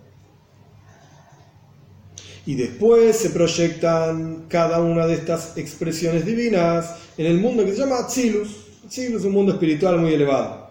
y 2.46 2.54
después 2.54 3.16
se 3.16 3.30
proyectan 3.30 4.46
cada 4.48 4.80
una 4.80 5.06
de 5.06 5.14
estas 5.14 5.56
expresiones 5.56 6.24
divinas 6.24 6.96
en 7.16 7.26
el 7.26 7.38
mundo 7.38 7.64
que 7.64 7.72
se 7.72 7.78
llama 7.78 7.98
Atzilus. 7.98 8.48
Atzilus 8.84 9.20
es 9.20 9.26
un 9.26 9.34
mundo 9.34 9.52
espiritual 9.52 9.98
muy 9.98 10.14
elevado. 10.14 10.70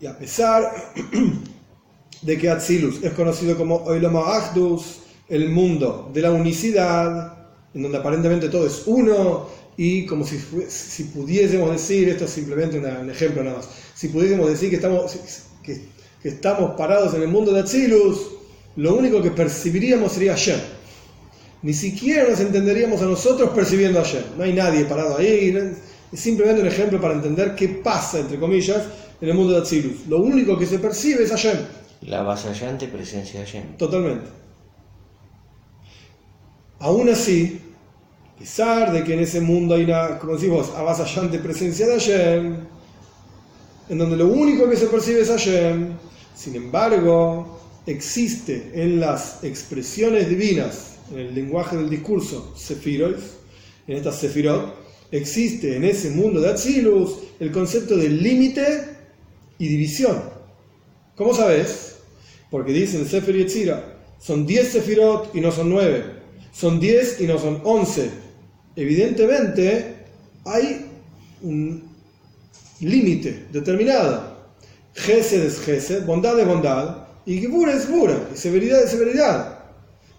Y 0.00 0.06
a 0.06 0.16
pesar 0.16 0.72
de 2.22 2.38
que 2.38 2.48
Atzilus 2.48 3.02
es 3.02 3.12
conocido 3.12 3.56
como 3.56 3.76
Oilama 3.84 4.36
Achdus, 4.36 5.00
el 5.28 5.50
mundo 5.50 6.10
de 6.14 6.22
la 6.22 6.30
unicidad, 6.30 7.34
en 7.74 7.82
donde 7.82 7.98
aparentemente 7.98 8.48
todo 8.48 8.66
es 8.66 8.84
uno, 8.86 9.48
y 9.76 10.06
como 10.06 10.24
si, 10.24 10.38
si 10.68 11.04
pudiésemos 11.04 11.72
decir, 11.72 12.08
esto 12.08 12.26
es 12.26 12.30
simplemente 12.30 12.78
un 12.78 13.10
ejemplo 13.10 13.42
nada 13.42 13.56
más, 13.56 13.68
si 13.94 14.08
pudiésemos 14.08 14.48
decir 14.48 14.70
que 14.70 14.76
estamos, 14.76 15.16
que, 15.62 15.80
que 16.24 16.30
estamos 16.30 16.74
parados 16.74 17.12
en 17.12 17.20
el 17.20 17.28
mundo 17.28 17.52
de 17.52 17.60
Atzilus, 17.60 18.18
lo 18.76 18.96
único 18.96 19.20
que 19.20 19.30
percibiríamos 19.30 20.10
sería 20.10 20.32
Hashem. 20.32 20.58
Ni 21.60 21.74
siquiera 21.74 22.30
nos 22.30 22.40
entenderíamos 22.40 23.02
a 23.02 23.04
nosotros 23.04 23.50
percibiendo 23.50 24.00
a 24.00 24.04
Hashem. 24.04 24.22
No 24.38 24.44
hay 24.44 24.54
nadie 24.54 24.86
parado 24.86 25.18
ahí. 25.18 25.54
Es 26.10 26.18
simplemente 26.18 26.62
un 26.62 26.68
ejemplo 26.68 26.98
para 26.98 27.12
entender 27.12 27.54
qué 27.54 27.68
pasa, 27.68 28.20
entre 28.20 28.40
comillas, 28.40 28.84
en 29.20 29.28
el 29.28 29.34
mundo 29.34 29.52
de 29.52 29.58
Atzilus. 29.58 30.06
Lo 30.08 30.22
único 30.22 30.56
que 30.56 30.64
se 30.64 30.78
percibe 30.78 31.24
es 31.24 31.30
Hashem. 31.30 31.58
La 32.00 32.20
avasallante 32.20 32.88
presencia 32.88 33.40
de 33.40 33.44
Hashem. 33.44 33.76
Totalmente. 33.76 34.24
Aún 36.78 37.10
así, 37.10 37.60
a 38.34 38.38
pesar 38.38 38.92
de 38.92 39.04
que 39.04 39.12
en 39.12 39.20
ese 39.20 39.42
mundo 39.42 39.74
hay 39.74 39.84
una, 39.84 40.18
como 40.18 40.32
decimos, 40.36 40.70
avasallante 40.74 41.38
presencia 41.38 41.86
de 41.86 41.92
Hashem, 41.92 42.56
en 43.88 43.98
donde 43.98 44.16
lo 44.16 44.28
único 44.28 44.68
que 44.68 44.76
se 44.76 44.86
percibe 44.86 45.20
es 45.20 45.28
Hashem, 45.28 45.92
sin 46.34 46.56
embargo, 46.56 47.60
existe 47.86 48.70
en 48.74 49.00
las 49.00 49.44
expresiones 49.44 50.28
divinas, 50.28 50.96
en 51.12 51.18
el 51.18 51.34
lenguaje 51.34 51.76
del 51.76 51.90
discurso, 51.90 52.54
Sefirot, 52.56 53.18
en 53.86 53.96
estas 53.96 54.18
Sefirot, 54.18 54.74
existe 55.10 55.76
en 55.76 55.84
ese 55.84 56.10
mundo 56.10 56.40
de 56.40 56.50
Atzilus 56.50 57.18
el 57.38 57.52
concepto 57.52 57.96
de 57.96 58.08
límite 58.08 58.88
y 59.58 59.68
división. 59.68 60.22
¿Cómo 61.14 61.34
sabes? 61.34 61.96
Porque 62.50 62.72
dice 62.72 62.98
el 62.98 63.06
Sefer 63.06 63.36
Yetzira, 63.36 63.98
son 64.18 64.46
10 64.46 64.68
Sefirot 64.72 65.34
y 65.34 65.40
no 65.40 65.52
son 65.52 65.68
9, 65.68 66.04
son 66.52 66.80
10 66.80 67.20
y 67.20 67.26
no 67.26 67.38
son 67.38 67.60
11. 67.62 68.10
Evidentemente 68.76 69.96
hay 70.44 70.86
un 71.42 71.93
límite 72.84 73.46
determinado. 73.52 74.34
Gesed 74.94 75.42
es 75.42 75.60
Gesed, 75.60 76.04
bondad 76.06 76.38
es 76.38 76.46
bondad, 76.46 77.06
y 77.26 77.40
Gibura 77.40 77.72
es 77.72 77.86
Gibura, 77.86 78.28
y 78.32 78.36
severidad 78.36 78.82
es 78.82 78.90
severidad. 78.90 79.58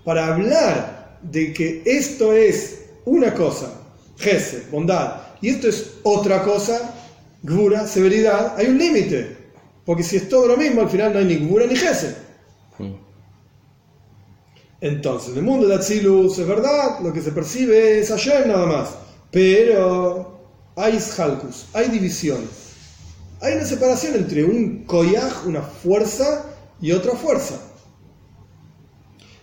Para 0.04 0.34
hablar 0.34 1.18
de 1.22 1.54
que 1.54 1.82
esto 1.86 2.34
es 2.34 2.82
una 3.06 3.34
cosa, 3.34 3.72
Gese, 4.18 4.64
bondad, 4.72 5.22
y 5.42 5.50
esto 5.50 5.68
es 5.68 5.94
otra 6.04 6.44
cosa, 6.44 6.94
Gibura, 7.42 7.88
severidad, 7.88 8.56
hay 8.58 8.68
un 8.68 8.78
límite. 8.78 9.38
Porque 9.86 10.04
si 10.04 10.18
es 10.18 10.28
todo 10.28 10.48
lo 10.48 10.58
mismo, 10.58 10.82
al 10.82 10.90
final 10.90 11.14
no 11.14 11.20
hay 11.20 11.26
ni 11.26 11.36
Gibura 11.36 11.68
ni 11.68 11.76
Gese. 11.76 12.26
Entonces, 14.82 15.32
en 15.32 15.38
el 15.38 15.44
mundo 15.44 15.68
de 15.68 15.76
Atzilus 15.76 16.38
es 16.38 16.48
verdad, 16.48 17.00
lo 17.02 17.14
que 17.14 17.22
se 17.22 17.32
percibe 17.32 18.00
es 18.00 18.12
ayer 18.12 18.46
nada 18.46 18.66
más. 18.66 18.90
Pero 19.32 20.35
hay 20.76 20.96
Ishalkus, 20.96 21.66
hay 21.74 21.90
divisiones. 21.90 22.50
Hay 23.42 23.54
una 23.54 23.66
separación 23.66 24.16
entre 24.16 24.44
un 24.44 24.86
koyaj, 24.86 25.46
una 25.46 25.62
fuerza, 25.62 26.46
y 26.82 26.92
otra 26.92 27.14
fuerza. 27.14 27.60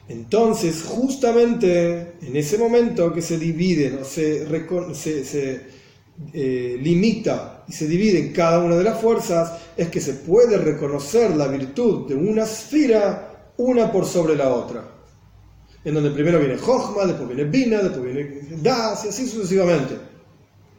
Entonces, 0.08 0.82
justamente 0.82 2.14
en 2.20 2.36
ese 2.36 2.58
momento 2.58 3.12
que 3.12 3.22
se 3.22 3.38
dividen 3.38 4.00
o 4.00 4.04
se, 4.04 4.44
se, 4.94 5.60
eh, 6.32 6.78
limita 6.80 7.64
y 7.66 7.72
se 7.72 7.86
divide 7.86 8.18
en 8.18 8.32
cada 8.32 8.58
una 8.58 8.76
de 8.76 8.84
las 8.84 9.00
fuerzas, 9.00 9.60
es 9.76 9.88
que 9.88 10.00
se 10.00 10.14
puede 10.14 10.58
reconocer 10.58 11.34
la 11.34 11.48
virtud 11.48 12.08
de 12.08 12.14
una 12.14 12.42
esfera 12.42 13.52
una 13.56 13.90
por 13.90 14.06
sobre 14.06 14.36
la 14.36 14.50
otra. 14.50 14.88
En 15.84 15.94
donde 15.94 16.10
primero 16.10 16.38
viene 16.38 16.58
Jochma, 16.58 17.06
después 17.06 17.28
viene 17.28 17.44
Bina, 17.44 17.78
después 17.78 18.04
viene 18.04 18.40
Das 18.62 19.04
y 19.04 19.08
así 19.08 19.26
sucesivamente. 19.26 20.12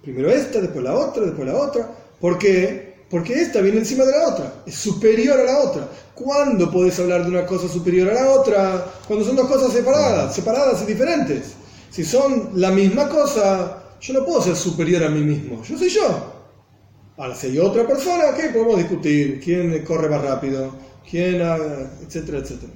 Primero 0.03 0.29
esta, 0.29 0.59
después 0.59 0.83
la 0.83 0.93
otra, 0.93 1.23
después 1.23 1.47
la 1.47 1.55
otra. 1.55 1.89
¿Por 2.19 2.37
qué? 2.37 2.93
Porque 3.09 3.33
esta 3.33 3.61
viene 3.61 3.77
encima 3.77 4.03
de 4.03 4.11
la 4.11 4.27
otra, 4.27 4.53
es 4.65 4.75
superior 4.75 5.39
a 5.39 5.43
la 5.43 5.59
otra. 5.59 5.87
¿Cuándo 6.13 6.69
puedes 6.69 6.99
hablar 6.99 7.23
de 7.23 7.29
una 7.29 7.45
cosa 7.45 7.69
superior 7.69 8.09
a 8.09 8.13
la 8.13 8.31
otra? 8.31 8.85
Cuando 9.07 9.23
son 9.23 9.35
dos 9.35 9.47
cosas 9.47 9.71
separadas, 9.71 10.35
separadas 10.35 10.81
y 10.81 10.85
diferentes. 10.87 11.53
Si 11.89 12.03
son 12.03 12.49
la 12.55 12.71
misma 12.71 13.07
cosa, 13.07 13.83
yo 14.01 14.13
no 14.13 14.25
puedo 14.25 14.41
ser 14.41 14.55
superior 14.55 15.03
a 15.03 15.09
mí 15.09 15.21
mismo, 15.21 15.63
yo 15.63 15.77
soy 15.77 15.89
yo. 15.89 16.33
Ahora, 17.15 17.35
si 17.35 17.47
hay 17.47 17.59
otra 17.59 17.87
persona, 17.87 18.35
¿qué? 18.35 18.49
Podemos 18.49 18.77
discutir 18.77 19.39
quién 19.39 19.85
corre 19.85 20.09
más 20.09 20.21
rápido, 20.21 20.71
quién, 21.09 21.39
etcétera, 22.05 22.39
etcétera. 22.39 22.73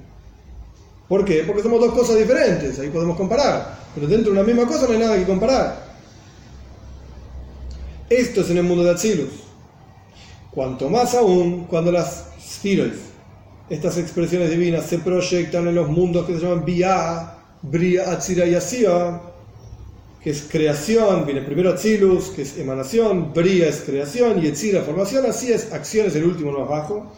¿Por 1.08 1.24
qué? 1.24 1.42
Porque 1.46 1.62
somos 1.62 1.80
dos 1.80 1.92
cosas 1.92 2.16
diferentes, 2.16 2.78
ahí 2.78 2.90
podemos 2.90 3.16
comparar. 3.16 3.76
Pero 3.94 4.06
dentro 4.06 4.32
de 4.32 4.38
una 4.38 4.46
misma 4.46 4.66
cosa 4.66 4.86
no 4.86 4.92
hay 4.92 4.98
nada 4.98 5.16
que 5.16 5.24
comparar. 5.24 5.87
Esto 8.10 8.40
es 8.40 8.50
en 8.50 8.58
el 8.58 8.64
mundo 8.64 8.84
de 8.84 8.90
Atsilus. 8.90 9.30
Cuanto 10.50 10.88
más 10.88 11.14
aún 11.14 11.66
cuando 11.66 11.92
las 11.92 12.26
Spheroids 12.40 13.08
estas 13.70 13.98
expresiones 13.98 14.50
divinas 14.50 14.86
se 14.86 14.98
proyectan 14.98 15.68
en 15.68 15.74
los 15.74 15.90
mundos 15.90 16.26
que 16.26 16.34
se 16.34 16.40
llaman 16.40 16.64
Bia, 16.64 17.34
Bria, 17.60 18.10
Atzira 18.10 18.46
y 18.46 18.54
Asia, 18.54 19.20
que 20.22 20.30
es 20.30 20.46
creación, 20.50 21.26
viene 21.26 21.42
primero 21.42 21.70
Atzilus, 21.70 22.30
que 22.30 22.42
es 22.42 22.56
emanación, 22.56 23.34
Bria 23.34 23.68
es 23.68 23.82
creación 23.82 24.42
y 24.42 24.46
Etzira 24.46 24.80
formación, 24.80 25.26
así 25.26 25.52
es 25.52 25.70
acciones 25.70 26.16
el 26.16 26.24
último 26.24 26.50
más 26.52 26.66
bajo. 26.66 27.12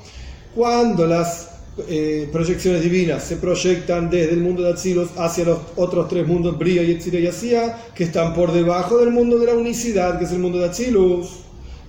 Cuando 0.53 1.07
las 1.07 1.50
eh, 1.89 2.29
proyecciones 2.33 2.83
divinas. 2.83 3.25
Se 3.25 3.37
proyectan 3.37 4.11
desde 4.11 4.33
el 4.33 4.41
mundo 4.41 4.63
de 4.63 4.73
Atzilus 4.73 5.11
hacia 5.17 5.45
los 5.45 5.59
otros 5.77 6.09
tres 6.09 6.27
mundos, 6.27 6.59
Bria 6.59 6.83
y 6.83 6.93
Etzira 6.93 7.19
y 7.19 7.27
Asia, 7.27 7.77
que 7.95 8.05
están 8.05 8.35
por 8.35 8.53
debajo 8.53 8.99
del 8.99 9.11
mundo 9.11 9.39
de 9.39 9.47
la 9.47 9.55
unicidad, 9.55 10.19
que 10.19 10.25
es 10.25 10.33
el 10.33 10.41
mundo 10.41 10.59
de 10.59 10.67
Atzilus, 10.67 11.41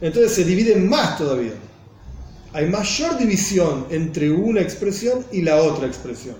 entonces 0.01 0.33
se 0.33 0.43
dividen 0.43 0.89
más 0.89 1.17
todavía. 1.17 1.53
Hay 2.53 2.67
mayor 2.67 3.17
división 3.17 3.85
entre 3.91 4.29
una 4.29 4.61
expresión 4.61 5.25
y 5.31 5.41
la 5.41 5.57
otra 5.57 5.87
expresión. 5.87 6.35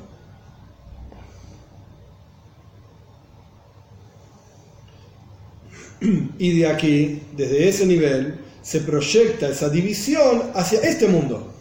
Y 6.39 6.59
de 6.59 6.67
aquí, 6.67 7.21
desde 7.37 7.69
ese 7.69 7.85
nivel, 7.85 8.39
se 8.63 8.81
proyecta 8.81 9.49
esa 9.49 9.69
división 9.69 10.51
hacia 10.55 10.79
este 10.81 11.07
mundo, 11.07 11.53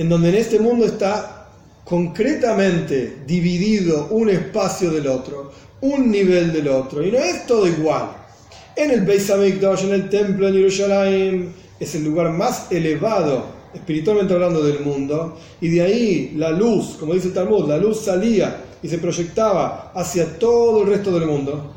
en 0.00 0.08
donde 0.08 0.30
en 0.30 0.36
este 0.36 0.58
mundo 0.58 0.86
está 0.86 1.50
concretamente 1.84 3.18
dividido 3.26 4.06
un 4.12 4.30
espacio 4.30 4.90
del 4.90 5.06
otro, 5.06 5.52
un 5.82 6.10
nivel 6.10 6.54
del 6.54 6.68
otro, 6.68 7.04
y 7.04 7.12
no 7.12 7.18
es 7.18 7.46
todo 7.46 7.66
igual. 7.66 8.08
En 8.76 8.92
el 8.92 9.02
Beis 9.02 9.30
Hamikdash, 9.30 9.84
en 9.84 9.92
el 9.92 10.08
templo 10.08 10.48
en 10.48 10.54
Jerusalén, 10.54 11.52
es 11.78 11.94
el 11.94 12.04
lugar 12.04 12.32
más 12.32 12.72
elevado, 12.72 13.44
espiritualmente 13.74 14.32
hablando, 14.32 14.62
del 14.62 14.80
mundo, 14.80 15.36
y 15.60 15.68
de 15.68 15.82
ahí 15.82 16.32
la 16.34 16.48
luz, 16.48 16.96
como 16.98 17.12
dice 17.12 17.28
el 17.28 17.34
Talmud, 17.34 17.68
la 17.68 17.76
luz 17.76 18.00
salía 18.00 18.56
y 18.82 18.88
se 18.88 18.96
proyectaba 18.96 19.92
hacia 19.94 20.38
todo 20.38 20.80
el 20.80 20.88
resto 20.88 21.12
del 21.12 21.28
mundo. 21.28 21.74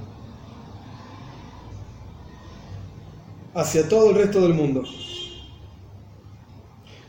Hacia 3.53 3.89
todo 3.89 4.11
el 4.11 4.15
resto 4.15 4.39
del 4.39 4.53
mundo. 4.53 4.85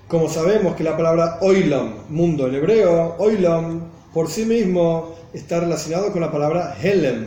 Como 0.08 0.28
sabemos 0.28 0.76
que 0.76 0.84
la 0.84 0.96
palabra 0.96 1.38
oilam, 1.40 1.94
mundo 2.10 2.46
en 2.46 2.56
hebreo, 2.56 3.16
oilam, 3.18 3.90
por 4.12 4.30
sí 4.30 4.44
mismo 4.44 5.14
está 5.32 5.60
relacionado 5.60 6.12
con 6.12 6.20
la 6.20 6.30
palabra 6.30 6.76
helem. 6.80 7.26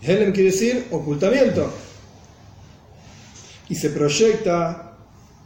Helem 0.00 0.32
quiere 0.32 0.50
decir 0.50 0.86
ocultamiento. 0.90 1.70
Y 3.68 3.74
se 3.74 3.90
proyecta 3.90 4.96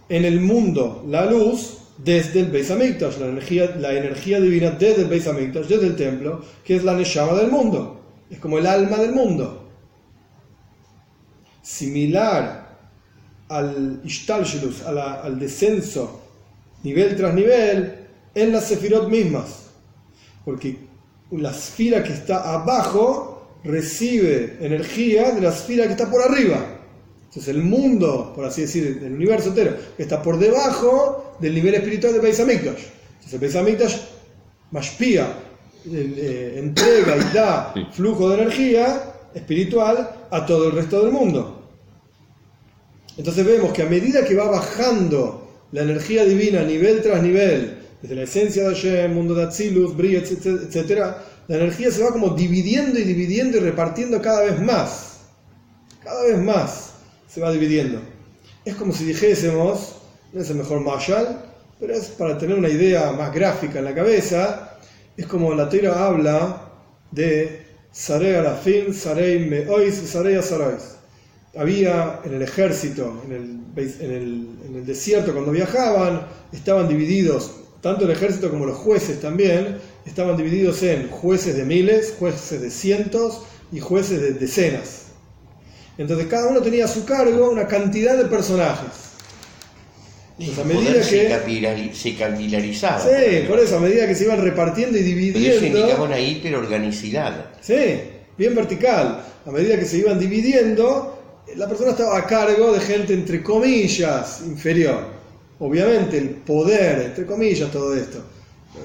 en 0.09 0.24
el 0.24 0.41
mundo 0.41 1.05
la 1.09 1.26
luz 1.26 1.79
desde 1.99 2.41
el 2.41 2.47
Beis 2.47 2.70
Hamikdash, 2.70 3.18
la 3.18 3.26
energía, 3.26 3.74
la 3.76 3.93
energía 3.93 4.41
divina 4.41 4.70
desde 4.70 5.03
el 5.03 5.09
Beis 5.09 5.26
Hamikdash, 5.26 5.66
desde 5.66 5.87
el 5.87 5.97
templo, 5.97 6.45
que 6.64 6.76
es 6.76 6.85
la 6.85 6.95
Neshama 6.95 7.35
del 7.35 7.51
mundo. 7.51 8.01
es 8.31 8.39
como 8.39 8.59
el 8.59 8.66
alma 8.66 8.99
del 8.99 9.12
mundo. 9.12 9.68
Similar 11.61 12.79
al 13.49 14.01
Ishtalshelus, 14.05 14.83
al 14.83 15.39
descenso 15.39 16.28
nivel 16.83 17.16
tras 17.16 17.35
nivel 17.35 18.07
en 18.35 18.53
las 18.53 18.68
sefirot 18.68 19.09
mismas. 19.09 19.66
Porque 20.45 20.76
la 21.31 21.51
esfera 21.51 22.03
que 22.03 22.12
está 22.12 22.55
abajo 22.55 23.59
recibe 23.64 24.57
energía 24.61 25.33
de 25.33 25.41
la 25.41 25.51
esfera 25.51 25.87
que 25.87 25.93
está 25.93 26.11
por 26.11 26.22
arriba. 26.22 26.79
Entonces 27.24 27.55
el 27.55 27.62
mundo, 27.62 28.33
por 28.35 28.47
así 28.47 28.62
decir, 28.62 29.01
el 29.03 29.12
universo 29.12 29.51
entero, 29.51 29.76
está 29.99 30.22
por 30.22 30.39
debajo 30.39 31.37
del 31.39 31.55
nivel 31.55 31.74
espiritual 31.74 32.14
de 32.14 32.20
Beis 32.20 32.39
Entonces 32.41 33.33
el 33.33 33.39
Beis 33.39 33.57
Hamikdash 33.57 33.97
mashpia, 34.70 35.35
eh, 35.87 36.55
entrega 36.57 37.16
y 37.16 37.35
da 37.35 37.74
flujo 37.93 38.31
de 38.31 38.43
energía 38.43 39.14
espiritual 39.35 40.26
a 40.31 40.47
todo 40.47 40.68
el 40.68 40.72
resto 40.72 41.03
del 41.03 41.12
mundo. 41.12 41.62
Entonces 43.16 43.45
vemos 43.45 43.72
que 43.72 43.83
a 43.83 43.87
medida 43.87 44.24
que 44.24 44.35
va 44.35 44.49
bajando 44.49 45.47
la 45.72 45.82
energía 45.82 46.24
divina 46.24 46.62
nivel 46.62 47.02
tras 47.02 47.22
nivel, 47.22 47.78
desde 48.02 48.14
la 48.14 48.22
esencia 48.22 48.68
de 48.68 48.74
Hashem, 48.74 49.14
mundo 49.14 49.34
de 49.34 49.44
Atzilus, 49.44 49.96
Bri, 49.96 50.16
etc., 50.16 51.14
la 51.48 51.56
energía 51.56 51.90
se 51.90 52.02
va 52.02 52.12
como 52.12 52.30
dividiendo 52.30 52.98
y 52.98 53.04
dividiendo 53.04 53.56
y 53.56 53.60
repartiendo 53.60 54.20
cada 54.20 54.44
vez 54.44 54.60
más. 54.60 55.20
Cada 56.04 56.22
vez 56.24 56.38
más 56.38 56.92
se 57.26 57.40
va 57.40 57.50
dividiendo. 57.50 58.00
Es 58.64 58.74
como 58.74 58.92
si 58.92 59.04
dijésemos, 59.04 59.96
no 60.32 60.42
es 60.42 60.50
el 60.50 60.56
mejor 60.56 60.80
Marshall, 60.80 61.40
pero 61.80 61.94
es 61.94 62.08
para 62.08 62.36
tener 62.36 62.58
una 62.58 62.68
idea 62.68 63.12
más 63.12 63.32
gráfica 63.32 63.78
en 63.78 63.86
la 63.86 63.94
cabeza, 63.94 64.76
es 65.16 65.26
como 65.26 65.54
la 65.54 65.68
tira 65.68 66.06
habla 66.06 66.70
de 67.10 67.66
Sarei 67.92 68.34
Arafim, 68.34 68.92
Sarei 68.92 69.38
Meois, 69.38 69.94
Sarei 69.94 70.36
Asarois. 70.36 70.97
Había 71.59 72.20
en 72.24 72.34
el 72.34 72.42
ejército, 72.42 73.20
en 73.26 73.32
el, 73.32 73.42
en, 73.76 74.11
el, 74.12 74.48
en 74.68 74.76
el 74.76 74.86
desierto, 74.86 75.32
cuando 75.32 75.50
viajaban, 75.50 76.26
estaban 76.52 76.88
divididos, 76.88 77.50
tanto 77.80 78.04
el 78.04 78.12
ejército 78.12 78.48
como 78.48 78.64
los 78.64 78.76
jueces 78.76 79.20
también, 79.20 79.78
estaban 80.06 80.36
divididos 80.36 80.82
en 80.82 81.09
jueces 81.11 81.56
de 81.56 81.64
miles, 81.64 82.14
jueces 82.18 82.61
de 82.61 82.70
cientos 82.70 83.42
y 83.72 83.80
jueces 83.80 84.20
de 84.20 84.32
decenas. 84.34 85.06
Entonces 85.98 86.28
cada 86.28 86.48
uno 86.48 86.61
tenía 86.61 86.84
a 86.84 86.88
su 86.88 87.04
cargo 87.04 87.50
una 87.50 87.66
cantidad 87.66 88.16
de 88.16 88.26
personajes. 88.26 89.11
a 90.38 90.64
medida 90.64 90.92
que 90.92 91.92
se, 91.92 92.14
capilarizaba. 92.14 93.00
Sí, 93.00 93.44
por 93.48 93.59
eso, 93.59 93.78
a 93.78 93.80
medida 93.80 94.06
que 94.06 94.14
se 94.14 94.24
iban 94.24 94.40
repartiendo 94.40 94.96
y 94.96 95.02
dividiendo. 95.02 95.50
eso 95.50 95.66
indicaba 95.66 96.04
una 96.04 96.20
hiperorganicidad. 96.20 97.46
Sí, 97.61 98.00
bien 98.36 98.54
vertical. 98.54 99.24
A 99.44 99.50
medida 99.50 99.76
que 99.78 99.84
se 99.84 99.98
iban 99.98 100.20
dividiendo, 100.20 101.17
la 101.57 101.68
persona 101.68 101.90
estaba 101.90 102.16
a 102.18 102.26
cargo 102.26 102.72
de 102.72 102.80
gente, 102.80 103.14
entre 103.14 103.42
comillas, 103.42 104.42
inferior. 104.46 105.18
Obviamente, 105.59 106.18
el 106.18 106.30
poder, 106.30 107.01
entre 107.03 107.26
comillas, 107.26 107.70
todo 107.70 107.94
esto, 107.94 108.22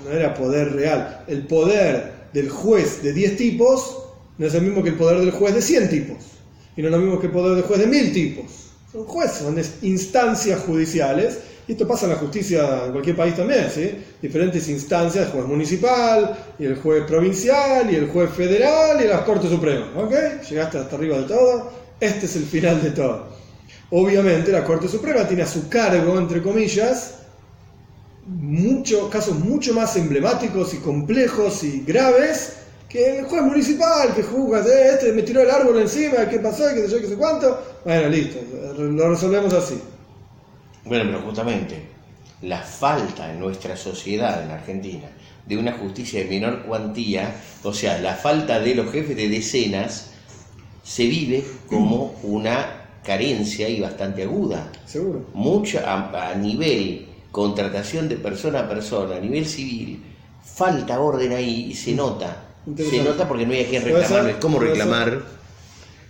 no 0.05 0.11
era 0.11 0.33
poder 0.33 0.73
real. 0.73 1.23
El 1.27 1.45
poder 1.45 2.29
del 2.33 2.49
juez 2.49 3.03
de 3.03 3.13
10 3.13 3.37
tipos 3.37 3.97
no 4.37 4.47
es 4.47 4.53
el 4.55 4.63
mismo 4.63 4.81
que 4.81 4.89
el 4.89 4.95
poder 4.95 5.19
del 5.19 5.31
juez 5.31 5.53
de 5.53 5.61
100 5.61 5.89
tipos 5.89 6.33
y 6.75 6.81
no 6.81 6.87
es 6.87 6.93
lo 6.93 6.99
mismo 6.99 7.19
que 7.19 7.27
el 7.27 7.31
poder 7.31 7.55
de 7.55 7.61
juez 7.61 7.79
de 7.79 7.87
mil 7.87 8.11
tipos. 8.11 8.45
Son 8.91 9.05
jueces, 9.05 9.37
son 9.39 9.59
instancias 9.81 10.61
judiciales, 10.61 11.39
y 11.67 11.71
esto 11.71 11.87
pasa 11.87 12.05
en 12.05 12.11
la 12.11 12.17
justicia 12.17 12.85
en 12.85 12.91
cualquier 12.91 13.15
país 13.15 13.35
también, 13.35 13.67
¿sí? 13.73 13.91
Diferentes 14.21 14.67
instancias, 14.69 15.27
el 15.27 15.31
juez 15.31 15.45
municipal, 15.45 16.37
y 16.59 16.65
el 16.65 16.75
juez 16.75 17.03
provincial, 17.05 17.91
y 17.91 17.95
el 17.95 18.09
juez 18.09 18.29
federal, 18.31 19.01
y 19.03 19.07
las 19.07 19.21
Cortes 19.21 19.49
Supremas, 19.49 19.89
¿ok? 19.95 20.13
Llegaste 20.47 20.77
hasta 20.77 20.95
arriba 20.95 21.17
de 21.17 21.23
todo, 21.23 21.71
este 21.99 22.25
es 22.25 22.35
el 22.35 22.45
final 22.45 22.81
de 22.81 22.91
todo. 22.91 23.27
Obviamente 23.91 24.51
la 24.51 24.63
Corte 24.63 24.87
Suprema 24.87 25.27
tiene 25.27 25.43
a 25.43 25.47
su 25.47 25.69
cargo, 25.69 26.17
entre 26.17 26.41
comillas, 26.41 27.19
muchos 28.25 29.09
casos 29.09 29.37
mucho 29.39 29.73
más 29.73 29.95
emblemáticos 29.97 30.73
y 30.73 30.77
complejos 30.77 31.63
y 31.63 31.81
graves 31.81 32.57
que 32.87 33.19
el 33.19 33.25
juez 33.25 33.41
municipal 33.41 34.13
que 34.15 34.23
juzga, 34.23 34.63
este 34.93 35.11
me 35.13 35.23
tiró 35.23 35.41
el 35.41 35.49
árbol 35.49 35.79
encima, 35.79 36.29
¿qué 36.29 36.39
pasó? 36.39 36.63
¿Qué 36.73 36.81
sé 36.83 36.89
yo? 36.89 37.01
¿Qué 37.01 37.07
sé 37.07 37.15
cuánto? 37.15 37.79
Bueno, 37.83 38.09
listo, 38.09 38.39
lo 38.77 39.09
resolvemos 39.09 39.53
así. 39.53 39.81
Bueno, 40.85 41.05
pero 41.05 41.21
justamente 41.23 41.93
la 42.43 42.61
falta 42.61 43.31
en 43.31 43.39
nuestra 43.39 43.75
sociedad, 43.75 44.43
en 44.43 44.51
Argentina, 44.51 45.07
de 45.45 45.57
una 45.57 45.73
justicia 45.73 46.19
de 46.23 46.29
menor 46.29 46.63
cuantía, 46.63 47.35
o 47.63 47.73
sea, 47.73 47.97
la 47.99 48.15
falta 48.15 48.59
de 48.59 48.75
los 48.75 48.91
jefes 48.91 49.15
de 49.15 49.29
decenas, 49.29 50.11
se 50.83 51.05
vive 51.05 51.43
como 51.67 52.15
una 52.23 52.87
carencia 53.03 53.67
y 53.67 53.81
bastante 53.81 54.23
aguda. 54.23 54.71
Seguro. 54.85 55.25
Mucha, 55.33 55.91
a, 55.91 56.31
a 56.31 56.35
nivel 56.35 57.07
contratación 57.31 58.07
de 58.07 58.17
persona 58.17 58.59
a 58.59 58.69
persona, 58.69 59.15
a 59.15 59.19
nivel 59.19 59.45
civil, 59.45 60.03
falta 60.43 60.99
orden 60.99 61.31
ahí 61.31 61.71
y 61.71 61.73
se 61.73 61.93
nota 61.93 62.43
se 62.77 63.03
nota 63.03 63.27
porque 63.27 63.45
no 63.45 63.53
hay 63.53 63.65
a 63.65 63.67
quien 63.67 63.83
reclamar, 63.83 64.39
cómo 64.39 64.59
reclamar. 64.59 65.21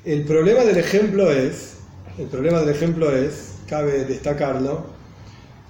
El 0.05 0.23
problema 0.23 0.63
del 0.63 0.77
ejemplo 0.77 1.31
es, 1.31 1.75
el 2.17 2.27
problema 2.27 2.59
del 2.59 2.69
ejemplo 2.69 3.15
es, 3.15 3.53
cabe 3.67 4.05
destacarlo, 4.05 4.85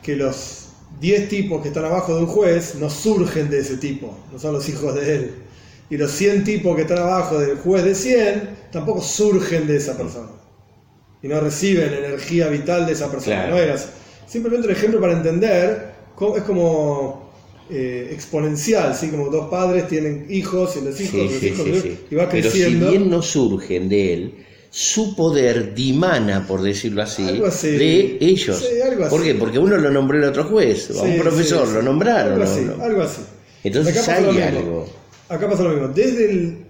que 0.01 0.15
los 0.15 0.69
10 0.99 1.29
tipos 1.29 1.61
que 1.61 1.69
están 1.69 1.85
abajo 1.85 2.15
de 2.15 2.21
un 2.21 2.27
juez 2.27 2.75
no 2.75 2.89
surgen 2.89 3.49
de 3.49 3.59
ese 3.59 3.77
tipo, 3.77 4.17
no 4.31 4.39
son 4.39 4.53
los 4.53 4.67
hijos 4.67 4.93
de 4.95 5.15
él. 5.15 5.35
Y 5.93 5.97
los 5.97 6.11
100 6.11 6.43
tipos 6.43 6.75
que 6.75 6.81
están 6.81 6.97
abajo 6.97 7.37
del 7.37 7.55
juez 7.57 7.83
de 7.83 7.93
100 7.93 8.49
tampoco 8.71 8.99
surgen 8.99 9.67
de 9.67 9.77
esa 9.77 9.95
persona. 9.95 10.29
Y 11.21 11.27
no 11.27 11.39
reciben 11.39 11.93
energía 11.93 12.47
vital 12.47 12.87
de 12.87 12.93
esa 12.93 13.11
persona. 13.11 13.45
No 13.45 13.57
era 13.57 13.75
Simplemente 14.25 14.65
un 14.65 14.73
ejemplo 14.73 14.99
para 14.99 15.13
entender, 15.13 15.93
es 16.35 16.43
como 16.45 17.31
eh, 17.69 18.09
exponencial, 18.11 18.95
¿sí? 18.95 19.09
como 19.09 19.29
dos 19.29 19.51
padres 19.51 19.87
tienen 19.87 20.25
hijos 20.29 20.75
y 20.77 20.83
los 20.83 20.99
hijos, 20.99 21.31
los 21.31 21.43
hijos 21.43 21.67
y 22.09 22.15
va 22.15 22.27
creciendo. 22.27 22.79
Pero 22.79 22.89
si 22.89 22.97
bien 22.97 23.09
no 23.11 23.21
surgen 23.21 23.87
de 23.87 24.13
él, 24.15 24.33
su 24.71 25.15
poder 25.15 25.75
dimana, 25.75 26.47
por 26.47 26.63
decirlo 26.63 27.03
así, 27.03 27.23
de 27.23 28.17
ellos. 28.19 28.67
¿Por 29.11 29.21
qué? 29.21 29.35
Porque 29.35 29.59
uno 29.59 29.77
lo 29.77 29.91
nombró 29.91 30.17
el 30.17 30.23
otro 30.23 30.45
juez, 30.45 30.89
a 30.89 31.03
un 31.03 31.19
profesor 31.19 31.67
lo 31.67 31.83
nombraron. 31.83 32.41
Algo 32.81 33.03
así. 33.03 33.21
Entonces 33.63 34.09
hay 34.09 34.41
algo. 34.41 35.02
Acá 35.29 35.49
pasa 35.49 35.63
lo 35.63 35.69
mismo. 35.69 35.87
Desde 35.89 36.29
el, 36.29 36.65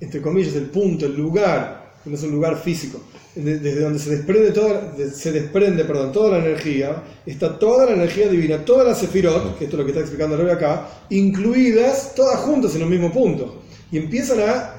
entre 0.00 0.20
comillas, 0.20 0.54
el 0.54 0.66
punto, 0.66 1.06
el 1.06 1.16
lugar, 1.16 1.94
que 2.02 2.10
no 2.10 2.16
es 2.16 2.22
un 2.22 2.32
lugar 2.32 2.60
físico, 2.60 3.00
desde 3.34 3.80
donde 3.80 3.98
se 3.98 4.10
desprende 4.10 4.52
toda, 4.52 4.94
se 5.12 5.32
desprende, 5.32 5.84
perdón, 5.84 6.12
toda 6.12 6.38
la 6.38 6.44
energía, 6.44 7.02
está 7.26 7.58
toda 7.58 7.86
la 7.86 7.92
energía 7.92 8.28
divina, 8.28 8.64
todas 8.64 8.86
las 8.86 8.98
sefirot, 8.98 9.58
que 9.58 9.64
esto 9.64 9.76
es 9.76 9.78
lo 9.80 9.84
que 9.84 9.90
está 9.90 10.00
explicando 10.00 10.36
Rebe 10.36 10.52
acá, 10.52 10.88
incluidas 11.10 12.14
todas 12.14 12.38
juntas 12.40 12.74
en 12.76 12.84
un 12.84 12.90
mismo 12.90 13.12
punto. 13.12 13.62
Y 13.90 13.98
empiezan 13.98 14.40
a 14.40 14.70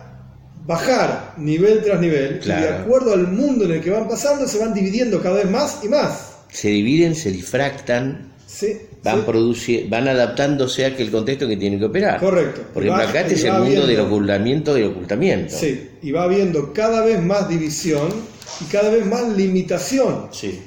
bajar 0.66 1.34
nivel 1.38 1.84
tras 1.84 2.00
nivel, 2.00 2.40
y 2.44 2.48
de 2.48 2.70
acuerdo 2.70 3.14
al 3.14 3.28
mundo 3.28 3.66
en 3.66 3.72
el 3.72 3.82
que 3.82 3.92
van 3.92 4.08
pasando, 4.08 4.48
se 4.48 4.60
van 4.60 4.74
dividiendo 4.74 5.22
cada 5.22 5.36
vez 5.36 5.50
más 5.50 5.84
y 5.84 5.90
más. 5.90 6.38
Se 6.50 6.70
dividen, 6.70 7.16
se 7.16 7.32
difractan. 7.32 8.32
Van, 9.06 9.24
van 9.90 10.08
adaptándose 10.08 10.86
a 10.86 10.88
aquel 10.90 11.12
contexto 11.12 11.48
que 11.48 11.58
tienen 11.58 11.80
que 11.80 11.86
operar. 11.86 12.20
Correcto. 12.20 12.62
Porque 12.74 12.92
acá 12.92 13.22
este 13.22 13.36
es 13.36 13.44
el 13.44 13.54
mundo 13.54 13.86
del 13.86 14.00
ocultamiento 14.00 14.74
del 14.74 14.86
ocultamiento. 14.86 15.56
Sí, 15.56 15.92
y 16.02 16.12
va 16.12 16.24
habiendo 16.24 16.74
cada 16.74 17.06
vez 17.06 17.22
más 17.22 17.48
división 17.48 18.10
y 18.62 18.66
cada 18.66 18.90
vez 18.90 19.06
más 19.06 19.30
limitación. 19.30 20.28
Sí. 20.32 20.60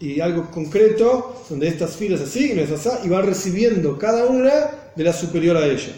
Y 0.00 0.20
algo 0.20 0.50
concreto, 0.50 1.44
donde 1.48 1.68
estas 1.68 1.96
filas 1.96 2.20
así 2.20 2.54
y 3.04 3.08
van 3.08 3.26
recibiendo 3.26 3.98
cada 3.98 4.24
una 4.24 4.52
de 4.96 5.04
la 5.04 5.12
superior 5.12 5.56
a 5.56 5.66
ella. 5.66 5.92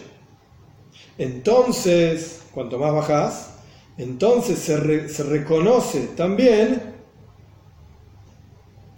Entonces, 1.17 2.41
cuanto 2.53 2.77
más 2.77 2.93
bajas, 2.93 3.49
entonces 3.97 4.59
se, 4.59 5.09
se 5.09 5.23
reconoce 5.23 6.09
también, 6.15 6.94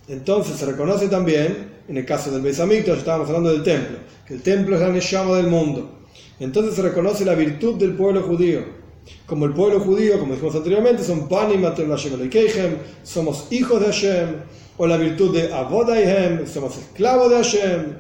entonces 0.07 0.57
se 0.57 0.65
reconoce 0.65 1.07
también, 1.07 1.75
en 1.87 1.97
el 1.97 2.05
caso 2.05 2.31
del 2.31 2.41
Besamito, 2.41 2.93
estábamos 2.93 3.27
hablando 3.27 3.51
del 3.51 3.63
templo, 3.63 3.97
que 4.25 4.33
el 4.33 4.41
templo 4.41 4.75
es 4.75 4.81
la 4.81 4.99
llama 4.99 5.37
del 5.37 5.47
mundo. 5.47 6.05
Entonces 6.39 6.75
se 6.75 6.81
reconoce 6.81 7.25
la 7.25 7.33
virtud 7.33 7.75
del 7.75 7.93
pueblo 7.93 8.21
judío 8.23 8.77
como 9.25 9.45
el 9.45 9.53
pueblo 9.53 9.79
judío, 9.79 10.19
como 10.19 10.33
dijimos 10.33 10.55
anteriormente, 10.55 11.03
son 11.03 11.27
Panim 11.27 11.63
Hashem 11.63 12.77
somos 13.03 13.47
hijos 13.51 13.79
de 13.79 13.85
Hashem, 13.87 14.35
o 14.77 14.87
la 14.87 14.97
virtud 14.97 15.35
de 15.35 15.53
Abodaihem, 15.53 16.45
somos 16.47 16.77
esclavos 16.77 17.29
de 17.29 17.35
Hashem, 17.35 17.97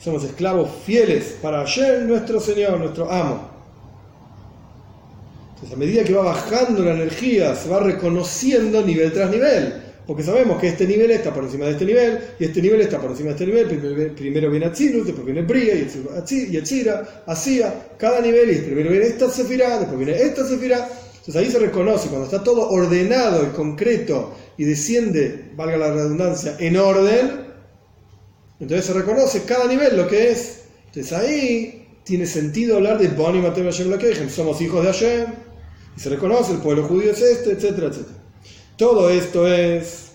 somos 0.00 0.24
esclavos 0.24 0.70
fieles 0.84 1.36
para 1.40 1.58
Hashem, 1.58 2.06
nuestro 2.06 2.40
Señor, 2.40 2.78
nuestro 2.78 3.10
amo. 3.10 3.50
Entonces, 5.54 5.72
a 5.74 5.76
medida 5.78 6.04
que 6.04 6.12
va 6.12 6.24
bajando 6.24 6.82
la 6.84 6.92
energía, 6.92 7.54
se 7.54 7.68
va 7.68 7.80
reconociendo 7.80 8.82
nivel 8.82 9.12
tras 9.12 9.30
nivel. 9.30 9.82
Porque 10.06 10.22
sabemos 10.22 10.60
que 10.60 10.68
este 10.68 10.86
nivel 10.86 11.10
está 11.12 11.32
por 11.32 11.44
encima 11.44 11.66
de 11.66 11.72
este 11.72 11.84
nivel, 11.84 12.18
y 12.38 12.44
este 12.44 12.60
nivel 12.60 12.80
está 12.80 13.00
por 13.00 13.10
encima 13.10 13.28
de 13.28 13.34
este 13.34 13.46
nivel. 13.46 14.10
Primero, 14.12 14.50
viene 14.50 14.66
Atzilus, 14.66 15.06
después 15.06 15.24
viene 15.24 15.42
Bria, 15.42 15.74
y 15.74 16.56
Etzira, 16.56 17.24
Asía, 17.26 17.88
cada 17.98 18.20
nivel, 18.20 18.50
y 18.50 18.58
primero 18.62 18.90
viene 18.90 19.06
esta 19.06 19.30
Sefirá, 19.30 19.78
después 19.78 19.98
viene 19.98 20.20
esta 20.20 20.46
Sefirá. 20.46 20.88
Entonces 21.24 21.36
ahí 21.36 21.52
se 21.52 21.60
reconoce, 21.60 22.08
cuando 22.08 22.24
está 22.24 22.42
todo 22.42 22.68
ordenado 22.68 23.44
y 23.44 23.54
concreto 23.54 24.34
y 24.58 24.64
desciende, 24.64 25.52
valga 25.54 25.76
la 25.76 25.92
redundancia, 25.92 26.56
en 26.58 26.76
orden, 26.76 27.46
entonces 28.58 28.86
se 28.86 28.92
reconoce 28.92 29.42
cada 29.44 29.68
nivel 29.68 29.96
lo 29.96 30.08
que 30.08 30.32
es. 30.32 30.62
Entonces 30.86 31.12
ahí 31.12 31.86
tiene 32.02 32.26
sentido 32.26 32.76
hablar 32.76 32.98
de 32.98 33.06
Boni 33.06 33.40
Matem 33.40 33.66
Hashem 33.66 34.28
somos 34.30 34.60
hijos 34.60 34.84
de 34.84 34.92
Hashem, 34.92 35.26
y 35.96 36.00
se 36.00 36.08
reconoce, 36.08 36.54
el 36.54 36.58
pueblo 36.58 36.88
judío 36.88 37.12
es 37.12 37.22
este, 37.22 37.52
etcétera, 37.52 37.86
etcétera. 37.86 38.21
Todo 38.82 39.10
esto 39.10 39.46
es 39.46 40.10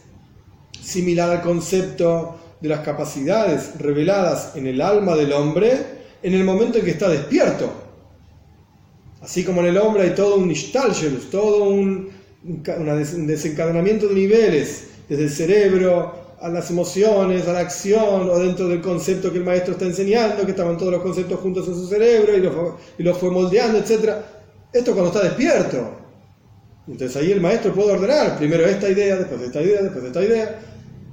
similar 0.84 1.30
al 1.30 1.42
concepto 1.42 2.38
de 2.60 2.68
las 2.68 2.82
capacidades 2.82 3.80
reveladas 3.80 4.58
en 4.58 4.68
el 4.68 4.82
alma 4.82 5.16
del 5.16 5.32
hombre 5.32 5.72
en 6.22 6.34
el 6.34 6.44
momento 6.44 6.78
en 6.78 6.84
que 6.84 6.92
está 6.92 7.08
despierto. 7.08 7.72
Así 9.22 9.46
como 9.46 9.62
en 9.62 9.68
el 9.68 9.78
hombre 9.78 10.04
hay 10.04 10.10
todo 10.10 10.36
un 10.36 10.52
ishtalshelus, 10.52 11.30
todo 11.30 11.64
un, 11.64 12.10
desencadenamiento 12.44 14.10
de 14.10 14.16
niveles, 14.16 14.88
desde 15.08 15.24
el 15.24 15.30
cerebro 15.30 16.36
a 16.42 16.50
las 16.50 16.70
emociones, 16.70 17.48
a 17.48 17.54
la 17.54 17.60
acción, 17.60 18.30
o 18.30 18.38
dentro 18.38 18.68
del 18.68 18.82
concepto 18.82 19.32
que 19.32 19.38
el 19.38 19.46
maestro 19.46 19.76
está 19.76 19.86
enseñando, 19.86 20.44
que 20.44 20.52
estaban 20.52 20.78
todos 20.78 20.92
los 20.92 21.02
conceptos 21.02 21.40
juntos 21.40 21.70
en 21.70 21.74
su 21.74 21.88
cerebro 21.88 22.36
y 22.36 22.42
lo, 22.42 22.78
y 22.98 23.04
lo 23.04 23.16
fue 23.16 23.32
moldeando, 23.32 23.78
etc. 23.78 24.16
Esto 24.74 24.92
cuando 24.92 25.08
está 25.08 25.24
despierto. 25.24 25.97
Entonces 26.88 27.18
ahí 27.18 27.32
el 27.32 27.42
maestro 27.42 27.74
puede 27.74 27.92
ordenar 27.92 28.38
primero 28.38 28.66
esta 28.66 28.90
idea, 28.90 29.18
después 29.18 29.42
esta 29.42 29.62
idea, 29.62 29.82
después 29.82 30.06
esta 30.06 30.24
idea. 30.24 30.60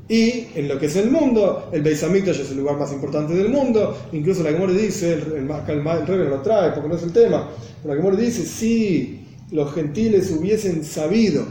Y 0.08 0.48
en 0.54 0.68
lo 0.68 0.78
que 0.78 0.86
es 0.86 0.96
el 0.96 1.10
mundo, 1.10 1.70
el 1.72 1.82
Beis 1.82 2.02
es 2.02 2.50
el 2.50 2.56
lugar 2.58 2.76
más 2.76 2.92
importante 2.92 3.34
del 3.34 3.48
mundo. 3.48 3.96
Incluso 4.12 4.42
la 4.42 4.50
Gemora 4.50 4.72
dice, 4.72 5.14
el, 5.14 5.20
el, 5.20 5.50
el, 5.68 6.20
el 6.20 6.28
lo 6.28 6.42
trae 6.42 6.72
porque 6.72 6.88
no 6.88 6.96
es 6.96 7.02
el 7.02 7.12
tema, 7.12 7.50
pero 7.82 7.94
la 7.94 8.00
Gemora 8.00 8.16
dice, 8.16 8.44
si 8.44 9.26
los 9.50 9.72
gentiles 9.72 10.30
hubiesen 10.30 10.84
sabido 10.84 11.44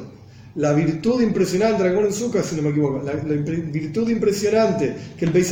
la 0.56 0.74
virtud 0.74 1.22
impresionante, 1.22 1.84
la 1.84 1.90
Gemora 1.90 2.08
en 2.08 2.14
Zucca, 2.14 2.44
si 2.44 2.56
no 2.56 2.62
me 2.62 2.70
equivoco, 2.70 3.02
la, 3.04 3.14
virtud 3.14 4.08
impresionante 4.10 4.96
que 5.18 5.26
el 5.26 5.32
Beis 5.32 5.52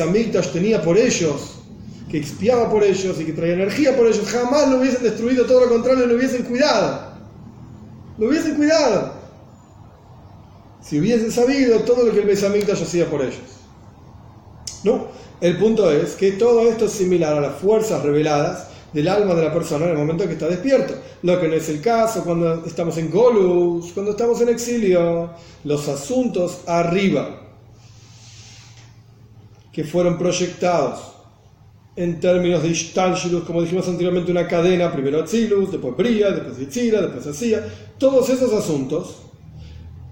tenía 0.53 0.79
por 0.81 0.95
ellos, 0.95 1.57
que 2.07 2.17
expiaba 2.17 2.69
por 2.69 2.83
ellos 2.83 3.19
y 3.19 3.25
que 3.25 3.33
traía 3.33 3.53
energía 3.53 3.97
por 3.97 4.05
ellos, 4.05 4.27
jamás 4.27 4.69
lo 4.69 4.79
hubiesen 4.79 5.01
destruido, 5.01 5.45
todo 5.45 5.61
lo 5.61 5.69
contrario, 5.69 6.05
lo 6.05 6.15
hubiesen 6.15 6.43
cuidado. 6.43 7.10
Lo 8.21 8.27
hubiesen 8.27 8.53
cuidado 8.53 9.13
si 10.79 10.99
hubiesen 10.99 11.31
sabido 11.31 11.79
todo 11.79 12.05
lo 12.05 12.11
que 12.11 12.19
el 12.19 12.27
Besamikdash 12.27 12.83
hacía 12.83 13.09
por 13.09 13.21
ellos. 13.21 13.39
No, 14.83 15.07
el 15.41 15.57
punto 15.57 15.91
es 15.91 16.13
que 16.13 16.33
todo 16.33 16.69
esto 16.69 16.85
es 16.85 16.91
similar 16.91 17.35
a 17.35 17.41
las 17.41 17.55
fuerzas 17.55 18.03
reveladas 18.03 18.67
del 18.93 19.07
alma 19.07 19.33
de 19.33 19.45
la 19.45 19.51
persona 19.51 19.85
en 19.85 19.93
el 19.93 19.97
momento 19.97 20.27
que 20.27 20.33
está 20.33 20.47
despierto. 20.47 20.93
Lo 21.23 21.41
que 21.41 21.47
no 21.47 21.55
es 21.55 21.67
el 21.69 21.81
caso 21.81 22.23
cuando 22.23 22.63
estamos 22.63 22.95
en 22.99 23.09
Golus, 23.09 23.91
cuando 23.91 24.11
estamos 24.11 24.39
en 24.41 24.49
exilio, 24.49 25.31
los 25.63 25.87
asuntos 25.87 26.59
arriba 26.67 27.41
que 29.73 29.83
fueron 29.83 30.19
proyectados 30.19 31.11
en 31.95 32.19
términos 32.19 32.63
de 32.63 32.69
Ishtalshilus, 32.69 33.43
como 33.43 33.61
dijimos 33.61 33.87
anteriormente, 33.87 34.31
una 34.31 34.47
cadena, 34.47 34.91
primero 34.91 35.21
Atzilus, 35.21 35.71
después 35.71 35.95
Bria, 35.97 36.31
después 36.31 36.59
Itzira, 36.59 37.01
después 37.01 37.27
Asía, 37.27 37.65
todos 38.01 38.29
esos 38.31 38.51
asuntos 38.51 39.17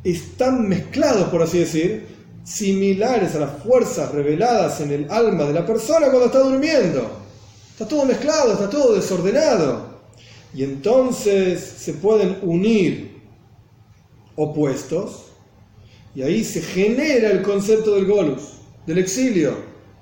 están 0.03 0.69
mezclados, 0.69 1.27
por 1.29 1.41
así 1.41 1.57
decir, 1.57 2.05
similares 2.43 3.33
a 3.33 3.39
las 3.39 3.63
fuerzas 3.63 4.11
reveladas 4.11 4.79
en 4.81 4.91
el 4.91 5.11
alma 5.11 5.45
de 5.45 5.53
la 5.53 5.65
persona 5.65 6.09
cuando 6.09 6.27
está 6.27 6.39
durmiendo. 6.39 7.09
Está 7.71 7.87
todo 7.87 8.05
mezclado, 8.05 8.53
está 8.53 8.69
todo 8.69 8.93
desordenado. 8.93 10.01
Y 10.53 10.63
entonces 10.63 11.61
se 11.61 11.93
pueden 11.93 12.37
unir 12.43 13.23
opuestos 14.35 15.31
y 16.13 16.21
ahí 16.21 16.43
se 16.43 16.61
genera 16.61 17.31
el 17.31 17.41
concepto 17.41 17.95
del 17.95 18.05
golus, 18.05 18.59
del 18.85 18.99
exilio, 18.99 19.55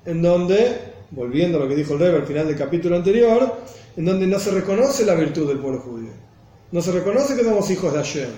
en 0.03 0.21
donde, 0.21 0.77
volviendo 1.11 1.57
a 1.57 1.61
lo 1.61 1.69
que 1.69 1.75
dijo 1.77 1.93
el 1.93 1.99
rey 1.99 2.15
al 2.15 2.27
final 2.27 2.47
del 2.47 2.57
capítulo 2.57 2.97
anterior, 2.97 3.55
en 3.95 4.03
donde 4.03 4.27
no 4.27 4.39
se 4.39 4.51
reconoce 4.51 5.05
la 5.05 5.15
virtud 5.15 5.47
del 5.47 5.59
pueblo 5.59 5.79
judío. 5.79 6.06
No 6.71 6.81
se 6.81 6.91
reconoce 6.91 7.35
que 7.35 7.43
somos 7.43 7.69
hijos 7.69 7.93
de 7.93 7.99
Hashem 7.99 8.29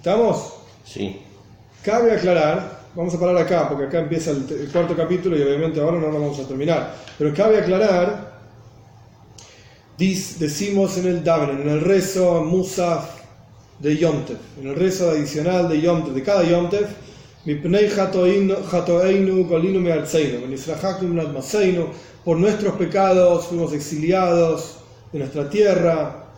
¿Estamos? 0.00 0.54
Sí. 0.84 1.20
Cabe 1.84 2.12
aclarar, 2.12 2.80
vamos 2.94 3.14
a 3.14 3.20
parar 3.20 3.36
acá, 3.36 3.68
porque 3.68 3.84
acá 3.84 3.98
empieza 3.98 4.30
el, 4.30 4.70
cuarto 4.72 4.96
capítulo 4.96 5.36
y 5.36 5.42
obviamente 5.42 5.78
ahora 5.78 5.98
no 5.98 6.08
lo 6.08 6.20
vamos 6.20 6.38
a 6.38 6.48
terminar, 6.48 6.94
pero 7.18 7.34
cabe 7.34 7.58
aclarar, 7.58 8.40
decimos 9.98 10.96
en 10.96 11.06
el 11.06 11.22
Daven, 11.22 11.60
en 11.60 11.68
el 11.68 11.82
rezo 11.82 12.42
Musaf 12.42 13.10
de 13.78 13.96
Yomtev, 13.98 14.38
en 14.58 14.68
el 14.68 14.74
rezo 14.74 15.10
adicional 15.10 15.68
de 15.68 15.82
Yomtev, 15.82 16.14
de 16.14 16.22
cada 16.22 16.44
Yomtev, 16.44 16.88
por 22.24 22.36
nuestros 22.38 22.74
pecados 22.74 23.46
fuimos 23.46 23.72
exiliados 23.74 24.79
de 25.12 25.18
nuestra 25.18 25.48
tierra, 25.48 26.30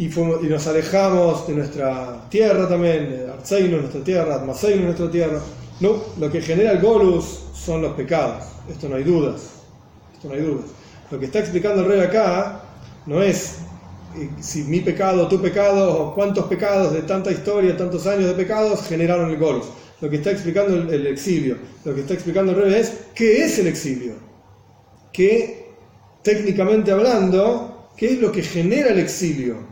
y, 0.00 0.08
nos 0.08 0.66
alejamos 0.66 1.46
de 1.46 1.54
nuestra 1.54 2.26
tierra 2.30 2.66
también, 2.66 3.26
Arzeino, 3.30 3.76
nuestra 3.78 4.02
tierra, 4.02 4.36
Atmaseino, 4.36 4.84
nuestra 4.84 5.10
tierra. 5.10 5.38
No, 5.80 6.02
lo 6.18 6.30
que 6.30 6.40
genera 6.40 6.72
el 6.72 6.80
Golus 6.80 7.40
son 7.54 7.82
los 7.82 7.92
pecados, 7.92 8.44
esto 8.70 8.88
no 8.88 8.96
hay 8.96 9.04
dudas, 9.04 9.42
esto 10.14 10.28
no 10.28 10.34
hay 10.34 10.40
dudas. 10.40 10.66
Lo 11.10 11.18
que 11.18 11.26
está 11.26 11.40
explicando 11.40 11.82
el 11.82 11.88
rey 11.88 12.00
acá 12.00 12.62
no 13.04 13.22
es 13.22 13.58
eh, 14.16 14.30
si 14.40 14.62
mi 14.62 14.80
pecado, 14.80 15.28
tu 15.28 15.40
pecado, 15.40 16.02
o 16.02 16.14
cuántos 16.14 16.46
pecados 16.46 16.94
de 16.94 17.02
tanta 17.02 17.30
historia, 17.30 17.76
tantos 17.76 18.06
años 18.06 18.26
de 18.26 18.34
pecados 18.34 18.86
generaron 18.86 19.30
el 19.30 19.36
Golus. 19.36 19.66
Lo 20.00 20.08
que 20.08 20.16
está 20.16 20.30
explicando 20.30 20.76
el, 20.76 20.88
el 20.94 21.06
exilio, 21.08 21.58
lo 21.84 21.94
que 21.94 22.00
está 22.00 22.14
explicando 22.14 22.52
el 22.52 22.62
rey 22.62 22.80
es 22.80 22.92
qué 23.14 23.44
es 23.44 23.58
el 23.58 23.66
exilio, 23.66 24.14
que 25.12 25.69
técnicamente 26.22 26.90
hablando, 26.90 27.88
qué 27.96 28.12
es 28.12 28.20
lo 28.20 28.30
que 28.32 28.42
genera 28.42 28.90
el 28.90 28.98
exilio 28.98 29.70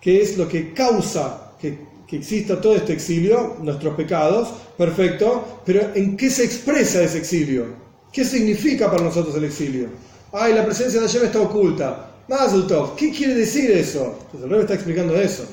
qué 0.00 0.22
es 0.22 0.38
lo 0.38 0.48
que 0.48 0.72
causa 0.72 1.52
que, 1.60 1.90
exista 2.10 2.60
todo 2.60 2.74
este 2.74 2.92
exilio, 2.92 3.56
nuestros 3.62 3.94
pecados, 3.94 4.48
perfecto, 4.76 5.60
pero 5.64 5.92
¿en 5.94 6.16
qué 6.16 6.28
se 6.28 6.44
expresa 6.44 7.04
ese 7.04 7.18
exilio? 7.18 7.66
¿Qué 8.12 8.24
significa 8.24 8.90
para 8.90 9.04
nosotros 9.04 9.36
el 9.36 9.44
exilio? 9.44 9.86
Ay, 10.32 10.54
la 10.54 10.64
presencia 10.64 11.00
de 11.00 11.06
Hashem 11.06 11.26
está 11.26 11.40
oculta. 11.40 12.10
Mazeltov, 12.26 12.96
¿qué 12.96 13.12
quiere 13.12 13.36
decir 13.36 13.70
eso? 13.70 14.18
El 14.34 14.50
rey 14.50 14.60
está 14.60 14.74
explicando 14.74 15.14
eso. 15.14 15.44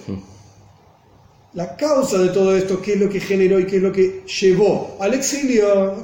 La 1.53 1.75
causa 1.75 2.17
de 2.17 2.29
todo 2.29 2.57
esto, 2.57 2.81
qué 2.81 2.93
es 2.93 2.99
lo 3.01 3.09
que 3.09 3.19
generó 3.19 3.59
y 3.59 3.67
qué 3.67 3.75
es 3.75 3.83
lo 3.83 3.91
que 3.91 4.23
llevó 4.41 4.97
al 4.99 5.13
exilio, 5.13 6.03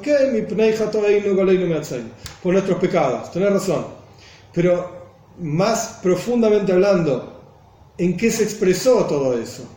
por 2.44 2.52
nuestros 2.52 2.78
pecados, 2.78 3.32
tenés 3.32 3.50
razón. 3.50 4.03
Pero 4.54 5.04
más 5.38 5.98
profundamente 6.02 6.72
hablando, 6.72 7.34
en 7.98 8.16
qué 8.16 8.30
se 8.30 8.44
expresó 8.44 9.04
todo 9.06 9.38
eso. 9.38 9.68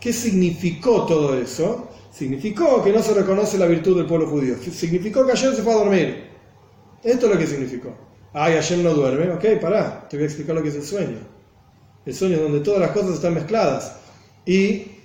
¿Qué 0.00 0.12
significó 0.12 1.06
todo 1.06 1.36
eso? 1.38 1.88
Significó 2.12 2.82
que 2.82 2.92
no 2.92 3.02
se 3.02 3.14
reconoce 3.14 3.58
la 3.58 3.66
virtud 3.66 3.96
del 3.96 4.06
pueblo 4.06 4.28
judío. 4.28 4.56
Significó 4.72 5.24
que 5.24 5.32
ayer 5.32 5.54
se 5.54 5.62
fue 5.62 5.72
a 5.72 5.76
dormir. 5.76 6.28
Esto 7.02 7.26
es 7.26 7.32
lo 7.32 7.38
que 7.38 7.46
significó. 7.46 7.94
Ay, 8.32 8.54
ayer 8.54 8.78
no 8.78 8.94
duerme. 8.94 9.30
Ok, 9.32 9.60
pará, 9.60 10.06
te 10.08 10.16
voy 10.16 10.24
a 10.24 10.26
explicar 10.26 10.54
lo 10.54 10.62
que 10.62 10.68
es 10.68 10.76
el 10.76 10.84
sueño. 10.84 11.18
El 12.04 12.14
sueño 12.14 12.38
donde 12.38 12.60
todas 12.60 12.80
las 12.80 12.90
cosas 12.90 13.14
están 13.14 13.34
mezcladas. 13.34 13.96
Y 14.46 14.98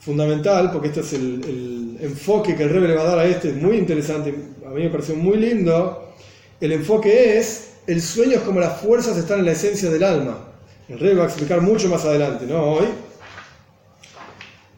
fundamental, 0.00 0.70
porque 0.72 0.88
este 0.88 1.00
es 1.00 1.12
el, 1.12 1.98
enfoque 2.00 2.56
que 2.56 2.62
el 2.62 2.70
Rebbe 2.70 2.88
le 2.88 2.94
va 2.94 3.02
a 3.02 3.06
dar 3.06 3.18
a 3.18 3.26
este, 3.26 3.50
es 3.50 3.56
muy 3.56 3.76
interesante, 3.76 4.34
a 4.66 4.70
mí 4.70 4.82
me 4.82 4.88
pareció 4.88 5.14
muy 5.14 5.36
lindo. 5.36 6.14
El 6.60 6.72
enfoque 6.72 7.38
es, 7.38 7.69
el 7.90 8.00
sueño 8.00 8.36
es 8.36 8.42
como 8.42 8.60
las 8.60 8.80
fuerzas 8.80 9.16
están 9.16 9.40
en 9.40 9.46
la 9.46 9.52
esencia 9.52 9.90
del 9.90 10.04
alma. 10.04 10.46
El 10.88 11.00
rey 11.00 11.12
va 11.12 11.24
a 11.24 11.26
explicar 11.26 11.60
mucho 11.60 11.88
más 11.88 12.04
adelante, 12.04 12.46
¿no? 12.46 12.62
Hoy, 12.62 12.86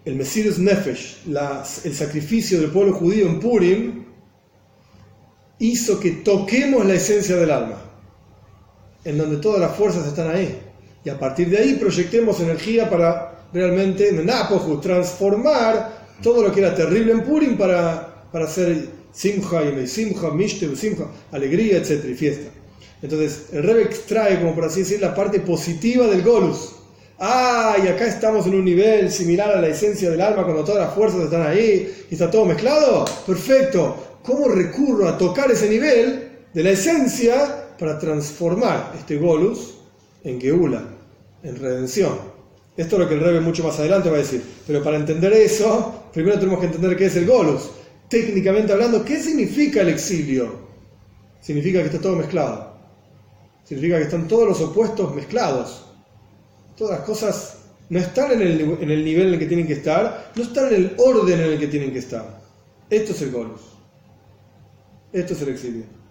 el 0.07 0.17
Mesías 0.17 0.59
Nefesh, 0.59 1.19
el 1.85 1.95
sacrificio 1.95 2.59
del 2.59 2.71
pueblo 2.71 2.95
judío 2.95 3.27
en 3.27 3.39
Purim, 3.39 4.05
hizo 5.59 6.01
que 6.01 6.11
toquemos 6.11 6.87
la 6.87 6.95
esencia 6.95 7.37
del 7.37 7.51
alma, 7.51 7.77
en 9.05 9.19
donde 9.19 9.37
todas 9.37 9.61
las 9.61 9.77
fuerzas 9.77 10.07
están 10.07 10.35
ahí. 10.35 10.59
Y 11.05 11.11
a 11.11 11.19
partir 11.19 11.51
de 11.51 11.59
ahí 11.59 11.75
proyectemos 11.75 12.41
energía 12.41 12.89
para 12.89 13.47
realmente, 13.53 14.09
en 14.09 14.27
transformar 14.81 16.09
todo 16.23 16.43
lo 16.43 16.51
que 16.51 16.61
era 16.61 16.75
terrible 16.75 17.13
en 17.13 17.25
Purim 17.25 17.59
para, 17.59 18.25
para 18.33 18.47
hacer 18.47 18.89
simcha 19.13 19.63
y 19.65 19.87
simcha, 19.87 20.29
simcha, 20.75 21.05
alegría, 21.31 21.77
etc. 21.77 22.07
y 22.09 22.15
fiesta. 22.15 22.62
Entonces, 23.03 23.47
el 23.53 23.65
Rebbe 23.65 23.83
extrae, 23.83 24.39
como 24.41 24.55
por 24.55 24.65
así 24.65 24.81
decir, 24.81 25.01
la 25.01 25.15
parte 25.15 25.41
positiva 25.41 26.07
del 26.07 26.23
Golus. 26.23 26.77
Ah, 27.19 27.77
y 27.83 27.89
acá 27.89 28.07
estamos 28.07 28.47
en 28.47 28.55
un 28.55 28.65
nivel 28.65 29.11
similar 29.11 29.51
a 29.51 29.61
la 29.61 29.69
esencia 29.69 30.11
del 30.11 30.21
alma 30.21 30.45
cuando 30.45 30.65
todas 30.65 30.87
las 30.87 30.95
fuerzas 30.95 31.23
están 31.23 31.47
ahí 31.47 32.07
y 32.11 32.15
está 32.15 32.31
todo 32.31 32.45
mezclado. 32.45 33.05
Perfecto. 33.27 34.19
¿Cómo 34.23 34.49
recurro 34.49 35.09
a 35.09 35.19
tocar 35.19 35.51
ese 35.51 35.69
nivel 35.69 36.31
de 36.55 36.63
la 36.63 36.71
esencia 36.71 37.67
para 37.79 37.99
transformar 37.99 38.93
este 38.99 39.17
Golus 39.17 39.75
en 40.23 40.41
Geula, 40.41 40.83
en 41.43 41.57
redención? 41.59 42.33
Esto 42.77 42.97
es 42.97 43.03
lo 43.03 43.09
que 43.09 43.15
el 43.15 43.21
Rebbe 43.21 43.41
mucho 43.41 43.65
más 43.65 43.79
adelante 43.79 44.11
va 44.11 44.17
a 44.17 44.21
decir. 44.21 44.43
Pero 44.67 44.83
para 44.83 44.97
entender 44.97 45.33
eso, 45.33 46.07
primero 46.13 46.39
tenemos 46.39 46.61
que 46.61 46.67
entender 46.67 46.97
qué 46.97 47.07
es 47.07 47.17
el 47.17 47.27
Golus. 47.27 47.71
Técnicamente 48.09 48.73
hablando, 48.73 49.05
¿qué 49.05 49.21
significa 49.21 49.81
el 49.81 49.89
exilio? 49.89 50.53
Significa 51.41 51.81
que 51.81 51.87
está 51.87 52.01
todo 52.01 52.17
mezclado. 52.17 52.72
Significa 53.65 53.99
que 53.99 54.05
están 54.05 54.29
todos 54.29 54.49
los 54.49 54.61
opuestos 54.61 55.15
mezclados. 55.15 55.87
Todas 56.77 56.99
las 56.99 57.07
cosas 57.07 57.59
no 57.89 57.99
están 57.99 58.33
en 58.33 58.43
el, 58.43 59.05
nivel 59.05 59.29
en 59.29 59.35
el 59.35 59.39
que 59.39 59.47
tienen 59.47 59.67
que 59.67 59.75
estar, 59.75 60.33
no 60.35 60.43
están 60.43 60.69
en 60.69 60.75
el 60.75 60.97
orden 60.99 61.41
en 61.41 61.53
el 61.53 61.59
que 61.59 61.67
tienen 61.69 61.93
que 61.93 61.99
estar. 61.99 62.41
Esto 62.89 63.13
es 63.13 63.23
el 63.23 63.31
Golus. 63.31 63.61
Esto 65.13 65.35
es 65.35 65.43
el 65.43 65.49
exilio. 65.51 66.02